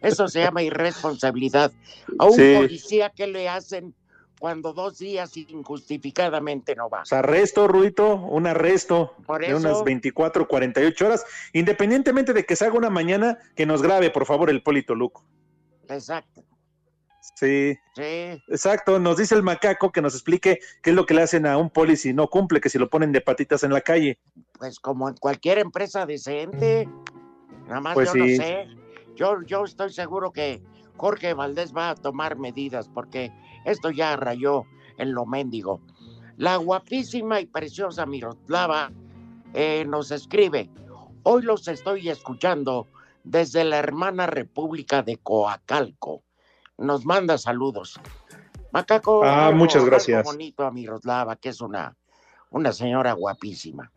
Eso 0.00 0.28
se 0.28 0.40
llama 0.40 0.62
irresponsabilidad. 0.62 1.72
A 2.18 2.26
un 2.26 2.32
Sí. 2.34 2.54
policía, 2.56 3.10
¿qué 3.14 3.26
le 3.26 3.48
hacen 3.48 3.94
cuando 4.38 4.72
dos 4.74 4.98
días 4.98 5.34
injustificadamente 5.36 6.76
no 6.76 6.88
va? 6.88 6.98
Pues 7.00 7.12
arresto, 7.14 7.66
Ruito, 7.66 8.14
un 8.16 8.46
arresto 8.46 9.14
Por 9.26 9.40
de 9.40 9.48
eso- 9.48 9.56
unas 9.56 9.82
24, 9.82 10.46
48 10.46 11.06
horas, 11.06 11.24
independientemente 11.52 12.32
de 12.32 12.44
que 12.44 12.54
se 12.54 12.66
haga 12.66 12.74
una 12.76 12.90
mañana, 12.90 13.38
que 13.56 13.66
nos 13.66 13.82
grabe, 13.82 14.10
por 14.10 14.26
favor, 14.26 14.50
el 14.50 14.62
Polito 14.62 14.94
Luco. 14.94 15.24
Exacto. 15.88 16.44
Sí, 17.34 17.78
Sí. 17.94 18.42
exacto. 18.48 18.98
Nos 18.98 19.16
dice 19.16 19.34
el 19.34 19.42
macaco 19.42 19.90
que 19.90 20.02
nos 20.02 20.14
explique 20.14 20.60
qué 20.82 20.90
es 20.90 20.96
lo 20.96 21.06
que 21.06 21.14
le 21.14 21.22
hacen 21.22 21.46
a 21.46 21.56
un 21.58 21.70
poli 21.70 21.96
si 21.96 22.12
no 22.12 22.28
cumple, 22.28 22.60
que 22.60 22.68
si 22.68 22.78
lo 22.78 22.88
ponen 22.88 23.12
de 23.12 23.20
patitas 23.20 23.62
en 23.64 23.72
la 23.72 23.80
calle. 23.80 24.18
Pues 24.58 24.78
como 24.80 25.08
en 25.08 25.16
cualquier 25.16 25.58
empresa 25.58 26.06
decente. 26.06 26.88
Nada 27.66 27.80
más 27.80 27.94
Pues 27.94 28.08
yo 28.08 28.12
sí. 28.12 28.38
no 28.38 28.44
sé. 28.44 28.68
Yo, 29.16 29.42
yo 29.42 29.64
estoy 29.64 29.92
seguro 29.92 30.30
que 30.30 30.62
Jorge 30.96 31.34
Valdés 31.34 31.74
va 31.74 31.90
a 31.90 31.94
tomar 31.94 32.38
medidas 32.38 32.88
porque 32.88 33.32
esto 33.64 33.90
ya 33.90 34.16
rayó 34.16 34.64
en 34.98 35.12
lo 35.12 35.26
mendigo. 35.26 35.80
La 36.36 36.56
guapísima 36.56 37.40
y 37.40 37.46
preciosa 37.46 38.04
Miroslava 38.06 38.92
eh, 39.54 39.84
nos 39.86 40.10
escribe, 40.10 40.70
hoy 41.22 41.42
los 41.42 41.66
estoy 41.66 42.10
escuchando 42.10 42.86
desde 43.24 43.64
la 43.64 43.78
hermana 43.78 44.26
República 44.26 45.02
de 45.02 45.16
Coacalco. 45.16 46.22
Nos 46.78 47.04
manda 47.06 47.38
saludos. 47.38 47.98
Macaco. 48.72 49.24
Ah, 49.24 49.50
muchas 49.54 49.76
algo 49.76 49.86
gracias. 49.86 50.24
bonito 50.24 50.64
a 50.64 50.70
Miroslava, 50.70 51.36
que 51.36 51.48
es 51.50 51.60
una, 51.60 51.96
una 52.50 52.72
señora 52.72 53.12
guapísima. 53.12 53.90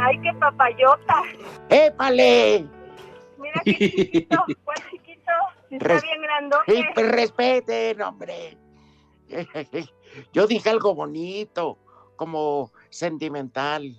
Ay, 0.00 0.20
qué 0.20 0.32
papayota. 0.38 1.22
¡Épale! 1.70 2.68
Mira 3.38 3.60
qué 3.64 3.72
chiquito, 3.78 4.44
cuál 4.64 4.76
chiquito. 4.90 5.32
Si 5.68 5.76
Está 5.76 5.88
Res- 5.88 6.02
bien 6.02 6.22
grandote. 6.22 6.90
Pues 6.94 7.08
respeten, 7.10 8.02
hombre. 8.02 8.58
Yo 10.32 10.46
dije 10.46 10.68
algo 10.70 10.94
bonito, 10.94 11.78
como 12.16 12.70
sentimental. 12.90 13.98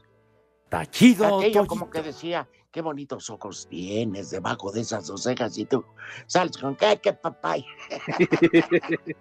Está 0.76 0.91
chido, 0.91 1.39
Aquello 1.39 1.65
como 1.67 1.89
que 1.89 2.01
decía, 2.01 2.49
qué 2.69 2.82
bonitos 2.82 3.30
ojos 3.30 3.65
tienes 3.69 4.30
debajo 4.30 4.73
de 4.73 4.82
esas 4.82 5.07
dos 5.07 5.23
cejas 5.23 5.57
y 5.57 5.63
tú 5.63 5.86
sales 6.28 6.57
con 6.57 6.76
que, 6.76 6.99
qué 7.01 7.13
papay. 7.13 7.65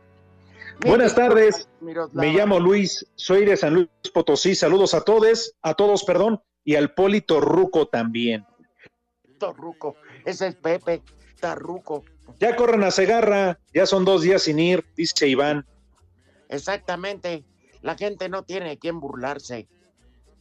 Buenas 0.85 1.15
tardes. 1.15 1.69
Me 1.81 2.33
llamo 2.33 2.59
Luis, 2.59 3.07
soy 3.15 3.45
de 3.45 3.57
San 3.57 3.75
Luis 3.75 3.89
Potosí. 4.13 4.57
Saludos 4.57 4.95
a 4.95 5.03
todos, 5.03 5.55
a 5.63 5.75
todos, 5.75 6.03
perdón, 6.03 6.43
y 6.65 6.75
al 6.75 6.93
Polito 6.93 7.41
Ruco 7.41 7.87
también. 7.87 8.45
Torruco, 9.39 9.95
ese 10.25 10.49
es 10.49 10.57
Pepe, 10.57 11.05
Tarruco. 11.39 12.03
Ya 12.41 12.57
corren 12.57 12.83
a 12.83 12.91
Segarra, 12.91 13.61
ya 13.73 13.87
son 13.87 14.05
dos 14.05 14.23
días 14.23 14.43
sin 14.43 14.59
ir, 14.59 14.85
dice 14.97 15.29
Iván. 15.29 15.65
Exactamente, 16.49 17.45
la 17.81 17.95
gente 17.95 18.29
no 18.29 18.43
tiene 18.43 18.71
de 18.71 18.79
quién 18.81 18.99
burlarse. 18.99 19.69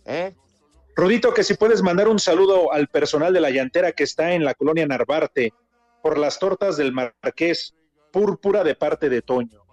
¿Eh? 0.05 0.35
Rudito, 0.95 1.33
que 1.33 1.43
si 1.43 1.55
puedes 1.55 1.81
mandar 1.81 2.07
un 2.07 2.19
saludo 2.19 2.71
al 2.71 2.87
personal 2.87 3.33
de 3.33 3.41
la 3.41 3.49
llantera 3.49 3.93
que 3.93 4.03
está 4.03 4.33
en 4.33 4.45
la 4.45 4.53
colonia 4.53 4.85
Narvarte 4.85 5.51
por 6.03 6.19
las 6.19 6.37
tortas 6.37 6.77
del 6.77 6.93
Marqués, 6.93 7.73
púrpura 8.11 8.63
de 8.63 8.75
parte 8.75 9.09
de 9.09 9.23
Toño. 9.23 9.65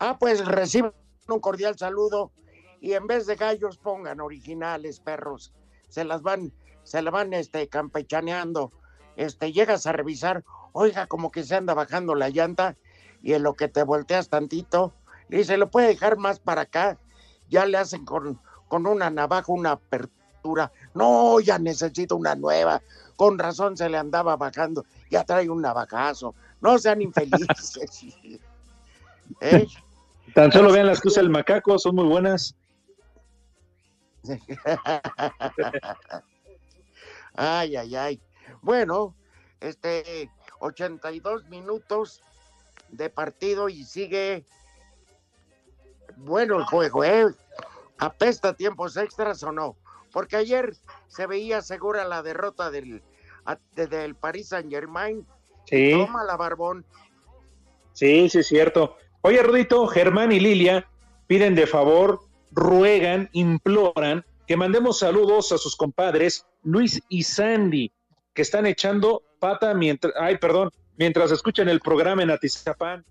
Ah, 0.00 0.18
pues 0.18 0.44
reciban 0.44 0.92
un 1.28 1.38
cordial 1.38 1.78
saludo 1.78 2.32
y 2.80 2.94
en 2.94 3.06
vez 3.06 3.26
de 3.26 3.36
gallos 3.36 3.78
pongan 3.78 4.20
originales, 4.20 4.98
perros. 4.98 5.52
Se 5.88 6.04
las 6.04 6.22
van, 6.22 6.52
se 6.82 7.00
la 7.00 7.12
van 7.12 7.32
este, 7.32 7.68
campechaneando. 7.68 8.72
Este, 9.14 9.52
llegas 9.52 9.86
a 9.86 9.92
revisar, 9.92 10.42
oiga, 10.72 11.06
como 11.06 11.30
que 11.30 11.44
se 11.44 11.54
anda 11.54 11.74
bajando 11.74 12.16
la 12.16 12.28
llanta 12.28 12.76
y 13.22 13.34
en 13.34 13.44
lo 13.44 13.54
que 13.54 13.68
te 13.68 13.84
volteas 13.84 14.28
tantito, 14.28 14.92
le 15.28 15.38
dice, 15.38 15.56
¿lo 15.58 15.70
puede 15.70 15.86
dejar 15.86 16.16
más 16.16 16.40
para 16.40 16.62
acá? 16.62 16.98
Ya 17.48 17.66
le 17.66 17.78
hacen 17.78 18.04
con, 18.04 18.40
con 18.66 18.86
una 18.88 19.10
navaja 19.10 19.52
una 19.52 19.72
apertura. 19.72 20.23
No, 20.94 21.40
ya 21.40 21.58
necesito 21.58 22.16
una 22.16 22.34
nueva. 22.34 22.82
Con 23.16 23.38
razón 23.38 23.76
se 23.76 23.88
le 23.88 23.96
andaba 23.96 24.36
bajando. 24.36 24.84
Ya 25.10 25.24
trae 25.24 25.48
un 25.48 25.62
navajazo. 25.62 26.34
No 26.60 26.78
sean 26.78 27.00
infelices. 27.02 27.78
¿Eh? 29.40 29.66
Tan 30.34 30.52
solo 30.52 30.72
vean 30.72 30.86
las 30.86 31.00
que 31.00 31.08
usa 31.08 31.22
el 31.22 31.30
macaco, 31.30 31.78
son 31.78 31.96
muy 31.96 32.06
buenas. 32.06 32.54
ay, 37.34 37.76
ay, 37.76 37.96
ay. 37.96 38.20
Bueno, 38.62 39.14
este 39.60 40.30
82 40.60 41.46
minutos 41.48 42.22
de 42.90 43.10
partido 43.10 43.68
y 43.68 43.84
sigue 43.84 44.44
bueno 46.16 46.58
el 46.58 46.64
juego, 46.64 47.04
¿eh? 47.04 47.26
¿Apesta 47.98 48.54
tiempos 48.54 48.96
extras 48.96 49.42
o 49.42 49.52
no? 49.52 49.76
Porque 50.14 50.36
ayer 50.36 50.74
se 51.08 51.26
veía 51.26 51.60
segura 51.60 52.04
la 52.04 52.22
derrota 52.22 52.70
del, 52.70 53.02
del 53.74 54.14
Paris 54.14 54.50
Saint 54.50 54.70
Germain. 54.70 55.26
Sí. 55.66 55.90
Toma 55.90 56.22
la 56.22 56.36
barbón. 56.36 56.86
Sí, 57.94 58.28
sí, 58.28 58.38
es 58.38 58.46
cierto. 58.46 58.96
Oye, 59.22 59.42
Rudito, 59.42 59.88
Germán 59.88 60.30
y 60.30 60.38
Lilia 60.38 60.88
piden 61.26 61.56
de 61.56 61.66
favor, 61.66 62.20
ruegan, 62.52 63.28
imploran 63.32 64.24
que 64.46 64.56
mandemos 64.56 65.00
saludos 65.00 65.50
a 65.50 65.58
sus 65.58 65.74
compadres 65.74 66.46
Luis 66.62 67.02
y 67.08 67.24
Sandy, 67.24 67.90
que 68.34 68.42
están 68.42 68.66
echando 68.66 69.24
pata 69.40 69.74
mientras, 69.74 70.14
ay, 70.16 70.38
perdón, 70.38 70.70
mientras 70.96 71.32
escuchan 71.32 71.68
el 71.68 71.80
programa 71.80 72.22
en 72.22 72.30
Atizapán. 72.30 73.04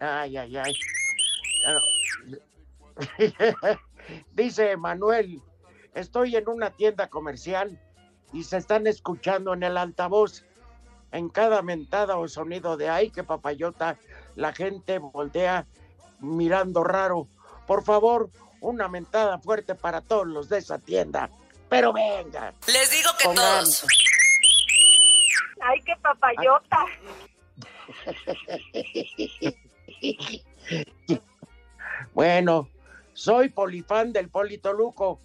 Ay, 0.00 0.36
ay, 0.36 0.56
ay. 0.56 0.74
Dice 4.32 4.76
Manuel, 4.76 5.42
estoy 5.94 6.36
en 6.36 6.48
una 6.48 6.70
tienda 6.70 7.08
comercial 7.08 7.80
y 8.32 8.44
se 8.44 8.56
están 8.56 8.86
escuchando 8.86 9.54
en 9.54 9.62
el 9.62 9.76
altavoz. 9.76 10.44
En 11.10 11.28
cada 11.28 11.60
mentada 11.60 12.16
o 12.16 12.26
sonido 12.26 12.78
de 12.78 12.88
ay, 12.88 13.10
que 13.10 13.22
papayota, 13.22 13.98
la 14.34 14.52
gente 14.54 14.98
voltea 14.98 15.66
mirando 16.20 16.84
raro. 16.84 17.28
Por 17.66 17.84
favor, 17.84 18.30
una 18.60 18.88
mentada 18.88 19.38
fuerte 19.38 19.74
para 19.74 20.00
todos 20.00 20.26
los 20.26 20.48
de 20.48 20.58
esa 20.58 20.78
tienda. 20.78 21.28
Pero 21.68 21.92
venga. 21.92 22.54
Les 22.66 22.90
digo 22.90 23.10
que 23.18 23.24
todos. 23.24 23.86
Ay, 25.60 25.80
qué 25.82 25.94
papayota. 26.00 26.86
Bueno, 32.14 32.68
soy 33.12 33.48
polifán 33.48 34.12
del 34.12 34.28
Polito 34.28 34.72
Luco, 34.72 35.20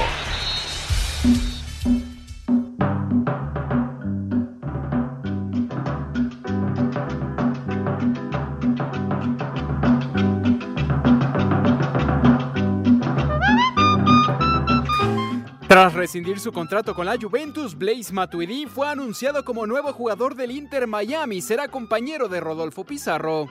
Tras 15.72 15.94
rescindir 15.94 16.38
su 16.38 16.52
contrato 16.52 16.94
con 16.94 17.06
la 17.06 17.16
Juventus, 17.18 17.78
Blaise 17.78 18.12
Matuidi 18.12 18.66
fue 18.66 18.90
anunciado 18.90 19.46
como 19.46 19.66
nuevo 19.66 19.94
jugador 19.94 20.36
del 20.36 20.52
Inter 20.52 20.86
Miami. 20.86 21.42
Será 21.42 21.70
compañero 21.70 22.28
de 22.28 22.42
Rodolfo 22.42 22.84
Pizarro. 22.84 23.48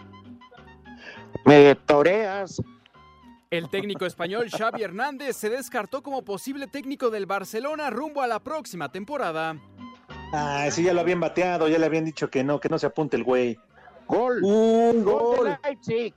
Me 1.46 1.74
toreas. 1.76 2.60
El 3.50 3.70
técnico 3.70 4.04
español 4.04 4.50
Xavi 4.50 4.82
Hernández 4.82 5.34
se 5.34 5.48
descartó 5.48 6.02
como 6.02 6.22
posible 6.22 6.66
técnico 6.66 7.08
del 7.08 7.24
Barcelona 7.24 7.88
rumbo 7.88 8.20
a 8.20 8.26
la 8.26 8.40
próxima 8.40 8.92
temporada. 8.92 9.56
Ah, 10.34 10.68
sí, 10.70 10.82
ya 10.82 10.92
lo 10.92 11.00
habían 11.00 11.20
bateado, 11.20 11.68
ya 11.68 11.78
le 11.78 11.86
habían 11.86 12.04
dicho 12.04 12.28
que 12.28 12.44
no, 12.44 12.60
que 12.60 12.68
no 12.68 12.78
se 12.78 12.84
apunte 12.84 13.16
el 13.16 13.24
güey. 13.24 13.58
Gol. 14.06 14.44
Un 14.44 15.02
Gol 15.04 15.36
gol. 15.36 15.46
de 15.46 15.58
Leipzig. 15.64 16.14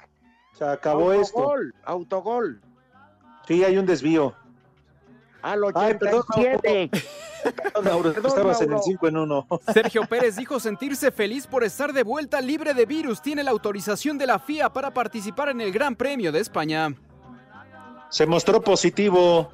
Se 0.51 0.65
acabó 0.65 1.13
esto. 1.13 1.39
Autogol. 1.39 1.73
Autogol. 1.85 2.61
Sí, 3.47 3.63
hay 3.63 3.77
un 3.77 3.85
desvío. 3.85 4.35
Al 5.43 5.61
Ay, 5.75 5.95
perdón, 5.95 6.23
87. 6.29 6.89
Perdón, 7.43 7.83
Mauro, 7.83 8.13
Perdón, 8.13 8.31
estabas 8.31 8.61
en 8.61 8.63
el 8.63 8.69
Mauro. 8.69 8.83
5 8.85 9.07
en 9.09 9.17
1. 9.17 9.47
Sergio 9.73 10.05
Pérez 10.05 10.37
dijo 10.37 10.59
sentirse 10.61 11.11
feliz 11.11 11.45
por 11.45 11.65
estar 11.65 11.91
de 11.91 12.03
vuelta 12.03 12.39
libre 12.39 12.73
de 12.73 12.85
virus. 12.85 13.21
Tiene 13.21 13.43
la 13.43 13.51
autorización 13.51 14.17
de 14.17 14.25
la 14.25 14.39
FIA 14.39 14.71
para 14.71 14.93
participar 14.93 15.49
en 15.49 15.59
el 15.59 15.73
Gran 15.73 15.97
Premio 15.97 16.31
de 16.31 16.39
España. 16.39 16.95
Se 18.09 18.25
mostró 18.25 18.61
positivo. 18.61 19.51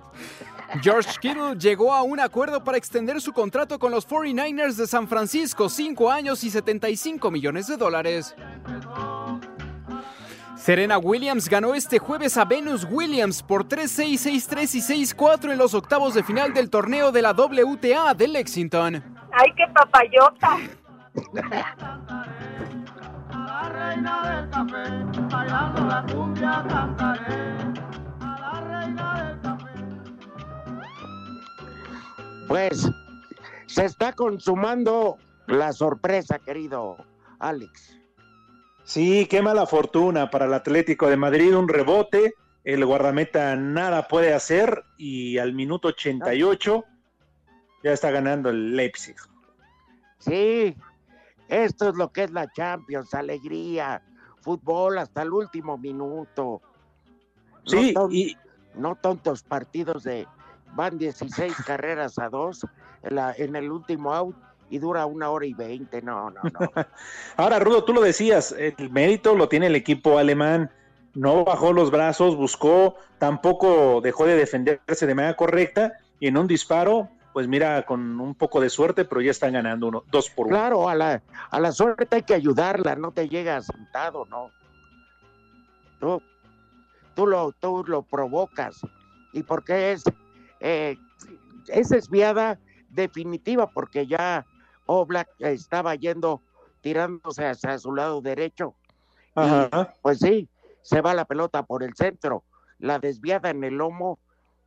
George 0.83 1.09
Kittle 1.19 1.55
llegó 1.57 1.91
a 1.95 2.03
un 2.03 2.19
acuerdo 2.19 2.63
para 2.63 2.77
extender 2.77 3.19
su 3.21 3.33
contrato 3.33 3.79
con 3.79 3.91
los 3.91 4.07
49ers 4.07 4.75
de 4.75 4.85
San 4.85 5.07
Francisco, 5.07 5.67
5 5.67 6.11
años 6.11 6.43
y 6.43 6.51
75 6.51 7.31
millones 7.31 7.65
de 7.65 7.77
dólares. 7.77 8.35
Serena 10.59 10.97
Williams 10.97 11.47
ganó 11.47 11.73
este 11.73 11.99
jueves 11.99 12.35
a 12.35 12.43
Venus 12.43 12.85
Williams 12.91 13.41
por 13.41 13.65
3-6, 13.65 14.49
6-3 14.49 14.75
y 14.75 15.13
6-4 15.15 15.53
en 15.53 15.57
los 15.57 15.73
octavos 15.73 16.13
de 16.13 16.21
final 16.21 16.53
del 16.53 16.69
torneo 16.69 17.13
de 17.13 17.21
la 17.21 17.31
WTA 17.31 18.13
de 18.13 18.27
Lexington. 18.27 19.01
Ay, 19.31 19.53
qué 19.55 19.63
papayota. 19.73 20.57
Pues 32.49 32.91
se 33.67 33.85
está 33.85 34.11
consumando 34.11 35.17
la 35.47 35.71
sorpresa, 35.71 36.37
querido 36.37 36.97
Alex. 37.39 37.98
Sí, 38.89 39.27
qué 39.27 39.43
mala 39.43 39.67
fortuna 39.67 40.31
para 40.31 40.45
el 40.45 40.53
Atlético 40.55 41.07
de 41.11 41.15
Madrid, 41.15 41.55
un 41.55 41.67
rebote, 41.67 42.33
el 42.63 42.83
guardameta 42.83 43.55
nada 43.55 44.07
puede 44.07 44.33
hacer 44.33 44.83
y 44.97 45.37
al 45.37 45.53
minuto 45.53 45.89
88 45.89 46.83
ya 47.83 47.91
está 47.93 48.09
ganando 48.09 48.49
el 48.49 48.75
Leipzig. 48.75 49.15
Sí, 50.17 50.75
esto 51.49 51.89
es 51.89 51.95
lo 51.97 52.11
que 52.11 52.23
es 52.23 52.31
la 52.31 52.51
Champions, 52.51 53.13
alegría, 53.13 54.01
fútbol 54.41 54.97
hasta 54.97 55.21
el 55.21 55.33
último 55.33 55.77
minuto. 55.77 56.59
Sí, 57.67 57.93
no, 57.93 58.01
ton- 58.01 58.11
y 58.11 58.35
no 58.73 58.95
tontos 58.95 59.43
partidos 59.43 60.01
de 60.01 60.25
van 60.73 60.97
16 60.97 61.53
carreras 61.63 62.17
a 62.17 62.27
dos 62.29 62.65
en, 63.03 63.13
la- 63.13 63.35
en 63.37 63.55
el 63.55 63.71
último 63.71 64.15
out 64.15 64.35
y 64.69 64.79
dura 64.79 65.05
una 65.05 65.29
hora 65.29 65.45
y 65.45 65.53
veinte. 65.53 66.01
No, 66.01 66.29
no, 66.29 66.41
no. 66.43 66.71
ahora 67.37 67.59
Rudo, 67.59 67.83
tú 67.83 67.93
lo 67.93 68.01
decías, 68.01 68.51
el 68.51 68.89
mérito 68.91 69.35
lo 69.35 69.49
tiene 69.49 69.67
el 69.67 69.75
equipo 69.75 70.17
alemán. 70.17 70.71
No 71.15 71.43
bajó 71.43 71.73
los 71.73 71.91
brazos, 71.91 72.35
buscó, 72.35 72.95
tampoco 73.17 73.99
dejó 74.01 74.25
de 74.25 74.35
defenderse 74.35 75.07
de 75.07 75.15
manera 75.15 75.35
correcta 75.35 75.93
y 76.19 76.27
en 76.27 76.37
un 76.37 76.47
disparo, 76.47 77.09
pues 77.33 77.47
mira, 77.47 77.83
con 77.85 78.19
un 78.19 78.35
poco 78.35 78.61
de 78.61 78.69
suerte, 78.69 79.05
pero 79.05 79.21
ya 79.21 79.31
están 79.31 79.53
ganando 79.53 79.87
uno, 79.87 80.03
dos 80.11 80.29
por 80.29 80.47
uno. 80.47 80.55
Claro, 80.55 80.87
a 80.87 80.95
la, 80.95 81.21
a 81.49 81.59
la 81.59 81.71
suerte 81.71 82.07
hay 82.15 82.23
que 82.23 82.35
ayudarla, 82.35 82.95
no 82.95 83.11
te 83.11 83.27
llega 83.27 83.61
sentado, 83.61 84.25
¿no? 84.25 84.51
Tú, 85.99 86.21
tú, 87.15 87.25
lo, 87.25 87.51
tú 87.59 87.83
lo 87.87 88.03
provocas. 88.03 88.79
¿Y 89.33 89.43
porque 89.43 89.91
es? 89.93 90.03
eh, 90.59 90.97
es 91.67 91.89
desviada 91.89 92.59
definitiva, 92.89 93.69
porque 93.69 94.07
ya 94.07 94.45
Oblak 94.91 95.29
estaba 95.37 95.93
yendo, 95.93 96.41
tirándose 96.81 97.45
hacia 97.45 97.77
su 97.77 97.93
lado 97.93 98.21
derecho. 98.21 98.73
Y, 99.35 99.39
Ajá. 99.41 99.93
pues 100.01 100.17
sí, 100.17 100.49
se 100.81 101.01
va 101.01 101.13
la 101.13 101.25
pelota 101.25 101.61
por 101.63 101.83
el 101.83 101.93
centro. 101.93 102.43
La 102.79 102.97
desviada 102.97 103.51
en 103.51 103.63
el 103.63 103.75
lomo 103.75 104.17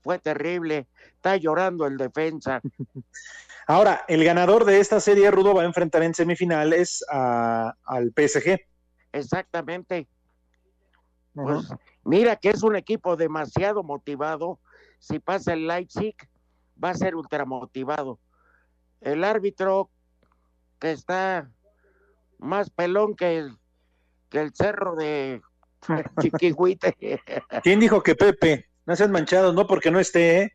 fue 0.01 0.21
terrible. 0.21 0.87
Está 1.17 1.37
llorando 1.37 1.87
el 1.87 1.97
defensa. 1.97 2.61
Ahora, 3.67 4.05
el 4.07 4.25
ganador 4.25 4.65
de 4.65 4.79
esta 4.79 5.01
serie, 5.01 5.31
Rudo, 5.33 5.55
va 5.55 5.63
a 5.63 5.67
enfrentar 5.67 6.05
en 6.05 6.15
semifinales 6.15 7.05
a- 7.11 7.75
al 7.85 8.13
PSG. 8.13 8.61
Exactamente. 9.13 10.07
Pues 11.35 11.69
mira 12.05 12.37
que 12.37 12.51
es 12.51 12.63
un 12.63 12.77
equipo 12.77 13.17
demasiado 13.17 13.83
motivado. 13.83 14.61
Si 15.01 15.19
pasa 15.19 15.53
el 15.55 15.67
Leipzig, 15.67 16.15
va 16.83 16.91
a 16.91 16.95
ser 16.95 17.17
ultramotivado. 17.17 18.21
El 19.01 19.25
árbitro 19.25 19.91
que 20.83 20.91
está 20.91 21.49
más 22.39 22.69
pelón 22.71 23.15
que 23.15 23.39
el, 23.39 23.57
que 24.29 24.41
el 24.41 24.53
cerro 24.53 24.97
de 24.97 25.41
Chiquihuite. 26.21 26.97
¿Quién 27.63 27.79
dijo 27.79 28.03
que 28.03 28.17
Pepe? 28.17 28.67
No 28.85 28.97
seas 28.97 29.09
manchado, 29.09 29.53
no 29.53 29.69
porque 29.69 29.93
no 29.93 30.01
esté, 30.01 30.41
¿eh? 30.43 30.53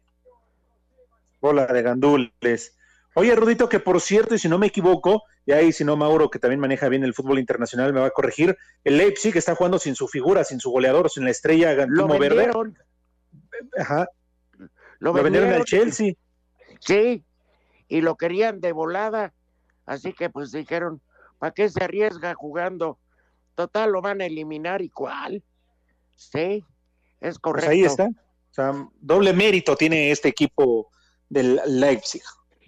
Bola 1.39 1.65
de 1.67 1.81
gandules. 1.81 2.75
Oye, 3.13 3.33
Rudito, 3.37 3.69
que 3.69 3.79
por 3.79 4.01
cierto, 4.01 4.35
y 4.35 4.39
si 4.39 4.49
no 4.49 4.59
me 4.59 4.67
equivoco, 4.67 5.23
y 5.45 5.53
ahí 5.53 5.71
si 5.71 5.85
no 5.85 5.95
Mauro, 5.95 6.29
que 6.29 6.39
también 6.39 6.59
maneja 6.59 6.89
bien 6.89 7.05
el 7.05 7.13
fútbol 7.13 7.39
internacional, 7.39 7.93
me 7.93 8.01
va 8.01 8.07
a 8.07 8.11
corregir, 8.11 8.57
el 8.83 8.97
Leipzig 8.97 9.37
está 9.37 9.55
jugando 9.55 9.79
sin 9.79 9.95
su 9.95 10.09
figura, 10.09 10.43
sin 10.43 10.59
su 10.59 10.71
goleador, 10.71 11.09
sin 11.09 11.23
la 11.23 11.31
estrella 11.31 11.71
Lo 11.71 11.77
Gantumo 11.77 12.19
Verde. 12.19 12.35
vendieron, 12.35 12.77
Ajá. 13.79 14.07
lo 14.57 14.67
Lo 14.99 15.13
vendieron 15.13 15.49
al 15.51 15.59
vendieron. 15.59 15.91
Chelsea. 15.91 16.13
Sí, 16.81 17.23
y 17.87 18.01
lo 18.01 18.17
querían 18.17 18.59
de 18.59 18.73
volada, 18.73 19.33
así 19.87 20.13
que 20.13 20.29
pues 20.29 20.51
dijeron, 20.51 21.01
¿para 21.39 21.51
qué 21.51 21.67
se 21.69 21.83
arriesga 21.83 22.35
jugando? 22.35 22.99
Total, 23.55 23.91
lo 23.91 24.01
van 24.01 24.21
a 24.21 24.25
eliminar 24.25 24.83
y 24.83 24.89
cuál. 24.89 25.43
Sí, 26.15 26.63
es 27.19 27.39
Pues 27.39 27.39
correcto. 27.39 27.71
ahí 27.71 27.83
está. 27.83 28.05
O 28.05 28.53
sea, 28.53 28.87
doble 28.99 29.33
mérito 29.33 29.75
tiene 29.75 30.11
este 30.11 30.29
equipo 30.29 30.91
del 31.29 31.59
Leipzig. 31.65 32.21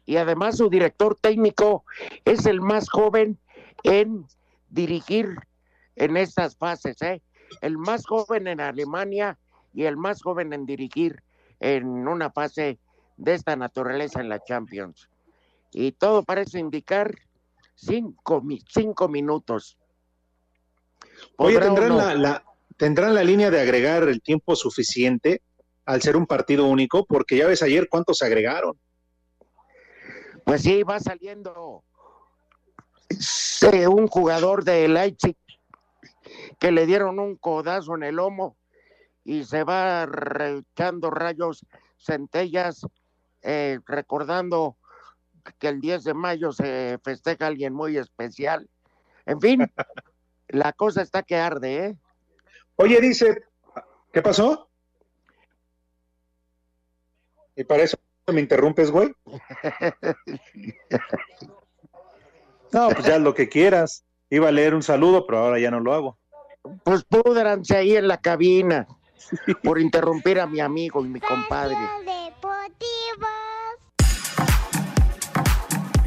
Y 0.06 0.18
además 0.18 0.58
su 0.58 0.70
director 0.70 1.16
técnico 1.22 1.86
es 2.26 2.48
el 2.48 2.62
más 2.62 2.90
joven 2.90 3.40
en 3.84 4.26
dirigir 4.70 5.36
en 5.96 6.18
estas 6.18 6.58
fases, 6.58 7.02
¿eh? 7.02 7.22
El 7.62 7.78
más 7.78 8.06
joven 8.06 8.48
en 8.48 8.60
Alemania 8.60 9.38
y 9.74 9.84
el 9.84 9.98
más 9.98 10.22
joven 10.22 10.54
en 10.54 10.66
dirigir 10.66 11.22
en 11.60 12.08
una 12.08 12.32
fase 12.32 12.80
de 13.18 13.34
esta 13.34 13.56
naturaleza 13.56 14.22
en 14.22 14.30
la 14.30 14.44
Champions. 14.44 15.10
Y 15.72 15.92
todo 15.94 16.24
parece 16.24 16.60
indicar 16.60 17.14
cinco, 17.76 18.42
cinco 18.68 19.08
minutos. 19.08 19.78
Oye, 21.38 21.56
¿Podrá 21.56 21.72
o 21.72 21.76
¿tendrán 21.76 21.90
no? 21.90 21.98
la, 21.98 22.14
la- 22.16 22.44
¿tendrán 22.78 23.14
la 23.14 23.24
línea 23.24 23.50
de 23.52 23.62
agregar 23.62 24.04
el 24.04 24.22
tiempo 24.22 24.56
suficiente 24.56 25.42
al 25.86 26.02
ser 26.02 26.16
un 26.18 26.26
partido 26.26 26.66
único? 26.66 27.06
Porque 27.06 27.38
ya 27.38 27.48
ves 27.48 27.62
ayer 27.62 27.88
cuántos 27.90 28.22
agregaron. 28.22 28.80
Pues 30.46 30.62
sí, 30.64 30.84
va 30.84 31.00
saliendo 31.00 31.84
un 33.90 34.08
jugador 34.08 34.64
de 34.64 34.88
Leipzig 34.88 35.36
que 36.60 36.72
le 36.72 36.86
dieron 36.86 37.20
un 37.20 37.36
codazo 37.36 37.96
en 37.96 38.04
el 38.04 38.16
lomo 38.16 38.58
y 39.24 39.44
se 39.44 39.64
va 39.64 40.08
echando 40.74 41.12
rayos, 41.12 41.66
centellas, 41.98 42.86
eh, 43.42 43.80
recordando 43.86 44.78
que 45.58 45.68
el 45.68 45.82
10 45.82 46.04
de 46.04 46.14
mayo 46.14 46.52
se 46.52 47.00
festeja 47.04 47.48
alguien 47.48 47.74
muy 47.74 47.98
especial. 47.98 48.70
En 49.26 49.40
fin, 49.42 49.72
la 50.48 50.74
cosa 50.74 51.02
está 51.02 51.24
que 51.24 51.36
arde, 51.36 51.86
¿eh? 51.86 51.98
Oye, 52.76 53.02
dice, 53.02 53.44
¿qué 54.14 54.22
pasó? 54.22 54.70
Y 57.56 57.64
para 57.64 57.84
eso 57.84 57.98
me 58.28 58.42
interrumpes, 58.42 58.92
güey. 58.92 59.14
No, 62.72 62.90
pues 62.90 63.04
ya 63.06 63.18
lo 63.18 63.34
que 63.34 63.50
quieras. 63.50 64.06
Iba 64.30 64.50
a 64.50 64.52
leer 64.52 64.76
un 64.76 64.84
saludo, 64.84 65.26
pero 65.26 65.40
ahora 65.40 65.60
ya 65.60 65.72
no 65.72 65.80
lo 65.80 65.92
hago. 65.92 66.20
Pues 66.84 67.04
púdranse 67.04 67.76
ahí 67.76 67.96
en 67.96 68.08
la 68.08 68.22
cabina 68.22 68.88
por 69.64 69.80
interrumpir 69.80 70.40
a 70.40 70.46
mi 70.46 70.60
amigo 70.60 71.04
y 71.04 71.10
mi 71.10 71.20
compadre. 71.20 71.78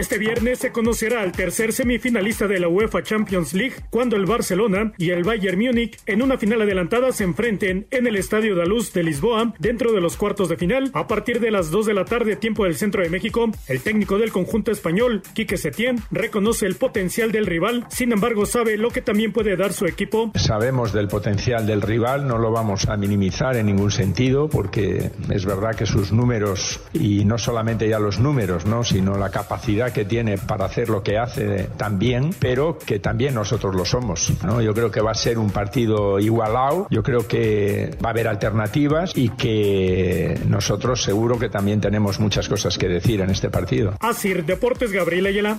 Este 0.03 0.19
viernes 0.19 0.59
se 0.59 0.73
conocerá 0.73 1.23
al 1.23 1.31
tercer 1.31 1.73
semifinalista 1.73 2.49
de 2.49 2.59
la 2.59 2.67
UEFA 2.67 3.05
Champions 3.05 3.55
League 3.55 3.77
cuando 3.89 4.17
el 4.17 4.27
Barcelona 4.27 4.93
y 4.99 5.11
el 5.11 5.23
Bayern 5.23 5.57
Múnich 5.57 5.97
en 6.07 6.23
una 6.23 6.39
final 6.39 6.61
adelantada 6.63 7.13
se 7.13 7.23
enfrenten 7.23 7.87
en 7.93 8.09
el 8.09 8.17
Estadio 8.17 8.57
de 8.57 8.67
Luz 8.67 8.93
de 8.93 9.05
Lisboa 9.05 9.55
dentro 9.61 9.93
de 9.93 10.01
los 10.01 10.17
cuartos 10.17 10.49
de 10.49 10.57
final 10.57 10.91
a 10.93 11.07
partir 11.07 11.39
de 11.39 11.53
las 11.53 11.71
2 11.71 11.87
de 11.87 11.95
la 11.95 12.05
tarde 12.05 12.35
tiempo 12.35 12.65
del 12.65 12.75
centro 12.75 13.01
de 13.01 13.11
México. 13.11 13.49
El 13.69 13.81
técnico 13.81 14.19
del 14.19 14.33
conjunto 14.33 14.73
español, 14.73 15.23
Quique 15.35 15.57
Setién, 15.57 16.03
reconoce 16.11 16.67
el 16.67 16.75
potencial 16.75 17.31
del 17.31 17.47
rival, 17.47 17.87
sin 17.89 18.11
embargo 18.11 18.45
sabe 18.45 18.77
lo 18.79 18.91
que 18.91 19.03
también 19.03 19.33
puede 19.33 19.57
dar 19.57 19.73
su 19.73 19.87
equipo. 19.87 20.33
Sabemos 20.35 20.93
del 20.93 21.07
potencial 21.07 21.65
del 21.65 21.81
rival, 21.81 22.27
no 22.27 22.39
lo 22.39 22.51
vamos 22.51 22.89
a 22.89 22.97
minimizar 22.97 23.55
en 23.55 23.67
ningún 23.67 23.93
sentido, 23.93 24.49
porque 24.49 25.13
es 25.31 25.47
verdad 25.47 25.77
que 25.77 25.87
sus 25.87 26.11
números, 26.11 26.81
y 26.93 27.25
no 27.25 27.39
solamente 27.39 27.89
ya 27.89 28.01
los 28.01 28.19
números, 28.19 28.67
¿no? 28.67 28.83
sino 28.83 29.17
la 29.17 29.31
capacidad 29.31 29.92
que 29.93 30.05
tiene 30.05 30.39
para 30.39 30.65
hacer 30.65 30.89
lo 30.89 31.03
que 31.03 31.19
hace 31.19 31.69
también, 31.77 32.31
pero 32.39 32.79
que 32.79 32.99
también 32.99 33.35
nosotros 33.35 33.75
lo 33.75 33.85
somos. 33.85 34.33
¿no? 34.45 34.61
Yo 34.61 34.75
creo 34.75 34.91
que 34.91 35.01
va 35.01 35.13
a 35.13 35.15
ser 35.15 35.39
un 35.39 35.51
partido 35.51 36.19
igualado, 36.19 36.87
yo 36.91 37.03
creo 37.03 37.27
que 37.27 37.97
va 38.05 38.09
a 38.09 38.13
haber 38.13 38.29
alternativas 38.29 39.13
y 39.15 39.31
que 39.31 40.39
nosotros 40.49 41.03
seguro 41.03 41.39
que 41.39 41.49
también 41.49 41.81
tenemos 41.81 42.21
muchas 42.21 42.49
cosas 42.49 42.79
que 42.79 42.89
decir 42.89 43.21
en 43.21 43.31
este 43.31 43.51
partido. 43.51 43.95
Asir 44.01 44.45
Deportes 44.45 44.93
Gabriel 44.93 45.27
Ayala. 45.27 45.59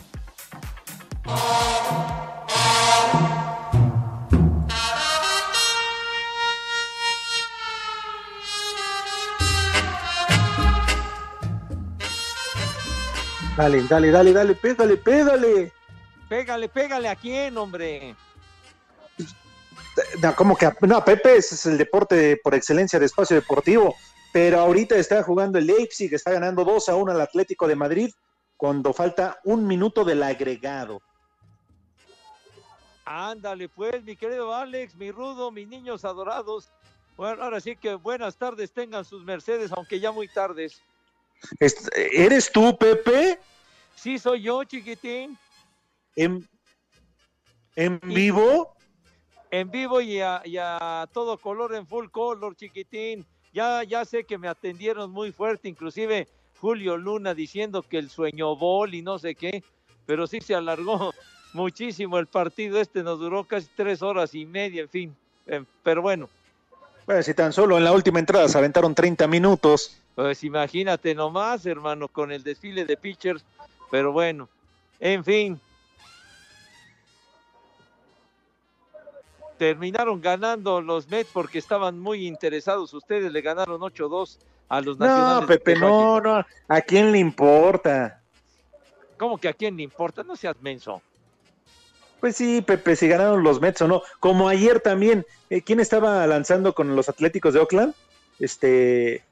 Dale, 13.56 13.84
dale, 13.84 14.10
dale, 14.10 14.34
dale, 14.34 14.56
pégale, 14.56 14.98
pégale. 14.98 15.72
Pégale, 16.28 16.70
pégale 16.70 17.08
a 17.08 17.16
quién, 17.16 17.56
hombre. 17.56 18.16
No, 20.22 20.36
como 20.36 20.56
que, 20.56 20.72
no, 20.82 21.06
Pepe 21.06 21.36
ese 21.36 21.54
es 21.54 21.66
el 21.68 21.78
deporte 21.78 22.40
por 22.44 22.56
excelencia 22.56 22.98
de 22.98 23.06
espacio 23.06 23.36
deportivo, 23.36 23.96
pero 24.32 24.60
ahorita 24.60 24.96
está 24.96 25.22
jugando 25.22 25.60
el 25.60 25.68
Leipzig, 25.68 26.12
está 26.12 26.32
ganando 26.32 26.64
2 26.64 26.90
a 26.90 26.96
1 26.96 27.12
al 27.12 27.22
Atlético 27.22 27.68
de 27.68 27.76
Madrid 27.76 28.12
cuando 28.58 28.92
falta 28.92 29.40
un 29.44 29.68
minuto 29.68 30.04
del 30.04 30.24
agregado. 30.24 31.00
Ándale, 33.06 33.70
pues, 33.70 34.04
mi 34.04 34.16
querido 34.16 34.56
Alex, 34.56 34.96
mi 34.96 35.12
rudo, 35.12 35.52
mis 35.52 35.68
niños 35.68 36.06
adorados. 36.06 36.72
Bueno, 37.18 37.44
ahora 37.44 37.60
sí 37.60 37.76
que 37.76 37.94
buenas 37.94 38.36
tardes 38.36 38.72
tengan 38.72 39.06
sus 39.06 39.24
mercedes, 39.24 39.72
aunque 39.72 40.00
ya 40.00 40.12
muy 40.12 40.28
tardes. 40.28 40.82
¿Eres 41.60 42.52
tú, 42.52 42.78
Pepe? 42.78 43.40
Sí, 43.96 44.18
soy 44.20 44.42
yo, 44.44 44.64
chiquitín. 44.64 45.38
¿En, 46.16 46.48
en 47.76 48.00
vivo? 48.02 48.76
En 49.52 49.70
vivo 49.70 50.02
y 50.02 50.20
a, 50.20 50.42
y 50.46 50.58
a 50.58 51.08
todo 51.14 51.38
color, 51.38 51.76
en 51.76 51.86
full 51.88 52.08
color, 52.10 52.56
chiquitín. 52.56 53.26
Ya, 53.54 53.84
ya 53.84 54.04
sé 54.04 54.24
que 54.24 54.38
me 54.38 54.48
atendieron 54.48 55.12
muy 55.12 55.32
fuerte, 55.32 55.70
inclusive 55.70 56.28
Julio 56.60 56.98
Luna 56.98 57.34
diciendo 57.34 57.84
que 57.84 58.00
el 58.00 58.10
sueño 58.10 58.56
bol 58.56 58.96
y 58.96 59.02
no 59.04 59.20
sé 59.20 59.36
qué, 59.36 59.64
pero 60.06 60.26
sí 60.28 60.40
se 60.42 60.56
alargó 60.56 61.14
muchísimo 61.54 62.18
el 62.18 62.28
partido. 62.28 62.80
Este 62.80 63.04
nos 63.04 63.20
duró 63.20 63.44
casi 63.44 63.68
tres 63.76 64.02
horas 64.02 64.34
y 64.34 64.46
media, 64.46 64.82
en 64.84 64.90
fin. 64.90 65.16
Eh, 65.46 65.64
pero 65.84 66.02
bueno, 66.02 66.30
Bueno, 67.06 67.22
si 67.22 67.34
tan 67.34 67.54
solo 67.54 67.78
en 67.78 67.84
la 67.84 67.92
última 67.92 68.20
entrada 68.20 68.48
se 68.48 68.58
aventaron 68.58 68.96
30 68.96 69.28
minutos. 69.28 69.98
Pues 70.16 70.44
imagínate 70.44 71.16
nomás, 71.16 71.66
hermano, 71.66 72.08
con 72.08 72.32
el 72.32 72.44
desfile 72.44 72.86
de 72.86 72.98
pitchers. 72.98 73.44
Pero 73.90 74.12
bueno, 74.12 74.50
en 75.00 75.24
fin. 75.24 75.60
Terminaron 79.58 80.22
ganando 80.22 80.82
los 80.82 81.08
Mets 81.10 81.30
porque 81.32 81.60
estaban 81.60 82.00
muy 82.00 82.28
interesados. 82.28 82.94
Ustedes 82.94 83.32
le 83.32 83.42
ganaron 83.42 83.82
8-2 83.82 84.40
a 84.70 84.82
los 84.82 84.98
nacionales. 84.98 85.42
No, 85.42 85.48
Pepe, 85.48 85.76
no, 85.76 86.20
no. 86.20 86.46
¿A 86.68 86.82
quién 86.82 87.12
le 87.12 87.20
importa? 87.20 88.22
¿Cómo 89.18 89.38
que 89.38 89.48
a 89.48 89.54
quién 89.54 89.78
le 89.78 89.84
importa? 89.84 90.24
No 90.24 90.36
seas 90.36 90.56
menso. 90.62 91.02
Pues 92.20 92.36
sí, 92.36 92.62
Pepe, 92.62 92.96
si 92.96 93.08
ganaron 93.08 93.44
los 93.44 93.62
Mets 93.62 93.82
o 93.82 93.88
no. 93.88 94.02
Como 94.20 94.48
ayer 94.48 94.80
también, 94.80 95.26
eh, 95.50 95.62
¿quién 95.62 95.80
estaba 95.80 96.26
lanzando 96.26 96.74
con 96.74 96.96
los 96.96 97.10
Atléticos 97.10 97.54
de 97.54 97.60
Oakland? 97.60 97.94
Este. 98.40 99.24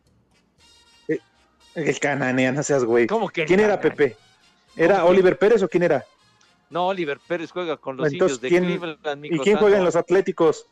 El 1.76 2.00
Cananea, 2.00 2.52
no 2.52 2.64
seas 2.64 2.84
güey. 2.84 3.08
¿Cómo 3.08 3.30
que 3.30 3.42
el 3.42 3.48
¿Quién 3.48 3.60
era 3.60 3.80
Cananea? 3.80 3.96
Pepe? 3.96 4.18
¿Era 4.76 4.96
¿Cómo 4.96 5.06
que- 5.08 5.12
Oliver 5.14 5.38
Pérez 5.38 5.64
o 5.64 5.68
quién 5.68 5.84
era? 5.84 6.06
No, 6.70 6.88
Oliver 6.88 7.20
Pérez 7.28 7.52
juega 7.52 7.76
con 7.78 7.98
los 7.98 8.12
Entonces, 8.12 8.38
indios 8.38 8.42
de 8.42 8.48
¿quién- 8.50 8.66
Cleveland. 8.66 9.26
¿Y 9.26 9.40
quién 9.40 9.58
juega 9.58 9.78
en 9.78 9.84
los 9.84 9.96
Atléticos? 9.96 10.66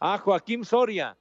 Ah, 0.00 0.18
Joaquín 0.18 0.64
Soria. 0.64 1.16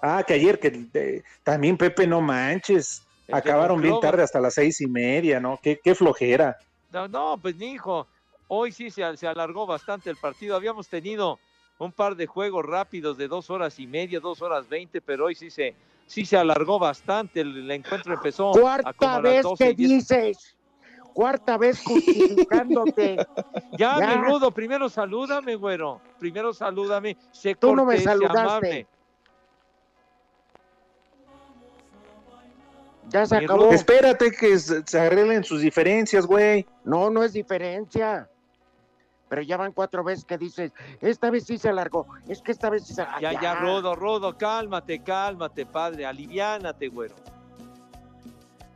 Ah, 0.00 0.22
que 0.26 0.34
ayer, 0.34 0.58
que 0.58 1.22
también 1.42 1.76
Pepe, 1.76 2.06
no 2.06 2.20
manches. 2.20 3.02
El 3.26 3.34
Acabaron 3.34 3.80
bien 3.82 4.00
tarde, 4.00 4.22
hasta 4.22 4.40
las 4.40 4.54
seis 4.54 4.80
y 4.80 4.86
media, 4.86 5.38
¿no? 5.40 5.58
Qué, 5.62 5.78
qué 5.82 5.94
flojera. 5.94 6.56
No, 6.90 7.06
no, 7.08 7.36
pues 7.42 7.56
mi 7.56 7.72
hijo, 7.72 8.06
hoy 8.46 8.72
sí 8.72 8.90
se, 8.90 9.16
se 9.18 9.26
alargó 9.26 9.66
bastante 9.66 10.08
el 10.08 10.16
partido. 10.16 10.56
Habíamos 10.56 10.88
tenido 10.88 11.38
un 11.78 11.92
par 11.92 12.16
de 12.16 12.26
juegos 12.26 12.64
rápidos 12.64 13.18
de 13.18 13.28
dos 13.28 13.50
horas 13.50 13.78
y 13.78 13.86
media, 13.86 14.20
dos 14.20 14.40
horas 14.40 14.66
veinte, 14.68 15.02
pero 15.02 15.26
hoy 15.26 15.34
sí 15.34 15.50
se, 15.50 15.74
sí 16.08 16.24
se 16.24 16.36
alargó 16.36 16.80
bastante. 16.80 17.40
El, 17.42 17.56
el 17.58 17.70
encuentro 17.70 18.14
empezó 18.14 18.50
Cuarta 18.50 19.14
a 19.14 19.20
vez 19.20 19.42
12 19.44 19.64
y 19.64 19.68
que 19.68 19.74
10. 19.74 19.90
dices, 19.90 20.56
cuarta 21.14 21.56
vez 21.56 21.80
justificándote. 21.84 23.16
Ya, 23.78 23.96
Ya. 24.00 24.16
mi 24.16 24.24
rudo, 24.28 24.50
primero 24.50 24.88
salúdame, 24.88 25.54
güero. 25.54 26.00
Primero 26.18 26.52
salúdame. 26.52 27.16
Sé 27.30 27.54
Tú 27.54 27.76
no 27.76 27.84
me 27.84 28.00
saludaste. 28.00 28.40
amable. 28.40 28.86
Ya 33.10 33.24
se 33.24 33.38
Mi 33.38 33.44
acabó. 33.44 33.64
Rudo. 33.64 33.72
Espérate 33.72 34.30
que 34.32 34.58
se 34.58 34.82
se 34.86 35.00
arreglen 35.00 35.42
sus 35.44 35.60
diferencias, 35.62 36.26
güey. 36.26 36.66
No, 36.84 37.08
no 37.10 37.22
es 37.22 37.32
diferencia. 37.32 38.28
Pero 39.28 39.42
ya 39.42 39.56
van 39.56 39.72
cuatro 39.72 40.02
veces 40.02 40.24
que 40.24 40.38
dices, 40.38 40.72
esta 41.00 41.30
vez 41.30 41.44
sí 41.44 41.58
se 41.58 41.68
alargó, 41.68 42.06
es 42.28 42.40
que 42.40 42.52
esta 42.52 42.70
vez 42.70 42.86
sí 42.86 42.94
se 42.94 43.02
alargó. 43.02 43.20
Ya, 43.20 43.40
ya, 43.40 43.54
rudo, 43.56 43.94
rudo, 43.94 44.36
cálmate, 44.36 45.02
cálmate, 45.02 45.66
padre. 45.66 46.06
Aliviánate, 46.06 46.88
güero. 46.88 47.14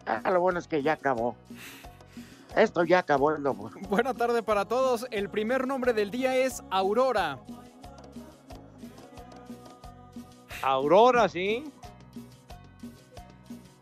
Ah, 0.06 0.30
lo 0.30 0.40
bueno 0.40 0.58
es 0.58 0.66
que 0.66 0.82
ya 0.82 0.94
acabó. 0.94 1.36
Esto 2.56 2.84
ya 2.84 2.98
acabó, 2.98 3.32
es 3.32 3.40
lo 3.40 3.54
bueno. 3.54 3.76
Buena 3.88 4.12
tarde 4.12 4.42
para 4.42 4.66
todos. 4.66 5.06
El 5.10 5.30
primer 5.30 5.66
nombre 5.66 5.92
del 5.92 6.10
día 6.10 6.36
es 6.36 6.62
Aurora. 6.70 7.38
Aurora, 10.62 11.28
¿sí? 11.28 11.64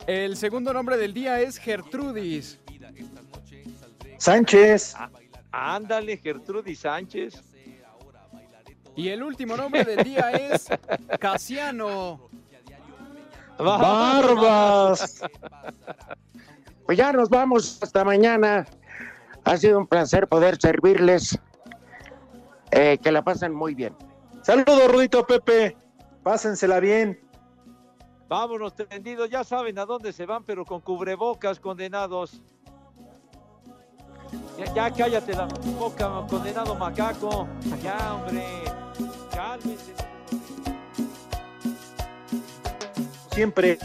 El 0.07 0.37
segundo 0.37 0.73
nombre 0.73 0.97
del 0.97 1.13
día 1.13 1.41
es 1.41 1.59
Gertrudis. 1.59 2.59
Sánchez. 4.19 4.95
Ándale, 5.53 6.17
Gertrudis 6.17 6.81
Sánchez. 6.81 7.43
Y 8.97 9.09
el 9.09 9.23
último 9.23 9.57
nombre 9.57 9.85
del 9.85 10.05
día 10.05 10.31
es 10.33 10.69
Casiano. 11.19 12.29
Barbas. 13.59 15.23
Pues 16.87 16.99
ya 16.99 17.13
nos 17.13 17.29
vamos 17.29 17.79
hasta 17.83 18.05
mañana. 18.05 18.67
Ha 19.45 19.57
sido 19.57 19.79
un 19.79 19.87
placer 19.87 20.29
poder 20.29 20.61
servirles. 20.61 21.39
Eh, 22.73 22.99
que 23.03 23.11
la 23.11 23.23
pasen 23.23 23.55
muy 23.55 23.75
bien. 23.75 23.95
Saludos, 24.43 24.91
Rudito 24.91 25.27
Pepe. 25.27 25.77
Pásensela 26.23 26.81
bien. 26.81 27.21
Vámonos 28.29 28.75
tendidos, 28.75 29.29
ya 29.29 29.43
saben 29.43 29.77
a 29.79 29.85
dónde 29.85 30.13
se 30.13 30.25
van, 30.25 30.45
pero 30.45 30.65
con 30.65 30.81
cubrebocas, 30.81 31.59
condenados. 31.59 32.41
Ya, 34.59 34.75
ya 34.75 34.91
cállate 34.91 35.33
la 35.35 35.47
boca, 35.79 36.25
condenado 36.29 36.75
macaco. 36.75 37.49
Ya, 37.83 38.15
hombre. 38.15 38.45
Cálmense. 39.35 39.93
Siempre. 43.33 43.79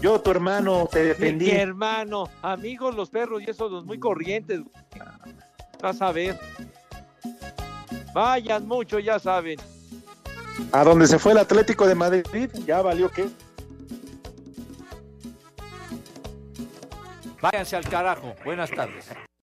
Yo, 0.00 0.20
tu 0.20 0.30
hermano, 0.30 0.88
te 0.90 1.00
Mi, 1.02 1.08
defendí. 1.08 1.44
mi 1.46 1.50
hermano, 1.50 2.28
amigos 2.42 2.94
los 2.94 3.10
perros 3.10 3.42
y 3.42 3.50
esos 3.50 3.70
los 3.70 3.84
muy 3.84 3.98
corrientes. 3.98 4.60
Vas 5.82 6.00
a 6.00 6.12
ver. 6.12 6.38
Vayan 8.14 8.66
mucho, 8.66 8.98
ya 8.98 9.18
saben. 9.18 9.58
A 10.72 10.84
donde 10.84 11.06
se 11.06 11.18
fue 11.18 11.32
el 11.32 11.38
Atlético 11.38 11.86
de 11.86 11.94
Madrid, 11.94 12.50
ya 12.66 12.82
valió 12.82 13.10
que. 13.10 13.28
Váyanse 17.40 17.76
al 17.76 17.88
carajo. 17.88 18.34
Buenas 18.44 18.70
tardes. 18.70 19.08